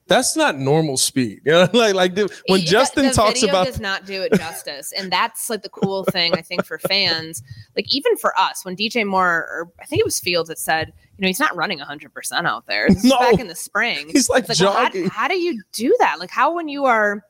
that's 0.08 0.36
not 0.36 0.58
normal 0.58 0.96
speed. 0.96 1.40
You 1.46 1.52
know, 1.52 1.68
like 1.72 1.94
like 1.94 2.14
dude, 2.14 2.32
when 2.48 2.60
It- 2.60 2.66
Justin 2.66 3.06
the 3.06 3.12
talks 3.12 3.42
about 3.42 3.66
does 3.66 3.80
not 3.80 4.04
do 4.04 4.22
it 4.22 4.32
justice, 4.34 4.92
and 4.96 5.10
that's 5.12 5.48
like 5.48 5.62
the 5.62 5.68
cool 5.68 6.04
thing 6.04 6.34
I 6.34 6.42
think 6.42 6.64
for 6.64 6.78
fans, 6.78 7.42
like 7.76 7.94
even 7.94 8.16
for 8.16 8.36
us, 8.38 8.64
when 8.64 8.76
DJ 8.76 9.06
Moore, 9.06 9.46
or 9.50 9.72
I 9.80 9.84
think 9.86 10.00
it 10.00 10.04
was 10.04 10.20
Fields 10.20 10.48
that 10.48 10.58
said, 10.58 10.92
you 11.16 11.22
know, 11.22 11.28
he's 11.28 11.40
not 11.40 11.54
running 11.56 11.78
100 11.78 12.12
percent 12.12 12.46
out 12.46 12.66
there. 12.66 12.88
This 12.88 13.04
No. 13.04 13.18
back 13.18 13.38
in 13.40 13.46
the 13.48 13.54
spring. 13.54 14.08
he's 14.10 14.28
like, 14.28 14.48
It's 14.48 14.60
well, 14.60 14.72
how- 14.72 15.08
how, 15.10 15.28
do 15.28 15.38
you 15.38 15.62
do 15.72 15.94
that? 16.00 16.18
Like 16.18 16.30
how 16.30 16.54
when 16.54 16.68
you 16.68 16.84
are 16.84 17.24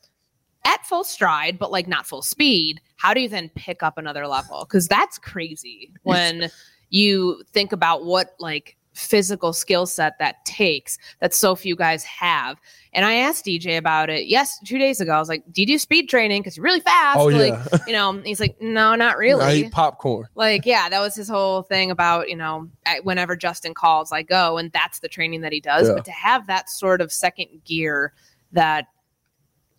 at 0.65 0.87
full 0.87 1.03
stride 1.05 1.59
but 1.59 1.71
like 1.73 1.87
not 1.89 2.07
full 2.07 2.23
speed, 2.23 2.81
how 2.97 3.13
do 3.15 3.21
you 3.21 3.29
then 3.29 3.51
pick 3.55 3.83
up 3.83 3.99
another 3.99 4.27
level? 4.27 4.65
Because 4.65 4.89
that's 4.89 5.19
crazy 5.19 5.93
when 6.05 6.51
you 6.91 7.43
think 7.53 7.73
about 7.73 8.05
what 8.05 8.35
like 8.39 8.77
physical 8.95 9.53
skill 9.53 9.87
set 9.87 10.19
that 10.19 10.45
takes 10.45 10.99
that 11.21 11.33
so 11.33 11.55
few 11.55 11.75
guys 11.75 12.05
have. 12.05 12.61
And 12.93 13.07
I 13.07 13.15
asked 13.15 13.47
DJ 13.47 13.79
about 13.79 14.11
it. 14.11 14.27
Yes, 14.27 14.59
two 14.67 14.77
days 14.79 15.01
ago. 15.01 15.13
I 15.13 15.19
was 15.19 15.29
like, 15.31 15.43
"Do 15.51 15.63
you 15.63 15.67
do 15.67 15.79
speed 15.79 16.11
training? 16.11 16.43
Because 16.43 16.57
you're 16.59 16.65
really 16.65 16.81
fast." 16.81 17.19
Oh, 17.19 17.25
like, 17.27 17.55
yeah. 17.55 17.79
you 17.87 17.93
know, 17.95 18.13
he's 18.21 18.39
like, 18.39 18.61
"No, 18.61 18.95
not 18.95 19.17
really." 19.17 19.43
I 19.43 19.47
really." 19.49 19.61
eat 19.67 19.73
popcorn. 19.73 20.27
like 20.35 20.67
yeah 20.67 20.89
that 20.91 21.01
was 21.01 21.15
his 21.15 21.29
whole 21.29 21.63
thing 21.63 21.91
about 21.91 22.29
you 22.29 22.37
know 22.37 22.69
whenever 23.03 23.35
justin 23.37 23.73
calls 23.75 24.13
i 24.13 24.23
go 24.23 24.59
and 24.59 24.71
that's 24.73 24.99
the 25.01 25.09
training 25.09 25.41
that 25.41 25.53
he 25.53 25.61
does 25.61 25.89
Yeah. 25.89 25.95
but 25.95 26.05
to 26.05 26.11
have 26.13 26.47
that 26.49 26.69
sort 26.69 27.01
of 27.01 27.13
second 27.13 27.49
gear 27.65 28.13
that 28.53 28.87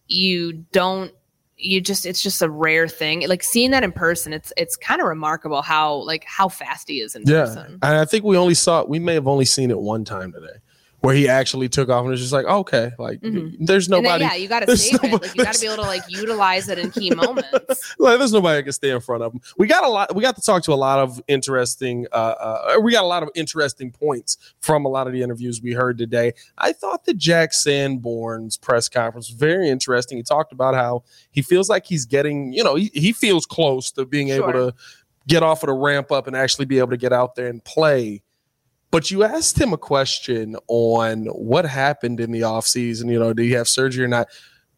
you 0.07 0.53
don't 0.71 1.11
you 1.57 1.81
just 1.81 2.05
it's 2.05 2.21
just 2.21 2.41
a 2.41 2.49
rare 2.49 2.87
thing. 2.87 3.27
Like 3.27 3.43
seeing 3.43 3.71
that 3.71 3.83
in 3.83 3.91
person 3.91 4.33
it's 4.33 4.51
it's 4.57 4.75
kind 4.75 5.01
of 5.01 5.07
remarkable 5.07 5.61
how 5.61 5.95
like 6.03 6.25
how 6.25 6.49
fast 6.49 6.87
he 6.87 7.01
is 7.01 7.15
in 7.15 7.23
Yeah, 7.25 7.45
person. 7.45 7.79
And 7.81 7.97
I 7.97 8.05
think 8.05 8.23
we 8.23 8.37
only 8.37 8.55
saw 8.55 8.83
we 8.83 8.99
may 8.99 9.13
have 9.13 9.27
only 9.27 9.45
seen 9.45 9.71
it 9.71 9.79
one 9.79 10.03
time 10.03 10.31
today, 10.31 10.59
where 11.03 11.13
he 11.13 11.27
actually 11.27 11.67
took 11.67 11.89
off 11.89 11.99
and 11.99 12.09
was 12.11 12.21
just 12.21 12.31
like, 12.31 12.45
okay, 12.45 12.91
like 12.97 13.19
Mhm. 13.19 13.57
there's 13.59 13.87
and 13.87 13.93
then, 13.95 14.03
nobody. 14.03 14.23
yeah 14.23 14.35
you 14.35 14.47
got 14.47 14.61
to 14.65 14.77
save 14.77 15.03
it 15.03 15.11
like 15.11 15.35
you 15.35 15.43
got 15.43 15.53
to 15.53 15.59
be 15.59 15.67
able 15.67 15.83
to 15.83 15.89
like 15.89 16.01
utilize 16.07 16.69
it 16.69 16.79
in 16.79 16.91
key 16.91 17.09
moments 17.15 17.93
like 17.99 18.17
there's 18.19 18.31
nobody 18.31 18.55
that 18.59 18.63
can 18.63 18.71
stay 18.71 18.89
in 18.89 19.01
front 19.01 19.21
of 19.21 19.33
him. 19.33 19.41
We 19.57 19.67
got 19.67 19.83
a 19.83 19.89
lot. 19.89 20.15
We 20.15 20.21
got 20.21 20.37
to 20.37 20.41
talk 20.41 20.63
to 20.63 20.71
a 20.71 20.75
lot 20.75 20.99
of 20.99 21.21
interesting. 21.27 22.07
Uh, 22.13 22.15
uh, 22.15 22.79
we 22.81 22.93
got 22.93 23.03
a 23.03 23.07
lot 23.07 23.21
of 23.21 23.29
interesting 23.35 23.91
points 23.91 24.37
from 24.61 24.85
a 24.85 24.87
lot 24.87 25.05
of 25.07 25.11
the 25.13 25.21
interviews 25.21 25.61
we 25.61 25.73
heard 25.73 25.97
today. 25.97 26.31
I 26.57 26.71
thought 26.71 27.03
that 27.03 27.17
Jack 27.17 27.51
Sanborn's 27.51 28.55
press 28.55 28.87
conference 28.87 29.29
was 29.29 29.37
very 29.37 29.67
interesting. 29.69 30.17
He 30.17 30.23
talked 30.23 30.53
about 30.53 30.73
how 30.73 31.03
he 31.31 31.41
feels 31.41 31.69
like 31.69 31.85
he's 31.85 32.05
getting, 32.05 32.53
you 32.53 32.63
know, 32.63 32.75
he, 32.75 32.89
he 32.93 33.11
feels 33.11 33.45
close 33.45 33.91
to 33.91 34.05
being 34.05 34.29
able 34.29 34.53
to 34.53 34.73
get 35.27 35.43
off 35.43 35.63
of 35.63 35.67
the 35.67 35.73
ramp 35.73 36.13
up 36.13 36.27
and 36.27 36.35
actually 36.35 36.65
be 36.65 36.79
able 36.79 36.91
to 36.91 36.97
get 36.97 37.11
out 37.11 37.35
there 37.35 37.47
and 37.47 37.61
play. 37.65 38.21
But 38.93 39.09
you 39.09 39.23
asked 39.23 39.59
him 39.59 39.73
a 39.73 39.77
question 39.77 40.55
on 40.67 41.25
what 41.25 41.65
happened 41.65 42.19
in 42.19 42.31
the 42.31 42.41
offseason. 42.41 43.11
You 43.11 43.17
know, 43.17 43.33
did 43.33 43.41
he 43.45 43.51
have 43.53 43.67
surgery 43.67 44.05
or 44.05 44.07
not? 44.07 44.27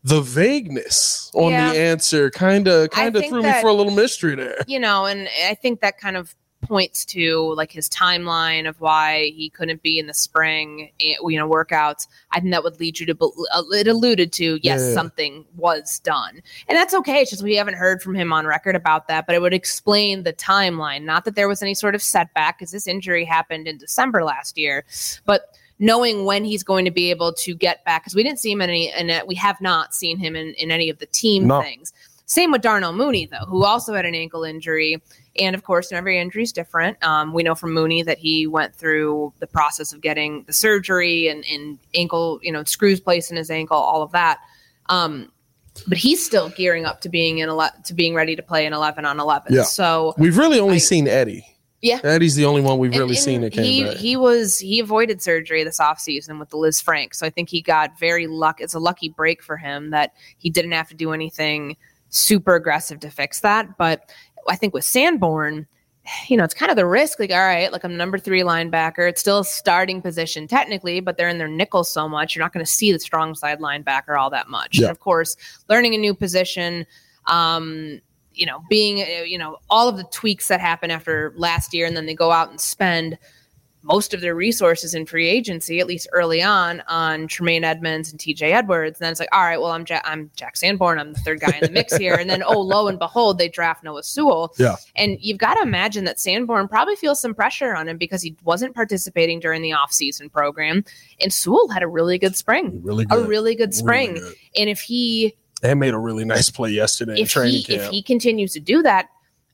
The 0.06 0.22
vagueness 0.22 1.30
on 1.34 1.52
Yeah. 1.52 1.74
the 1.74 1.80
answer 1.80 2.30
kind 2.32 2.70
of 2.70 2.92
kind 2.92 3.14
of 3.18 3.26
threw 3.26 3.44
me 3.44 3.52
for 3.60 3.68
a 3.68 3.74
little 3.74 3.92
mystery 3.92 4.36
there. 4.36 4.64
you 4.68 4.80
know, 4.80 5.06
and 5.06 5.28
I 5.50 5.54
think 5.56 5.82
that 5.82 5.98
kind 6.00 6.16
of 6.16 6.34
points 6.68 7.06
to 7.06 7.54
like 7.56 7.72
his 7.72 7.88
timeline 7.90 8.68
of 8.68 8.80
why 8.82 9.32
he 9.36 9.50
couldn't 9.50 9.82
be 9.84 10.00
in 10.00 10.08
the 10.08 10.14
spring, 10.14 10.92
eh, 11.00 11.16
you 11.28 11.38
know, 11.38 11.50
workouts. 11.50 12.08
I 12.32 12.40
think 12.40 12.52
that 12.52 12.64
would 12.64 12.80
lead 12.80 13.00
you 13.00 13.06
to, 13.06 13.16
bel- 13.16 13.34
uh, 13.54 13.64
it 13.72 13.88
alluded 13.88 14.32
to, 14.34 14.60
yes, 14.62 14.82
Yeah. 14.82 14.94
something 14.94 15.46
was 15.56 16.00
done. 16.00 16.42
And 16.68 16.76
that's 16.78 16.94
okay. 16.94 17.22
It's 17.22 17.32
just 17.32 17.44
we 17.44 17.56
haven't 17.56 17.76
heard 17.76 18.02
from 18.02 18.16
him 18.16 18.34
on 18.34 18.46
record 18.46 18.76
about 18.76 19.08
that, 19.08 19.26
but 19.26 19.36
it 19.36 19.42
would 19.42 19.54
explain 19.54 20.24
the 20.24 20.34
timeline. 20.34 21.04
Not 21.04 21.26
that 21.26 21.36
there 21.36 21.48
was 21.48 21.62
any 21.62 21.74
sort 21.76 21.96
of 21.96 22.02
setback 22.02 22.58
because 22.60 22.72
this 22.72 22.88
injury 22.88 23.26
happened 23.26 23.68
in 23.68 23.78
December 23.78 24.24
last 24.24 24.58
year, 24.58 24.86
but 25.26 25.56
knowing 25.78 26.24
when 26.26 26.46
he's 26.46 26.64
going 26.64 26.86
to 26.86 26.92
be 26.92 27.10
able 27.10 27.34
to 27.34 27.54
get 27.54 27.84
back 27.84 28.02
because 28.04 28.16
we 28.16 28.24
didn't 28.24 28.40
see 28.40 28.52
him 28.52 28.62
in 28.62 28.70
any 28.70 28.90
and 28.94 29.12
we 29.28 29.36
have 29.36 29.60
not 29.60 29.94
seen 29.94 30.18
him 30.18 30.34
in, 30.34 30.54
in 30.54 30.72
any 30.72 30.90
of 30.90 30.98
the 31.00 31.06
team 31.08 31.48
No. 31.48 31.62
things 31.62 31.92
same 32.28 32.50
with 32.54 32.62
darnell 32.62 32.94
mooney 32.94 33.26
though 33.26 33.46
who 33.46 33.66
also 33.66 33.94
had 33.94 34.06
an 34.06 34.16
ankle 34.16 34.46
injury 34.46 35.02
and 35.38 35.56
of 35.56 35.64
course 35.64 35.92
every 35.92 36.20
injury 36.20 36.44
is 36.44 36.52
different 36.52 37.02
um, 37.04 37.34
we 37.34 37.44
know 37.44 37.56
from 37.56 37.74
mooney 37.74 38.02
that 38.04 38.18
he 38.18 38.48
went 38.48 38.74
through 38.76 39.34
the 39.40 39.48
process 39.48 39.92
of 39.94 40.02
getting 40.02 40.44
the 40.44 40.54
surgery 40.54 41.28
and, 41.28 41.44
and 41.52 41.78
ankle 41.94 42.40
you 42.42 42.52
know 42.52 42.64
screws 42.64 43.00
placed 43.00 43.32
in 43.32 43.38
his 43.38 43.50
ankle 43.52 43.78
all 43.78 44.02
of 44.02 44.12
that 44.12 44.40
um, 44.88 45.32
but 45.88 45.98
he's 45.98 46.26
still 46.26 46.50
gearing 46.50 46.86
up 46.86 47.02
to 47.02 47.10
being 47.10 47.40
in 47.40 47.50
ele- 47.50 47.70
to 47.86 47.94
being 47.94 48.14
ready 48.16 48.36
to 48.36 48.42
play 48.42 48.66
in 48.66 48.72
11 48.72 49.04
on 49.04 49.20
11. 49.20 49.54
Yeah. 49.54 49.64
So 49.64 50.14
We've 50.18 50.38
really 50.38 50.60
only 50.60 50.76
I- 50.76 50.80
seen 50.80 51.08
Eddie. 51.08 51.46
Yeah. 51.82 52.00
Eddie's 52.04 52.36
the 52.36 52.46
only 52.46 52.62
one 52.62 52.80
we've 52.80 52.92
and- 52.92 53.00
really 53.00 53.16
and 53.16 53.24
seen 53.24 53.42
that 53.42 53.52
came 53.52 53.64
he 53.66 53.84
back. 53.84 53.98
he 53.98 54.16
was 54.16 54.58
he 54.58 54.80
avoided 54.80 55.22
surgery 55.22 55.64
this 55.66 55.80
offseason 55.80 56.40
with 56.40 56.50
the 56.50 56.58
Lisfranc. 56.58 57.14
So 57.14 57.26
I 57.26 57.30
think 57.30 57.50
he 57.50 57.62
got 57.62 58.00
very 58.00 58.26
luck. 58.26 58.62
It's 58.62 58.74
a 58.74 58.80
lucky 58.80 59.10
break 59.10 59.44
for 59.44 59.58
him 59.58 59.90
that 59.90 60.14
he 60.38 60.50
didn't 60.50 60.72
have 60.72 60.88
to 60.90 60.96
do 60.96 61.12
anything 61.12 61.76
super 62.10 62.56
aggressive 62.56 63.02
to 63.02 63.10
fix 63.10 63.42
that. 63.42 63.78
But 63.78 64.12
I 64.48 64.56
think 64.56 64.74
with 64.74 64.84
Sanborn, 64.84 65.68
you 66.28 66.38
know, 66.38 66.44
it's 66.44 66.54
kind 66.54 66.70
of 66.70 66.76
the 66.76 66.86
risk. 66.86 67.20
Like, 67.20 67.32
all 67.32 67.46
right, 67.46 67.72
like 67.72 67.84
I'm 67.84 67.98
number 67.98 68.20
three 68.20 68.42
linebacker. 68.42 69.10
It's 69.10 69.22
still 69.22 69.40
a 69.40 69.46
starting 69.46 70.02
position 70.02 70.48
technically, 70.48 71.00
but 71.00 71.18
they're 71.18 71.30
in 71.30 71.38
their 71.38 71.48
nickel 71.48 71.84
so 71.84 72.08
much, 72.08 72.36
you're 72.36 72.44
not 72.44 72.54
going 72.54 72.66
to 72.66 72.72
see 72.72 72.92
the 72.92 73.00
strong 73.00 73.34
side 73.34 73.60
linebacker 73.60 74.18
all 74.20 74.30
that 74.30 74.48
much. 74.48 74.78
Yeah. 74.78 74.86
And 74.86 74.92
of 74.92 75.00
course, 75.00 75.36
learning 75.68 75.96
a 75.96 75.98
new 75.98 76.14
position, 76.14 76.86
um, 77.26 78.02
you 78.34 78.46
know, 78.46 78.62
being, 78.70 79.02
uh, 79.02 79.24
you 79.24 79.38
know, 79.38 79.58
all 79.70 79.88
of 79.90 79.98
the 79.98 80.04
tweaks 80.12 80.48
that 80.50 80.60
happen 80.60 80.92
after 80.92 81.34
last 81.38 81.74
year, 81.74 81.88
and 81.88 81.98
then 81.98 82.06
they 82.06 82.14
go 82.14 82.32
out 82.32 82.50
and 82.50 82.60
spend 82.60 83.18
most 83.86 84.16
of 84.16 84.22
their 84.22 84.34
resources 84.34 84.96
in 84.96 85.06
free 85.06 85.30
agency, 85.30 85.80
at 85.80 85.86
least 85.86 86.08
early 86.12 86.42
on, 86.42 86.82
on 86.88 87.28
Tremaine 87.28 87.64
Edmunds 87.64 88.12
and 88.12 88.20
TJ 88.20 88.52
Edwards. 88.52 89.00
And 89.00 89.06
then 89.06 89.12
it's 89.12 89.20
like, 89.20 89.30
all 89.32 89.44
right, 89.44 89.62
well, 89.62 89.70
I'm 89.70 89.86
Jack, 89.86 90.02
I'm 90.06 90.32
Jack 90.36 90.58
Sanborn. 90.58 90.98
I'm 90.98 91.14
the 91.14 91.20
third 91.20 91.40
guy 91.40 91.52
in 91.62 91.68
the 91.68 91.72
mix 91.72 91.96
here. 91.96 92.16
And 92.16 92.28
then, 92.28 92.42
oh, 92.42 92.60
lo 92.60 92.88
and 92.88 92.98
behold, 92.98 93.38
they 93.38 93.48
draft 93.48 93.84
Noah 93.84 94.02
Sewell. 94.02 94.56
Yeah. 94.58 94.76
And 94.96 95.18
you've 95.22 95.38
got 95.38 95.54
to 95.54 95.62
imagine 95.62 96.04
that 96.06 96.20
Sanborn 96.20 96.68
probably 96.68 96.96
feels 96.96 97.22
some 97.22 97.36
pressure 97.36 97.76
on 97.76 97.88
him 97.88 97.98
because 98.00 98.24
he 98.24 98.36
wasn't 98.44 98.74
participating 98.74 99.40
during 99.40 99.62
the 99.62 99.70
offseason 99.70 100.32
program. 100.32 100.84
And 101.22 101.32
Sewell 101.32 101.68
had 101.70 101.84
a 101.84 101.88
really 101.88 102.18
good 102.18 102.36
spring, 102.36 102.82
really 102.84 103.06
a 103.12 103.20
really 103.20 103.54
good 103.54 103.76
spring. 103.76 104.14
Really 104.14 104.22
good. 104.22 104.36
And 104.58 104.70
if 104.70 104.82
he 104.82 105.36
They 105.62 105.76
made 105.76 105.94
a 105.94 106.00
really 106.00 106.26
nice 106.26 106.50
play 106.50 106.72
yesterday 106.72 107.14
in 107.14 107.20
if 107.20 107.30
training 107.30 107.54
he 107.54 107.64
camp. 107.64 107.82
if 107.84 107.90
he 107.92 108.02
continues 108.02 108.52
to 108.54 108.60
do 108.60 108.82
that, 108.82 109.10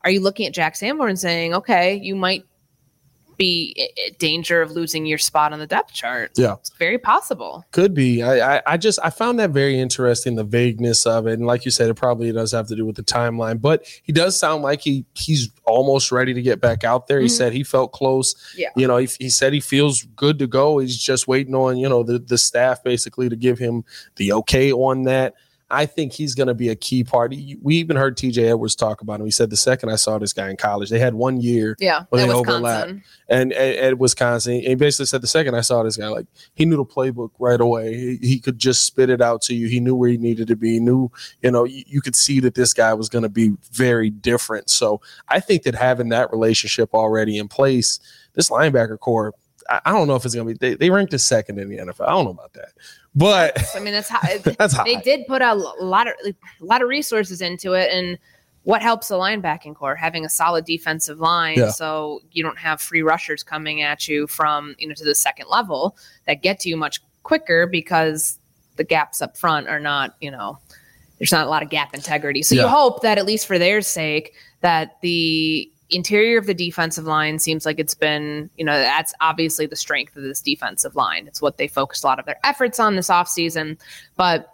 are 0.05 0.09
you 0.09 0.21
looking 0.21 0.47
at 0.47 0.53
Jack 0.53 0.77
Sanborn 0.77 1.17
saying, 1.17 1.53
okay, 1.53 1.95
you 1.95 2.15
might 2.15 2.45
be 3.41 3.89
danger 4.19 4.61
of 4.61 4.71
losing 4.71 5.05
your 5.05 5.17
spot 5.17 5.51
on 5.53 5.59
the 5.59 5.67
depth 5.67 5.93
chart? 5.93 6.31
Yeah. 6.35 6.53
it's 6.53 6.69
very 6.77 6.97
possible. 6.97 7.65
Could 7.71 7.93
be. 7.93 8.23
I, 8.23 8.57
I 8.57 8.61
I 8.65 8.77
just 8.77 8.99
I 9.03 9.09
found 9.09 9.39
that 9.39 9.49
very 9.51 9.79
interesting, 9.79 10.35
the 10.35 10.43
vagueness 10.43 11.05
of 11.05 11.27
it, 11.27 11.33
and 11.33 11.45
like 11.45 11.65
you 11.65 11.71
said, 11.71 11.89
it 11.89 11.95
probably 11.95 12.31
does 12.31 12.51
have 12.51 12.67
to 12.67 12.75
do 12.75 12.85
with 12.85 12.95
the 12.95 13.03
timeline. 13.03 13.59
But 13.59 13.85
he 14.03 14.11
does 14.13 14.37
sound 14.37 14.63
like 14.63 14.81
he 14.81 15.05
he's 15.15 15.49
almost 15.65 16.11
ready 16.11 16.33
to 16.33 16.41
get 16.41 16.61
back 16.61 16.83
out 16.83 17.07
there. 17.07 17.19
He 17.19 17.27
Mhm. 17.27 17.31
said 17.37 17.53
he 17.53 17.63
felt 17.63 17.91
close. 17.91 18.35
Yeah. 18.55 18.69
You 18.75 18.87
know, 18.87 18.97
he, 18.97 19.09
he 19.19 19.29
said 19.29 19.53
he 19.53 19.59
feels 19.59 20.03
good 20.15 20.39
to 20.39 20.47
go. 20.47 20.77
He's 20.79 20.97
just 20.97 21.27
waiting 21.27 21.55
on 21.55 21.77
you 21.77 21.89
know 21.89 22.03
the 22.03 22.19
the 22.19 22.37
staff 22.37 22.83
basically 22.83 23.29
to 23.29 23.35
give 23.35 23.57
him 23.59 23.83
the 24.17 24.33
okay 24.33 24.71
on 24.71 25.03
that. 25.03 25.33
I 25.71 25.85
think 25.85 26.11
he's 26.13 26.35
going 26.35 26.47
to 26.47 26.53
be 26.53 26.69
a 26.69 26.75
key 26.75 27.03
part. 27.03 27.33
We 27.61 27.75
even 27.77 27.95
heard 27.95 28.17
TJ 28.17 28.49
Edwards 28.49 28.75
talk 28.75 29.01
about 29.01 29.19
him. 29.19 29.25
He 29.25 29.31
said 29.31 29.49
the 29.49 29.57
second 29.57 29.89
I 29.89 29.95
saw 29.95 30.17
this 30.17 30.33
guy 30.33 30.49
in 30.49 30.57
college, 30.57 30.89
they 30.89 30.99
had 30.99 31.13
one 31.13 31.39
year 31.39 31.75
Yeah, 31.79 32.03
Well, 32.11 32.21
they 32.21 32.31
Wisconsin. 32.33 32.55
overlap. 32.55 32.89
and 33.29 33.53
at, 33.53 33.75
at 33.77 33.97
Wisconsin. 33.97 34.53
And 34.55 34.63
he 34.63 34.75
basically 34.75 35.05
said 35.05 35.21
the 35.21 35.27
second 35.27 35.55
I 35.55 35.61
saw 35.61 35.81
this 35.83 35.97
guy, 35.97 36.07
like 36.09 36.27
he 36.53 36.65
knew 36.65 36.75
the 36.77 36.85
playbook 36.85 37.31
right 37.39 37.59
away. 37.61 37.95
He, 37.95 38.17
he 38.17 38.39
could 38.39 38.59
just 38.59 38.85
spit 38.85 39.09
it 39.09 39.21
out 39.21 39.41
to 39.43 39.55
you. 39.55 39.67
He 39.67 39.79
knew 39.79 39.95
where 39.95 40.09
he 40.09 40.17
needed 40.17 40.47
to 40.49 40.55
be. 40.55 40.73
He 40.73 40.79
knew, 40.79 41.09
you 41.41 41.51
know, 41.51 41.63
you, 41.63 41.83
you 41.87 42.01
could 42.01 42.15
see 42.15 42.39
that 42.41 42.55
this 42.55 42.73
guy 42.73 42.93
was 42.93 43.09
going 43.09 43.23
to 43.23 43.29
be 43.29 43.53
very 43.71 44.09
different. 44.09 44.69
So 44.69 44.99
I 45.29 45.39
think 45.39 45.63
that 45.63 45.75
having 45.75 46.09
that 46.09 46.31
relationship 46.31 46.93
already 46.93 47.37
in 47.37 47.47
place, 47.47 47.99
this 48.33 48.49
linebacker 48.49 48.99
corps, 48.99 49.33
I, 49.69 49.79
I 49.85 49.91
don't 49.91 50.07
know 50.07 50.15
if 50.15 50.25
it's 50.25 50.35
going 50.35 50.47
to 50.47 50.53
be. 50.53 50.57
They, 50.57 50.75
they 50.75 50.89
ranked 50.89 51.13
as 51.13 51.23
second 51.23 51.59
in 51.59 51.69
the 51.69 51.77
NFL. 51.77 52.07
I 52.07 52.11
don't 52.11 52.25
know 52.25 52.31
about 52.31 52.53
that, 52.53 52.69
but 53.15 53.57
I 53.75 53.79
mean, 53.79 53.93
that's 53.93 54.09
how 54.09 54.19
that's 54.57 54.73
high. 54.73 54.83
they 54.83 54.95
did 54.97 55.27
put 55.27 55.41
a 55.41 55.53
lot 55.53 56.07
of 56.07 56.13
a 56.25 56.33
lot 56.65 56.81
of 56.81 56.87
resources 56.89 57.41
into 57.41 57.73
it, 57.73 57.91
and 57.91 58.17
what 58.63 58.81
helps 58.81 59.07
the 59.07 59.15
linebacking 59.15 59.75
corps 59.75 59.95
having 59.95 60.23
a 60.23 60.29
solid 60.29 60.65
defensive 60.65 61.19
line, 61.19 61.57
Yeah. 61.57 61.71
so 61.71 62.21
you 62.31 62.43
don't 62.43 62.59
have 62.59 62.79
free 62.81 63.01
rushers 63.01 63.43
coming 63.43 63.81
at 63.81 64.07
you 64.07 64.27
from 64.27 64.75
you 64.79 64.87
know 64.87 64.93
to 64.93 65.03
the 65.03 65.15
second 65.15 65.47
level 65.49 65.97
that 66.27 66.41
get 66.41 66.59
to 66.61 66.69
you 66.69 66.77
much 66.77 67.01
quicker 67.23 67.67
because 67.67 68.37
the 68.77 68.83
gaps 68.83 69.21
up 69.21 69.37
front 69.37 69.67
are 69.67 69.79
not 69.79 70.15
you 70.21 70.31
know 70.31 70.57
there's 71.19 71.31
not 71.31 71.45
a 71.45 71.49
lot 71.49 71.61
of 71.61 71.69
gap 71.69 71.93
integrity. 71.93 72.41
So 72.41 72.55
Yeah. 72.55 72.63
you 72.63 72.67
hope 72.69 73.01
that 73.03 73.17
at 73.19 73.25
least 73.25 73.45
for 73.45 73.59
their 73.59 73.81
sake 73.81 74.33
that 74.61 74.97
the 75.01 75.71
interior 75.91 76.37
of 76.37 76.45
the 76.45 76.53
defensive 76.53 77.05
line 77.05 77.37
seems 77.39 77.65
like 77.65 77.79
it's 77.79 77.93
been, 77.93 78.49
you 78.57 78.65
know, 78.65 78.77
that's 78.77 79.13
obviously 79.21 79.65
the 79.65 79.75
strength 79.75 80.15
of 80.15 80.23
this 80.23 80.41
defensive 80.41 80.95
line. 80.95 81.27
It's 81.27 81.41
what 81.41 81.57
they 81.57 81.67
focused 81.67 82.03
a 82.03 82.07
lot 82.07 82.19
of 82.19 82.25
their 82.25 82.39
efforts 82.43 82.79
on 82.79 82.95
this 82.95 83.09
offseason. 83.09 83.77
But 84.15 84.53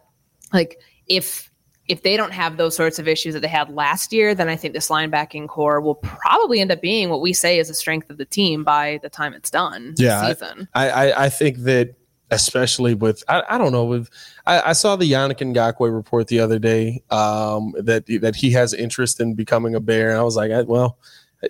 like 0.53 0.79
if 1.07 1.51
if 1.87 2.03
they 2.03 2.17
don't 2.17 2.33
have 2.33 2.57
those 2.57 2.75
sorts 2.75 2.99
of 2.99 3.07
issues 3.07 3.33
that 3.33 3.39
they 3.39 3.47
had 3.47 3.69
last 3.69 4.11
year, 4.11 4.35
then 4.35 4.49
I 4.49 4.57
think 4.57 4.73
this 4.73 4.89
linebacking 4.89 5.47
corps 5.47 5.79
will 5.79 5.95
probably 5.95 6.59
end 6.59 6.69
up 6.69 6.81
being 6.81 7.09
what 7.09 7.21
we 7.21 7.31
say 7.31 7.59
is 7.59 7.69
the 7.69 7.73
strength 7.73 8.09
of 8.09 8.17
the 8.17 8.25
team 8.25 8.65
by 8.65 8.99
the 9.03 9.09
time 9.09 9.33
it's 9.33 9.49
done 9.49 9.93
Yeah, 9.97 10.19
I- 10.21 10.33
season. 10.33 10.67
I, 10.73 10.89
I, 10.89 11.25
I 11.25 11.29
think 11.29 11.59
that 11.59 11.95
especially 12.29 12.93
with 12.93 13.23
I, 13.29 13.41
I 13.49 13.57
don't 13.57 13.71
know 13.71 13.85
with 13.85 14.09
I, 14.45 14.71
I 14.71 14.73
saw 14.73 14.97
the 14.97 15.09
Yannick 15.09 15.37
Ngakoue 15.39 15.95
report 15.95 16.27
the 16.27 16.41
other 16.41 16.59
day 16.59 17.01
um, 17.09 17.73
that 17.79 18.05
that 18.19 18.35
he 18.35 18.51
has 18.51 18.73
interest 18.73 19.21
in 19.21 19.33
becoming 19.33 19.75
a 19.75 19.79
bear 19.79 20.09
and 20.09 20.19
I 20.19 20.23
was 20.23 20.35
like 20.35 20.51
I, 20.51 20.63
well 20.63 20.97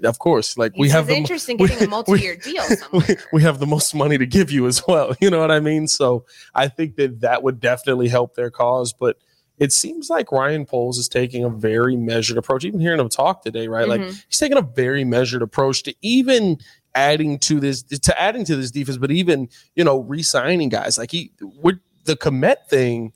of 0.04 0.20
course 0.20 0.58
like 0.58 0.74
we 0.78 0.88
It's 0.88 0.94
have 0.94 1.08
the 1.08 1.14
mo- 1.22 1.56
we- 1.60 1.68
getting 1.68 1.88
a 1.88 1.90
multi-year 1.98 2.36
deal 2.36 2.64
somewhere. 2.64 3.06
we, 3.08 3.16
we 3.34 3.42
have 3.44 3.60
the 3.60 3.66
most 3.68 3.96
money 3.96 4.18
to 4.18 4.26
give 4.26 4.52
you 4.52 4.68
as 4.68 4.82
well 4.88 5.16
you 5.22 5.30
know 5.30 5.40
what 5.40 5.52
I 5.52 5.60
mean? 5.60 5.88
So 5.88 6.26
I 6.54 6.68
think 6.68 6.96
that 6.98 7.22
that 7.22 7.44
would 7.44 7.60
definitely 7.60 8.08
help 8.10 8.36
their 8.36 8.50
cause 8.52 8.94
but 8.94 9.18
it 9.60 9.74
seems 9.74 10.08
like 10.10 10.32
Ryan 10.32 10.66
Poles 10.66 11.00
is 11.00 11.08
taking 11.10 11.44
a 11.44 11.50
very 11.50 11.96
measured 11.96 12.38
approach. 12.38 12.64
Even 12.64 12.80
hearing 12.80 13.00
him 13.00 13.10
talk 13.10 13.42
today 13.44 13.68
right 13.68 13.88
like 13.88 14.02
Mhm. 14.02 14.24
he's 14.28 14.38
taking 14.38 14.58
a 14.58 14.62
very 14.62 15.04
measured 15.04 15.42
approach 15.42 15.82
to 15.84 15.96
even 16.02 16.60
adding 16.94 17.40
to 17.40 17.60
this 17.60 17.82
to 17.84 18.22
adding 18.22 18.44
to 18.46 18.56
this 18.56 18.70
defense, 18.72 18.98
but 18.98 19.10
even 19.10 19.50
you 19.76 19.84
know 19.84 20.00
re-signing 20.02 20.70
guys. 20.70 20.98
Like 21.00 21.10
he 21.12 21.32
would 21.42 21.80
the 22.06 22.16
Kmet 22.16 22.68
thing 22.70 23.14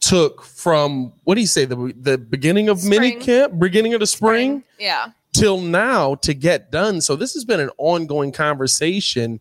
took 0.00 0.42
from 0.42 1.12
what 1.24 1.36
do 1.36 1.40
you 1.40 1.46
say? 1.46 1.64
The 1.64 1.94
the 1.96 2.18
beginning 2.18 2.68
of 2.68 2.84
mini 2.84 3.12
camp, 3.12 3.58
beginning 3.60 3.94
of 3.94 4.00
the 4.00 4.06
spring, 4.06 4.64
Yeah. 4.80 5.06
Till 5.34 5.60
now 5.60 6.14
to 6.14 6.32
get 6.32 6.70
done. 6.70 7.02
So 7.02 7.16
this 7.16 7.34
has 7.34 7.44
been 7.44 7.60
an 7.60 7.70
ongoing 7.76 8.32
conversation. 8.32 9.40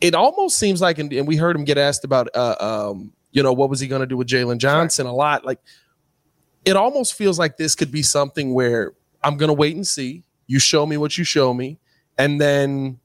It 0.00 0.14
almost 0.14 0.58
seems 0.58 0.80
like, 0.80 0.98
and, 0.98 1.12
and 1.12 1.28
we 1.28 1.36
heard 1.36 1.54
him 1.54 1.64
get 1.64 1.78
asked 1.78 2.02
about, 2.02 2.28
uh, 2.34 2.56
um, 2.58 3.12
you 3.30 3.42
know, 3.42 3.52
what 3.52 3.70
was 3.70 3.78
he 3.78 3.86
going 3.86 4.00
to 4.00 4.06
do 4.06 4.16
with 4.16 4.26
Jaylon 4.26 4.58
Johnson 4.58 5.06
a 5.06 5.14
lot. 5.14 5.44
Like, 5.44 5.60
it 6.64 6.74
almost 6.76 7.14
feels 7.14 7.38
like 7.38 7.56
this 7.56 7.74
could 7.74 7.92
be 7.92 8.02
something 8.02 8.52
where 8.52 8.94
I'm 9.22 9.36
going 9.36 9.48
to 9.48 9.54
wait 9.54 9.76
and 9.76 9.86
see. 9.86 10.24
You 10.46 10.58
show 10.58 10.86
me 10.86 10.96
what 10.96 11.16
you 11.18 11.24
show 11.24 11.52
me, 11.52 11.78
and 12.18 12.40
then 12.40 12.98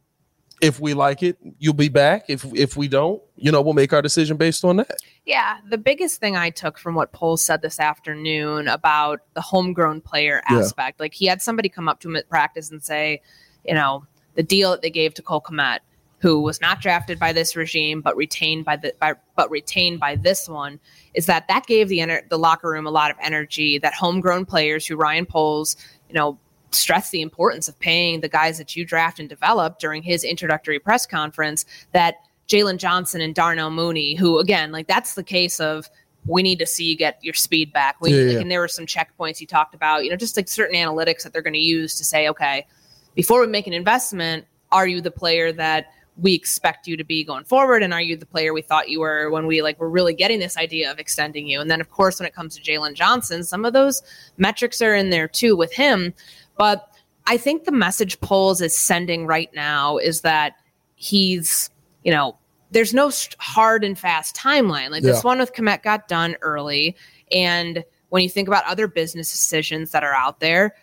if 0.62 0.80
we 0.80 0.94
like 0.94 1.24
it, 1.24 1.38
you'll 1.60 1.74
be 1.74 1.90
back. 1.90 2.26
If 2.30 2.46
if 2.54 2.78
we 2.78 2.88
don't, 2.88 3.22
you 3.36 3.52
know, 3.52 3.62
we'll 3.62 3.74
make 3.74 3.92
our 3.94 4.02
decision 4.02 4.38
based 4.38 4.64
on 4.64 4.78
that. 4.78 4.98
Yeah, 5.26 5.58
the 5.70 5.78
biggest 5.78 6.20
thing 6.20 6.36
I 6.36 6.50
took 6.50 6.78
from 6.78 6.96
what 6.96 7.12
Poles 7.12 7.44
said 7.44 7.62
this 7.62 7.80
afternoon 7.80 8.68
about 8.68 9.22
the 9.34 9.42
homegrown 9.42 10.02
player 10.02 10.42
Yeah. 10.50 10.60
aspect, 10.60 11.00
like 11.00 11.14
he 11.14 11.26
had 11.26 11.42
somebody 11.42 11.68
come 11.70 11.88
up 11.90 12.00
to 12.02 12.10
him 12.10 12.16
at 12.16 12.30
practice 12.30 12.72
and 12.72 12.82
say, 12.84 13.22
you 13.66 13.74
know, 13.74 14.06
the 14.36 14.44
deal 14.44 14.72
that 14.72 14.82
they 14.82 14.90
gave 14.90 15.14
to 15.16 15.22
Cole 15.22 15.42
Kmet, 15.42 15.80
who 16.20 16.40
was 16.42 16.62
not 16.62 16.82
drafted 16.82 17.20
by 17.20 17.34
this 17.34 17.56
regime 17.56 18.02
but 18.02 18.16
retained 18.16 18.64
by 18.66 18.76
the 18.78 18.94
by, 19.00 19.14
but 19.36 19.50
retained 19.50 20.00
by 20.00 20.16
this 20.16 20.48
one, 20.48 20.80
is 21.16 21.26
that 21.26 21.48
that 21.48 21.66
gave 21.66 21.90
the 21.90 22.00
ener- 22.00 22.28
the 22.30 22.38
locker 22.38 22.70
room 22.70 22.86
a 22.88 22.92
lot 22.92 23.10
of 23.12 23.18
energy. 23.22 23.78
That 23.80 23.94
homegrown 23.94 24.46
players 24.46 24.86
who 24.86 24.96
Ryan 24.96 25.26
Poles, 25.26 25.76
you 26.08 26.16
know, 26.16 26.40
stressed 26.72 27.12
the 27.12 27.22
importance 27.22 27.68
of 27.68 27.78
paying 27.80 28.22
the 28.22 28.30
guys 28.30 28.58
that 28.58 28.76
you 28.76 28.86
draft 28.86 29.20
and 29.20 29.30
develop 29.30 29.80
during 29.80 30.04
his 30.04 30.24
introductory 30.24 30.80
press 30.80 31.06
conference. 31.06 31.66
That 31.92 32.16
Jaylon 32.48 32.78
Johnson 32.78 33.22
and 33.22 33.34
Darnell 33.34 33.72
Mooney, 33.72 34.16
who 34.16 34.40
again, 34.40 34.72
like 34.72 34.88
that's 34.88 35.16
the 35.16 35.24
case 35.24 35.60
of 35.60 35.90
we 36.26 36.44
need 36.44 36.60
to 36.60 36.66
see 36.66 36.86
you 36.86 36.96
get 36.96 37.24
your 37.24 37.34
speed 37.34 37.74
back. 37.74 38.00
We, 38.02 38.12
Yeah, 38.12 38.24
like, 38.24 38.34
yeah. 38.34 38.40
And 38.40 38.52
there 38.52 38.60
were 38.60 38.68
some 38.68 38.86
checkpoints 38.86 39.38
he 39.38 39.46
talked 39.46 39.74
about, 39.74 40.04
you 40.04 40.10
know, 40.10 40.16
just 40.16 40.38
like 40.38 40.48
certain 40.48 40.76
analytics 40.76 41.24
that 41.24 41.34
they're 41.34 41.42
going 41.42 41.54
to 41.54 41.60
use 41.60 41.96
to 41.98 42.04
say, 42.04 42.28
okay, 42.30 42.68
before 43.16 43.42
we 43.42 43.48
make 43.48 43.68
an 43.68 43.74
investment, 43.74 44.46
are 44.72 44.88
you 44.88 45.02
the 45.02 45.12
player 45.12 45.52
that 45.54 45.88
we 46.18 46.34
expect 46.34 46.88
you 46.88 46.98
to 46.98 47.04
be 47.04 47.24
going 47.24 47.44
forward? 47.44 47.84
And 47.84 47.94
are 47.94 48.02
you 48.02 48.16
the 48.16 48.26
player 48.26 48.54
we 48.54 48.62
thought 48.62 48.90
you 48.90 49.00
were 49.00 49.30
when 49.32 49.48
we 49.48 49.62
like 49.62 49.80
were 49.80 49.90
really 49.90 50.14
getting 50.14 50.40
this 50.40 50.58
idea 50.58 50.92
of 50.92 51.00
extending 51.00 51.48
you? 51.48 51.60
And 51.60 51.72
then 51.72 51.82
of 51.82 51.90
course, 51.90 52.20
when 52.20 52.28
it 52.28 52.36
comes 52.36 52.56
to 52.56 52.62
Jaylon 52.62 52.94
Johnson, 52.94 53.44
some 53.44 53.66
of 53.66 53.74
those 53.74 54.04
metrics 54.38 54.82
are 54.82 54.94
in 54.94 55.10
there 55.10 55.28
too 55.28 55.56
with 55.56 55.74
him. 55.74 56.14
But 56.58 56.88
I 57.28 57.38
think 57.38 57.64
the 57.64 57.72
message 57.72 58.20
Poles 58.22 58.62
is 58.62 58.76
sending 58.76 59.26
right 59.26 59.50
now 59.54 59.98
is 59.98 60.22
that 60.22 60.54
he's, 60.96 61.70
you 62.04 62.12
know, 62.12 62.38
there's 62.72 62.94
no 62.94 63.12
hard 63.40 63.84
and 63.84 63.98
fast 63.98 64.36
timeline. 64.36 64.92
Like 64.92 65.04
this 65.04 65.24
one 65.24 65.40
with 65.40 65.54
Kmet 65.54 65.84
got 65.84 66.08
done 66.08 66.36
early. 66.42 66.96
And 67.32 67.84
when 68.10 68.24
you 68.24 68.30
think 68.30 68.48
about 68.48 68.66
other 68.66 68.88
business 68.88 69.32
decisions 69.32 69.92
that 69.92 70.04
are 70.04 70.14
out 70.14 70.40
there, 70.40 70.76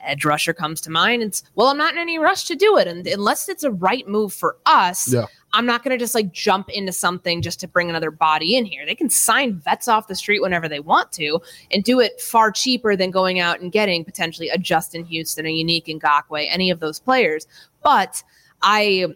edge 0.00 0.24
rusher 0.24 0.52
comes 0.52 0.80
to 0.82 0.90
mind. 0.90 1.22
It's 1.22 1.42
well, 1.54 1.68
I'm 1.68 1.76
not 1.76 1.92
in 1.92 1.98
any 1.98 2.18
rush 2.18 2.44
to 2.44 2.54
do 2.54 2.78
it, 2.78 2.86
and 2.86 3.06
unless 3.06 3.48
it's 3.48 3.64
a 3.64 3.70
right 3.70 4.06
move 4.08 4.32
for 4.32 4.56
us, 4.66 5.12
Yeah. 5.12 5.26
I'm 5.56 5.64
not 5.64 5.82
going 5.82 5.96
to 5.96 6.02
just 6.02 6.14
like 6.14 6.32
jump 6.32 6.68
into 6.68 6.92
something 6.92 7.40
just 7.40 7.60
to 7.60 7.68
bring 7.68 7.88
another 7.88 8.10
body 8.10 8.56
in 8.56 8.66
here. 8.66 8.84
They 8.84 8.94
can 8.94 9.08
sign 9.08 9.54
vets 9.54 9.88
off 9.88 10.06
the 10.06 10.14
street 10.14 10.42
whenever 10.42 10.68
they 10.68 10.80
want 10.80 11.12
to 11.12 11.40
and 11.70 11.82
do 11.82 11.98
it 11.98 12.20
far 12.20 12.52
cheaper 12.52 12.94
than 12.94 13.10
going 13.10 13.40
out 13.40 13.60
and 13.60 13.72
getting 13.72 14.04
potentially 14.04 14.50
a 14.50 14.58
Justin 14.58 15.06
Houston, 15.06 15.46
a 15.46 15.48
Yannick 15.48 15.86
Ngakoue, 15.86 16.46
any 16.50 16.70
of 16.70 16.80
those 16.80 16.98
players. 17.00 17.46
But 17.82 18.22
I 18.60 19.06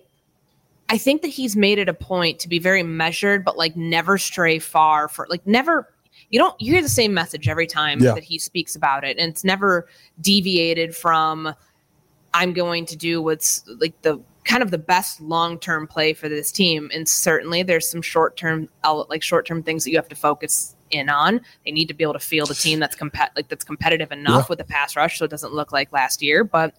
I 0.88 0.96
think 0.96 1.20
that 1.20 1.28
he's 1.28 1.56
made 1.56 1.78
it 1.78 1.90
a 1.90 1.94
point 1.94 2.38
to 2.40 2.48
be 2.48 2.58
very 2.58 2.82
measured, 2.82 3.44
but 3.44 3.58
like 3.58 3.76
never 3.76 4.16
stray 4.16 4.58
far 4.58 5.08
for 5.08 5.26
like 5.28 5.46
never 5.46 5.92
you 6.30 6.38
don't 6.38 6.58
you 6.58 6.72
hear 6.72 6.80
the 6.82 6.88
same 6.88 7.12
message 7.12 7.48
every 7.48 7.66
time 7.66 8.00
Yeah. 8.00 8.14
that 8.14 8.24
he 8.24 8.38
speaks 8.38 8.74
about 8.74 9.04
it. 9.04 9.18
And 9.18 9.30
it's 9.30 9.44
never 9.44 9.86
deviated 10.22 10.96
from 10.96 11.54
I'm 12.32 12.54
going 12.54 12.86
to 12.86 12.96
do 12.96 13.20
what's 13.20 13.62
like 13.78 14.00
the 14.00 14.22
kind 14.44 14.62
of 14.62 14.70
the 14.70 14.78
best 14.78 15.20
long-term 15.20 15.86
play 15.86 16.12
for 16.12 16.28
this 16.28 16.50
team. 16.50 16.90
And 16.94 17.08
certainly 17.08 17.62
there's 17.62 17.90
some 17.90 18.02
short-term 18.02 18.68
like 19.08 19.22
short-term 19.22 19.62
things 19.62 19.84
that 19.84 19.90
you 19.90 19.96
have 19.96 20.08
to 20.08 20.16
focus 20.16 20.74
in 20.90 21.08
on. 21.08 21.40
They 21.64 21.72
need 21.72 21.86
to 21.86 21.94
be 21.94 22.04
able 22.04 22.14
to 22.14 22.18
field 22.18 22.50
a 22.50 22.54
team 22.54 22.80
that's 22.80 22.96
compet 22.96 23.28
like 23.36 23.48
that's 23.48 23.64
competitive 23.64 24.10
enough 24.12 24.48
with 24.48 24.58
the 24.58 24.64
pass 24.64 24.96
rush 24.96 25.18
so 25.18 25.24
it 25.24 25.30
doesn't 25.30 25.52
look 25.52 25.72
like 25.72 25.92
last 25.92 26.22
year, 26.22 26.42
but 26.42 26.74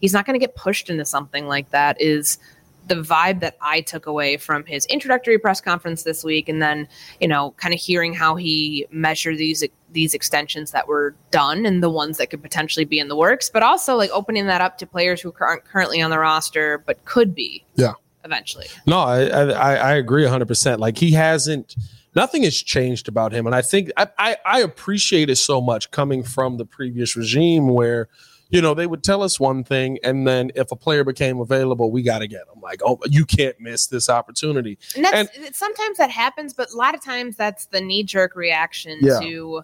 he's 0.00 0.12
not 0.12 0.26
going 0.26 0.38
to 0.38 0.44
get 0.44 0.54
pushed 0.54 0.90
into 0.90 1.04
something 1.04 1.46
like 1.46 1.70
that 1.70 2.00
is 2.00 2.38
the 2.86 2.96
vibe 2.96 3.40
that 3.40 3.56
I 3.62 3.80
took 3.80 4.06
away 4.06 4.36
from 4.36 4.66
his 4.66 4.84
introductory 4.86 5.38
press 5.38 5.60
conference 5.60 6.02
this 6.02 6.22
week, 6.22 6.48
and 6.48 6.60
then 6.60 6.86
you 7.20 7.28
know, 7.28 7.52
kind 7.52 7.72
of 7.72 7.80
hearing 7.80 8.12
how 8.12 8.36
he 8.36 8.86
measured 8.90 9.38
these 9.38 9.64
these 9.94 10.12
extensions 10.14 10.70
that 10.72 10.86
were 10.86 11.16
done 11.30 11.64
and 11.64 11.82
the 11.82 11.88
ones 11.90 12.18
that 12.18 12.28
could 12.28 12.42
potentially 12.42 12.84
be 12.84 12.98
in 12.98 13.08
the 13.08 13.16
works, 13.16 13.48
but 13.48 13.62
also 13.62 13.96
like 13.96 14.10
opening 14.10 14.46
that 14.46 14.60
up 14.60 14.76
to 14.78 14.86
players 14.86 15.20
who 15.22 15.34
aren't 15.40 15.64
currently 15.64 16.02
on 16.02 16.10
the 16.10 16.18
roster 16.18 16.82
but 16.86 17.02
could 17.06 17.34
be. 17.34 17.64
Yeah. 17.76 17.94
Eventually. 18.24 18.66
No, 18.86 18.98
I 18.98 19.24
I, 19.26 19.74
I 19.74 19.92
agree 19.94 20.22
100. 20.22 20.46
percent 20.46 20.80
Like 20.80 20.96
he 20.98 21.10
hasn't, 21.12 21.74
nothing 22.14 22.42
has 22.44 22.56
changed 22.56 23.06
about 23.08 23.32
him, 23.32 23.46
and 23.46 23.54
I 23.54 23.60
think 23.62 23.90
I, 23.96 24.08
I 24.18 24.36
I 24.46 24.60
appreciate 24.60 25.28
it 25.30 25.36
so 25.36 25.60
much 25.60 25.90
coming 25.90 26.22
from 26.22 26.56
the 26.58 26.66
previous 26.66 27.16
regime 27.16 27.68
where. 27.68 28.08
You 28.50 28.60
know, 28.60 28.72
they 28.74 28.86
would 28.86 29.02
tell 29.02 29.22
us 29.22 29.40
one 29.40 29.64
thing, 29.64 29.98
and 30.04 30.28
then 30.28 30.52
if 30.54 30.70
a 30.70 30.76
player 30.76 31.02
became 31.02 31.40
available, 31.40 31.90
we 31.90 32.02
got 32.02 32.20
to 32.20 32.28
get 32.28 32.46
them. 32.46 32.60
Like, 32.62 32.82
oh, 32.84 33.00
you 33.06 33.24
can't 33.24 33.58
miss 33.58 33.88
this 33.88 34.08
opportunity. 34.08 34.78
And 34.94 35.04
that's 35.04 35.58
sometimes 35.58 35.96
that 35.98 36.10
happens, 36.10 36.52
but 36.52 36.70
a 36.70 36.76
lot 36.76 36.94
of 36.94 37.02
times 37.02 37.34
that's 37.36 37.66
the 37.66 37.80
knee 37.80 38.04
jerk 38.04 38.36
reaction 38.36 38.98
Yeah. 39.00 39.18
to, 39.20 39.62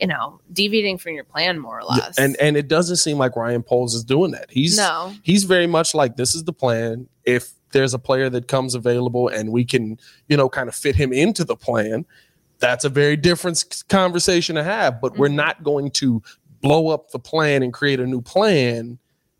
you 0.00 0.06
know, 0.06 0.40
deviating 0.52 0.98
from 0.98 1.14
your 1.14 1.24
plan 1.24 1.58
more 1.58 1.78
or 1.78 1.84
less. 1.84 2.18
And 2.18 2.36
and 2.40 2.56
it 2.56 2.68
doesn't 2.68 2.96
seem 2.96 3.16
like 3.18 3.36
Ryan 3.36 3.62
Poles 3.62 3.94
is 3.94 4.04
doing 4.04 4.32
that. 4.32 4.50
He's 4.50 4.76
no, 4.76 5.14
he's 5.22 5.44
very 5.44 5.66
much 5.66 5.94
like 5.94 6.16
this 6.16 6.34
is 6.34 6.44
the 6.44 6.52
plan. 6.52 7.08
If 7.24 7.52
there's 7.72 7.94
a 7.94 7.98
player 7.98 8.28
that 8.30 8.48
comes 8.48 8.74
available 8.74 9.28
and 9.28 9.50
we 9.52 9.64
can, 9.64 9.98
you 10.28 10.36
know, 10.36 10.48
kind 10.48 10.68
of 10.68 10.74
fit 10.74 10.94
him 10.96 11.12
into 11.12 11.44
the 11.44 11.56
plan, 11.56 12.04
that's 12.58 12.84
a 12.84 12.88
very 12.88 13.16
different 13.16 13.84
conversation 13.88 14.54
to 14.56 14.62
have. 14.64 15.00
But 15.00 15.16
we're 15.18 15.28
Mhm. 15.28 15.34
not 15.34 15.62
going 15.64 15.90
to 15.92 16.22
blow 16.60 16.88
up 16.88 17.10
the 17.10 17.18
plan 17.18 17.62
and 17.62 17.72
create 17.72 18.00
a 18.00 18.06
new 18.06 18.20
plan 18.20 18.98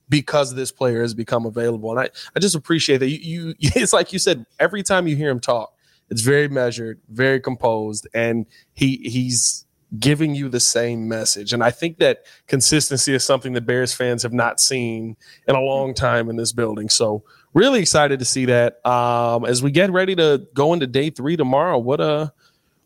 because 0.08 0.54
this 0.54 0.70
player 0.70 1.00
has 1.00 1.14
become 1.14 1.46
available. 1.46 1.90
And 1.90 2.00
I, 2.00 2.10
I 2.36 2.38
just 2.40 2.54
appreciate 2.54 2.98
that 2.98 3.08
you, 3.10 3.54
you 3.58 3.70
it's 3.76 3.92
like 3.92 4.12
you 4.12 4.18
said, 4.18 4.44
every 4.60 4.82
time 4.82 5.06
you 5.08 5.16
hear 5.16 5.30
him 5.30 5.40
talk, 5.40 5.72
it's 6.10 6.20
very 6.20 6.48
measured, 6.48 7.00
very 7.08 7.40
composed, 7.40 8.06
and 8.14 8.46
he 8.74 8.96
he's 9.04 9.64
giving 9.98 10.34
you 10.34 10.48
the 10.48 10.60
same 10.60 11.08
message. 11.08 11.52
And 11.52 11.62
I 11.62 11.70
think 11.70 11.98
that 11.98 12.24
consistency 12.46 13.14
is 13.14 13.24
something 13.24 13.52
that 13.52 13.66
Bears 13.66 13.94
fans 13.94 14.22
have 14.22 14.32
not 14.32 14.60
seen 14.60 15.16
in 15.46 15.54
a 15.54 15.60
long 15.60 15.94
time 15.94 16.28
in 16.30 16.36
this 16.36 16.52
building. 16.52 16.88
So 16.88 17.24
really 17.52 17.80
excited 17.80 18.18
to 18.18 18.24
see 18.24 18.46
that. 18.46 18.84
Um, 18.86 19.44
as 19.44 19.62
we 19.62 19.70
get 19.70 19.90
ready 19.90 20.14
to 20.16 20.46
go 20.54 20.72
into 20.72 20.86
day 20.86 21.10
three 21.10 21.36
tomorrow, 21.36 21.78
what 21.78 22.00
uh 22.00 22.30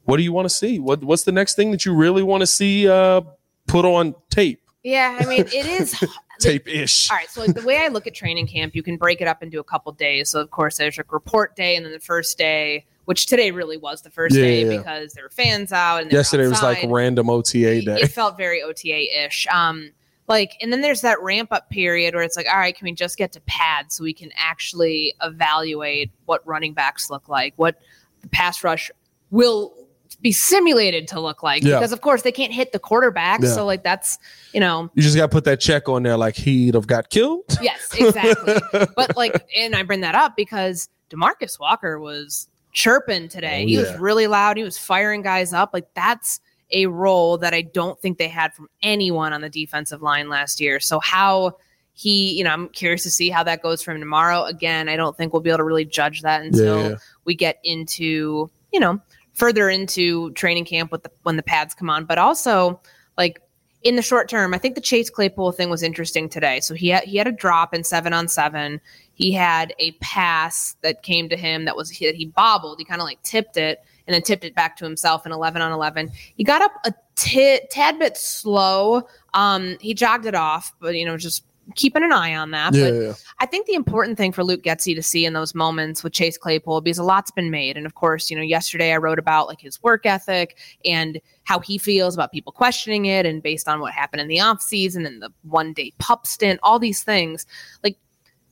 what 0.04 0.16
do 0.16 0.22
you 0.22 0.32
want 0.32 0.46
to 0.46 0.54
see? 0.54 0.78
What 0.78 1.04
what's 1.04 1.24
the 1.24 1.32
next 1.32 1.54
thing 1.54 1.70
that 1.70 1.84
you 1.84 1.94
really 1.94 2.22
want 2.22 2.40
to 2.40 2.46
see 2.46 2.88
uh 2.88 3.22
put 3.66 3.84
on 3.84 4.14
tape? 4.30 4.62
yeah, 4.82 5.18
I 5.20 5.26
mean, 5.26 5.40
it 5.40 5.66
is 5.66 6.02
Tape 6.38 6.68
ish. 6.68 7.10
All 7.10 7.16
right. 7.16 7.28
So 7.28 7.40
like 7.40 7.54
the 7.54 7.62
way 7.62 7.78
I 7.78 7.88
look 7.88 8.06
at 8.06 8.14
training 8.14 8.46
camp, 8.46 8.74
you 8.74 8.82
can 8.82 8.96
break 8.96 9.20
it 9.20 9.28
up 9.28 9.42
into 9.42 9.58
a 9.58 9.64
couple 9.64 9.92
days. 9.92 10.30
So 10.30 10.40
of 10.40 10.50
course 10.50 10.76
there's 10.76 10.96
like 10.96 11.12
report 11.12 11.56
day 11.56 11.76
and 11.76 11.84
then 11.84 11.92
the 11.92 12.00
first 12.00 12.38
day, 12.38 12.86
which 13.08 13.24
today 13.24 13.50
really 13.52 13.78
was 13.78 14.02
the 14.02 14.10
first 14.10 14.36
Yeah, 14.36 14.42
day 14.42 14.64
yeah, 14.66 14.76
because 14.76 15.14
there 15.14 15.24
were 15.24 15.30
fans 15.30 15.72
out 15.72 16.02
and 16.02 16.12
Yesterday 16.12 16.46
was 16.46 16.62
like 16.62 16.84
random 16.88 17.30
OTA 17.30 17.80
day. 17.80 18.00
It 18.02 18.08
felt 18.08 18.36
very 18.36 18.62
OTA 18.62 19.24
ish. 19.24 19.46
Um, 19.46 19.92
like, 20.28 20.58
and 20.60 20.70
then 20.70 20.82
there's 20.82 21.00
that 21.00 21.18
ramp 21.22 21.50
up 21.50 21.70
period 21.70 22.14
where 22.14 22.22
it's 22.22 22.36
like, 22.36 22.46
all 22.46 22.58
right, 22.58 22.76
can 22.76 22.84
we 22.84 22.92
just 22.92 23.16
get 23.16 23.32
to 23.32 23.40
pads 23.46 23.94
so 23.96 24.04
we 24.04 24.12
can 24.12 24.28
actually 24.36 25.14
evaluate 25.22 26.10
what 26.26 26.46
running 26.46 26.74
backs 26.74 27.08
look 27.08 27.30
like, 27.30 27.54
what 27.56 27.76
the 28.20 28.28
pass 28.28 28.62
rush 28.62 28.90
will 29.30 29.72
be 30.20 30.30
simulated 30.30 31.08
to 31.08 31.18
look 31.18 31.42
like? 31.42 31.62
Yeah. 31.62 31.78
Because 31.78 31.92
of 31.92 32.02
course 32.02 32.20
they 32.20 32.32
can't 32.32 32.52
hit 32.52 32.72
the 32.72 32.78
quarterback. 32.78 33.40
Yeah. 33.40 33.54
So 33.54 33.64
like 33.64 33.84
that's 33.84 34.18
you 34.52 34.60
know 34.60 34.90
You 34.92 35.02
just 35.02 35.16
got 35.16 35.22
to 35.22 35.28
put 35.32 35.44
that 35.44 35.60
check 35.60 35.88
on 35.88 36.02
there, 36.02 36.18
like 36.18 36.36
he'd 36.36 36.74
have 36.74 36.86
got 36.86 37.08
killed. 37.08 37.56
Yes, 37.62 37.88
exactly. 37.98 38.56
but 38.94 39.16
like, 39.16 39.48
and 39.56 39.74
I 39.74 39.82
bring 39.82 40.02
that 40.02 40.14
up 40.14 40.36
because 40.36 40.90
Demarcus 41.08 41.58
Walker 41.58 41.98
was 41.98 42.48
chirping 42.72 43.28
today. 43.28 43.64
Oh, 43.64 43.66
he 43.66 43.74
yeah. 43.74 43.80
was 43.82 44.00
really 44.00 44.26
loud. 44.26 44.56
He 44.56 44.64
was 44.64 44.78
firing 44.78 45.22
guys 45.22 45.52
up. 45.52 45.70
Like 45.72 45.86
that's 45.94 46.40
a 46.70 46.86
role 46.86 47.38
that 47.38 47.54
I 47.54 47.62
don't 47.62 47.98
think 48.00 48.18
they 48.18 48.28
had 48.28 48.52
from 48.54 48.68
anyone 48.82 49.32
on 49.32 49.40
the 49.40 49.48
defensive 49.48 50.02
line 50.02 50.28
last 50.28 50.60
year. 50.60 50.80
So 50.80 51.00
how 51.00 51.56
he, 51.94 52.36
you 52.36 52.44
know, 52.44 52.50
I'm 52.50 52.68
curious 52.68 53.02
to 53.04 53.10
see 53.10 53.30
how 53.30 53.42
that 53.44 53.62
goes 53.62 53.82
for 53.82 53.92
him 53.92 54.00
tomorrow. 54.00 54.44
Again, 54.44 54.88
I 54.88 54.96
don't 54.96 55.16
think 55.16 55.32
we'll 55.32 55.42
be 55.42 55.50
able 55.50 55.58
to 55.58 55.64
really 55.64 55.84
judge 55.84 56.22
that 56.22 56.42
until 56.42 56.90
Yeah. 56.90 56.96
we 57.24 57.34
get 57.34 57.58
into, 57.64 58.50
you 58.72 58.80
know, 58.80 59.00
further 59.32 59.68
into 59.68 60.30
training 60.32 60.64
camp 60.64 60.92
with 60.92 61.02
the 61.02 61.10
when 61.22 61.36
the 61.36 61.42
pads 61.42 61.74
come 61.74 61.90
on. 61.90 62.04
But 62.04 62.18
also, 62.18 62.80
like 63.16 63.40
in 63.82 63.96
the 63.96 64.02
short 64.02 64.28
term, 64.28 64.54
I 64.54 64.58
think 64.58 64.74
the 64.74 64.80
Chase 64.80 65.08
Claypool 65.08 65.52
thing 65.52 65.70
was 65.70 65.82
interesting 65.82 66.28
today. 66.28 66.60
So 66.60 66.74
he 66.74 66.88
had 66.88 67.04
he 67.04 67.16
had 67.16 67.26
a 67.26 67.32
drop 67.32 67.72
in 67.72 67.84
seven 67.84 68.12
on 68.12 68.28
seven. 68.28 68.80
He 69.14 69.32
had 69.32 69.74
a 69.78 69.92
pass 70.00 70.76
that 70.82 71.02
came 71.02 71.28
to 71.28 71.36
him 71.36 71.64
that 71.64 71.76
was 71.76 71.90
that 71.90 72.14
he 72.14 72.26
bobbled. 72.26 72.78
He 72.78 72.84
kind 72.84 73.00
of 73.00 73.04
like 73.04 73.22
tipped 73.22 73.56
it 73.56 73.84
and 74.06 74.14
then 74.14 74.22
tipped 74.22 74.44
it 74.44 74.54
back 74.54 74.76
to 74.78 74.84
himself 74.84 75.26
in 75.26 75.32
eleven 75.32 75.62
on 75.62 75.70
eleven. 75.70 76.10
He 76.36 76.44
got 76.44 76.62
up 76.62 76.72
a 76.84 76.92
tad 77.14 77.98
bit 77.98 78.16
slow. 78.16 79.02
Um, 79.34 79.76
he 79.80 79.94
jogged 79.94 80.26
it 80.26 80.34
off, 80.34 80.74
but 80.80 80.96
you 80.96 81.04
know, 81.04 81.16
just 81.16 81.44
keeping 81.74 82.02
an 82.02 82.12
eye 82.12 82.34
on 82.34 82.50
that. 82.52 82.72
But 82.72 82.94
Yeah. 82.94 83.12
I 83.40 83.46
think 83.46 83.66
the 83.66 83.74
important 83.74 84.18
thing 84.18 84.32
for 84.32 84.42
Luke 84.42 84.62
Getsy 84.62 84.94
to 84.96 85.02
see 85.02 85.24
in 85.24 85.32
those 85.32 85.54
moments 85.54 86.02
with 86.02 86.12
Chase 86.12 86.36
Claypool, 86.36 86.80
because 86.80 86.98
a 86.98 87.04
lot's 87.04 87.30
been 87.30 87.50
made. 87.50 87.76
And 87.76 87.86
of 87.86 87.94
course, 87.94 88.30
you 88.30 88.36
know, 88.36 88.42
yesterday 88.42 88.92
I 88.92 88.96
wrote 88.96 89.18
about 89.18 89.46
like 89.46 89.60
his 89.60 89.80
work 89.82 90.06
ethic 90.06 90.58
and 90.84 91.20
how 91.44 91.60
he 91.60 91.78
feels 91.78 92.14
about 92.14 92.32
people 92.32 92.52
questioning 92.52 93.06
it 93.06 93.26
and 93.26 93.42
based 93.42 93.68
on 93.68 93.80
what 93.80 93.92
happened 93.92 94.22
in 94.22 94.28
the 94.28 94.38
offseason 94.38 95.06
and 95.06 95.22
the 95.22 95.30
one 95.42 95.72
day 95.72 95.92
pup 95.98 96.26
stint, 96.26 96.58
all 96.64 96.80
these 96.80 97.04
things. 97.04 97.46
Like, 97.84 97.96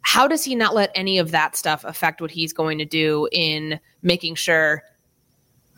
how 0.02 0.28
does 0.28 0.44
he 0.44 0.54
not 0.54 0.74
let 0.74 0.92
any 0.94 1.18
of 1.18 1.32
that 1.32 1.56
stuff 1.56 1.84
affect 1.84 2.20
what 2.20 2.30
he's 2.30 2.52
going 2.52 2.78
to 2.78 2.84
do 2.84 3.28
in 3.32 3.80
making 4.02 4.36
sure 4.36 4.84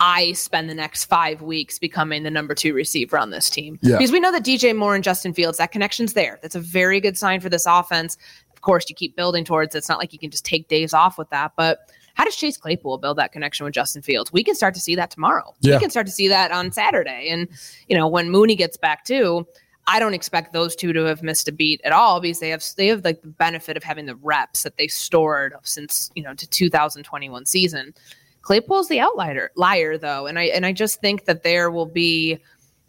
I 0.00 0.32
spend 0.32 0.70
the 0.70 0.74
next 0.74 1.06
five 1.06 1.42
weeks 1.42 1.78
becoming 1.78 2.22
the 2.22 2.30
number 2.30 2.54
two 2.54 2.72
receiver 2.72 3.18
on 3.18 3.30
this 3.30 3.50
team. 3.50 3.78
Yeah. 3.82 3.96
Because 3.96 4.12
we 4.12 4.20
know 4.20 4.30
that 4.30 4.44
DJ 4.44 4.76
Moore 4.76 4.94
and 4.94 5.02
Justin 5.02 5.32
Fields, 5.32 5.58
that 5.58 5.72
connection's 5.72 6.12
there. 6.12 6.38
That's 6.40 6.54
a 6.54 6.60
very 6.60 7.00
good 7.00 7.18
sign 7.18 7.40
for 7.40 7.48
this 7.48 7.66
offense. 7.66 8.16
Of 8.58 8.62
course, 8.62 8.86
you 8.88 8.96
keep 8.96 9.14
building 9.14 9.44
towards. 9.44 9.76
It's 9.76 9.88
not 9.88 10.00
like 10.00 10.12
you 10.12 10.18
can 10.18 10.32
just 10.32 10.44
take 10.44 10.66
days 10.66 10.92
off 10.92 11.16
with 11.16 11.30
that. 11.30 11.52
But 11.56 11.78
how 12.14 12.24
does 12.24 12.34
Chase 12.34 12.56
Claypool 12.56 12.98
build 12.98 13.16
that 13.18 13.30
connection 13.30 13.62
with 13.62 13.72
Justin 13.72 14.02
Fields? 14.02 14.32
We 14.32 14.42
can 14.42 14.56
start 14.56 14.74
to 14.74 14.80
see 14.80 14.96
that 14.96 15.12
tomorrow. 15.12 15.54
Yeah. 15.60 15.76
We 15.76 15.80
can 15.80 15.90
start 15.90 16.06
to 16.06 16.12
see 16.12 16.26
that 16.26 16.50
on 16.50 16.72
Saturday. 16.72 17.28
And, 17.30 17.46
you 17.86 17.96
know, 17.96 18.08
when 18.08 18.30
Mooney 18.30 18.56
gets 18.56 18.76
back 18.76 19.04
too, 19.04 19.46
I 19.86 20.00
don't 20.00 20.12
expect 20.12 20.52
those 20.52 20.74
two 20.74 20.92
to 20.92 21.04
have 21.04 21.22
missed 21.22 21.46
a 21.46 21.52
beat 21.52 21.80
at 21.84 21.92
all 21.92 22.20
because 22.20 22.40
they 22.40 22.48
have 22.48 22.64
they 22.76 22.88
have 22.88 23.04
like 23.04 23.22
the 23.22 23.28
benefit 23.28 23.76
of 23.76 23.84
having 23.84 24.06
the 24.06 24.16
reps 24.16 24.64
that 24.64 24.76
they 24.78 24.88
stored 24.88 25.54
since, 25.62 26.10
you 26.16 26.22
know, 26.24 26.34
to 26.34 26.50
2021 26.50 27.46
season. 27.46 27.94
Claypool's 28.42 28.88
the 28.88 28.98
outlier 28.98 29.52
liar 29.54 29.96
though, 29.96 30.26
and 30.26 30.40
I 30.40 30.46
and 30.46 30.66
I 30.66 30.72
just 30.72 31.00
think 31.00 31.26
that 31.26 31.44
there 31.44 31.70
will 31.70 31.86
be 31.86 32.38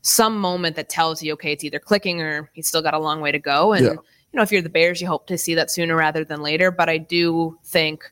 some 0.01 0.39
moment 0.39 0.75
that 0.75 0.89
tells 0.89 1.21
you, 1.21 1.33
okay, 1.33 1.51
it's 1.51 1.63
either 1.63 1.77
clicking 1.77 2.19
or 2.19 2.49
he's 2.53 2.67
still 2.67 2.81
got 2.81 2.95
a 2.95 2.99
long 2.99 3.21
way 3.21 3.31
to 3.31 3.39
go. 3.39 3.73
And 3.73 3.85
Yeah. 3.85 3.95
You 4.31 4.37
know, 4.37 4.43
if 4.43 4.51
you're 4.51 4.61
the 4.61 4.69
Bears, 4.69 5.01
you 5.01 5.07
hope 5.07 5.27
to 5.27 5.37
see 5.37 5.55
that 5.55 5.71
sooner 5.71 5.95
rather 5.95 6.23
than 6.23 6.41
later. 6.41 6.71
But 6.71 6.89
I 6.89 6.97
do 6.97 7.57
think 7.63 8.03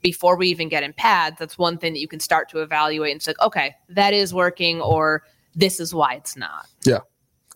before 0.00 0.36
we 0.36 0.48
even 0.48 0.68
get 0.68 0.82
in 0.82 0.92
pads, 0.92 1.36
that's 1.38 1.58
one 1.58 1.78
thing 1.78 1.92
that 1.92 2.00
you 2.00 2.08
can 2.08 2.20
start 2.20 2.48
to 2.50 2.60
evaluate 2.60 3.12
and 3.12 3.22
say, 3.22 3.34
okay, 3.42 3.74
that 3.88 4.14
is 4.14 4.32
working, 4.32 4.80
or 4.80 5.24
this 5.54 5.80
is 5.80 5.94
why 5.94 6.14
it's 6.14 6.36
not. 6.36 6.66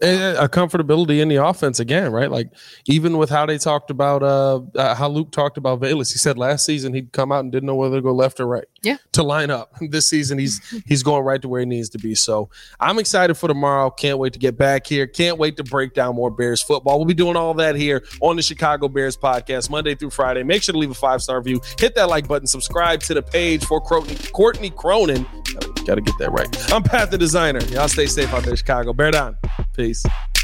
A 0.00 0.48
comfortability 0.48 1.20
in 1.20 1.28
the 1.28 1.36
offense 1.36 1.80
again, 1.80 2.12
right? 2.12 2.30
Like 2.30 2.50
even 2.86 3.18
with 3.18 3.30
how 3.30 3.46
they 3.46 3.58
talked 3.58 3.90
about 3.90 4.22
uh, 4.22 4.60
uh, 4.76 4.94
how 4.94 5.08
Luke 5.08 5.32
talked 5.32 5.58
about 5.58 5.80
Velus, 5.80 6.12
he 6.12 6.18
said 6.18 6.38
last 6.38 6.64
season 6.64 6.94
he'd 6.94 7.12
come 7.12 7.32
out 7.32 7.40
and 7.40 7.50
didn't 7.50 7.66
know 7.66 7.74
whether 7.74 7.96
to 7.96 8.02
go 8.02 8.12
left 8.12 8.38
or 8.38 8.46
right. 8.46 8.66
Yeah. 8.82 8.98
To 9.12 9.22
line 9.22 9.50
up. 9.50 9.74
This 9.90 10.08
season 10.08 10.38
he's 10.38 10.60
he's 10.86 11.02
going 11.02 11.24
right 11.24 11.40
to 11.40 11.48
where 11.48 11.60
he 11.60 11.66
needs 11.66 11.88
to 11.90 11.98
be. 11.98 12.14
So 12.14 12.50
I'm 12.78 12.98
excited 12.98 13.34
for 13.36 13.48
tomorrow. 13.48 13.90
Can't 13.90 14.18
wait 14.18 14.34
to 14.34 14.38
get 14.38 14.58
back 14.58 14.86
here. 14.86 15.06
Can't 15.06 15.38
wait 15.38 15.56
to 15.56 15.64
break 15.64 15.94
down 15.94 16.14
more 16.14 16.30
Bears 16.30 16.62
football. 16.62 16.98
We'll 16.98 17.06
be 17.06 17.14
doing 17.14 17.34
all 17.34 17.54
that 17.54 17.74
here 17.74 18.04
on 18.20 18.36
the 18.36 18.42
Chicago 18.42 18.86
Bears 18.86 19.16
podcast 19.16 19.70
Monday 19.70 19.94
through 19.94 20.10
Friday. 20.10 20.42
Make 20.42 20.62
sure 20.62 20.74
to 20.74 20.78
leave 20.78 20.90
a 20.90 20.94
five 20.94 21.22
star 21.22 21.38
review. 21.38 21.60
Hit 21.78 21.94
that 21.94 22.08
like 22.10 22.28
button. 22.28 22.46
Subscribe 22.46 23.00
to 23.00 23.14
the 23.14 23.22
page 23.22 23.64
for 23.64 23.80
Courtney, 23.80 24.16
Courtney 24.32 24.70
Cronin. 24.70 25.26
Gotta, 25.54 25.84
gotta 25.86 26.00
get 26.02 26.18
that 26.18 26.30
right. 26.30 26.72
I'm 26.72 26.82
Pat 26.82 27.10
the 27.10 27.18
Designer. 27.18 27.60
Y'all 27.66 27.88
stay 27.88 28.06
safe 28.06 28.32
out 28.34 28.42
there, 28.42 28.56
Chicago. 28.56 28.92
Bear 28.92 29.10
down. 29.10 29.38
Peace. 29.88 30.37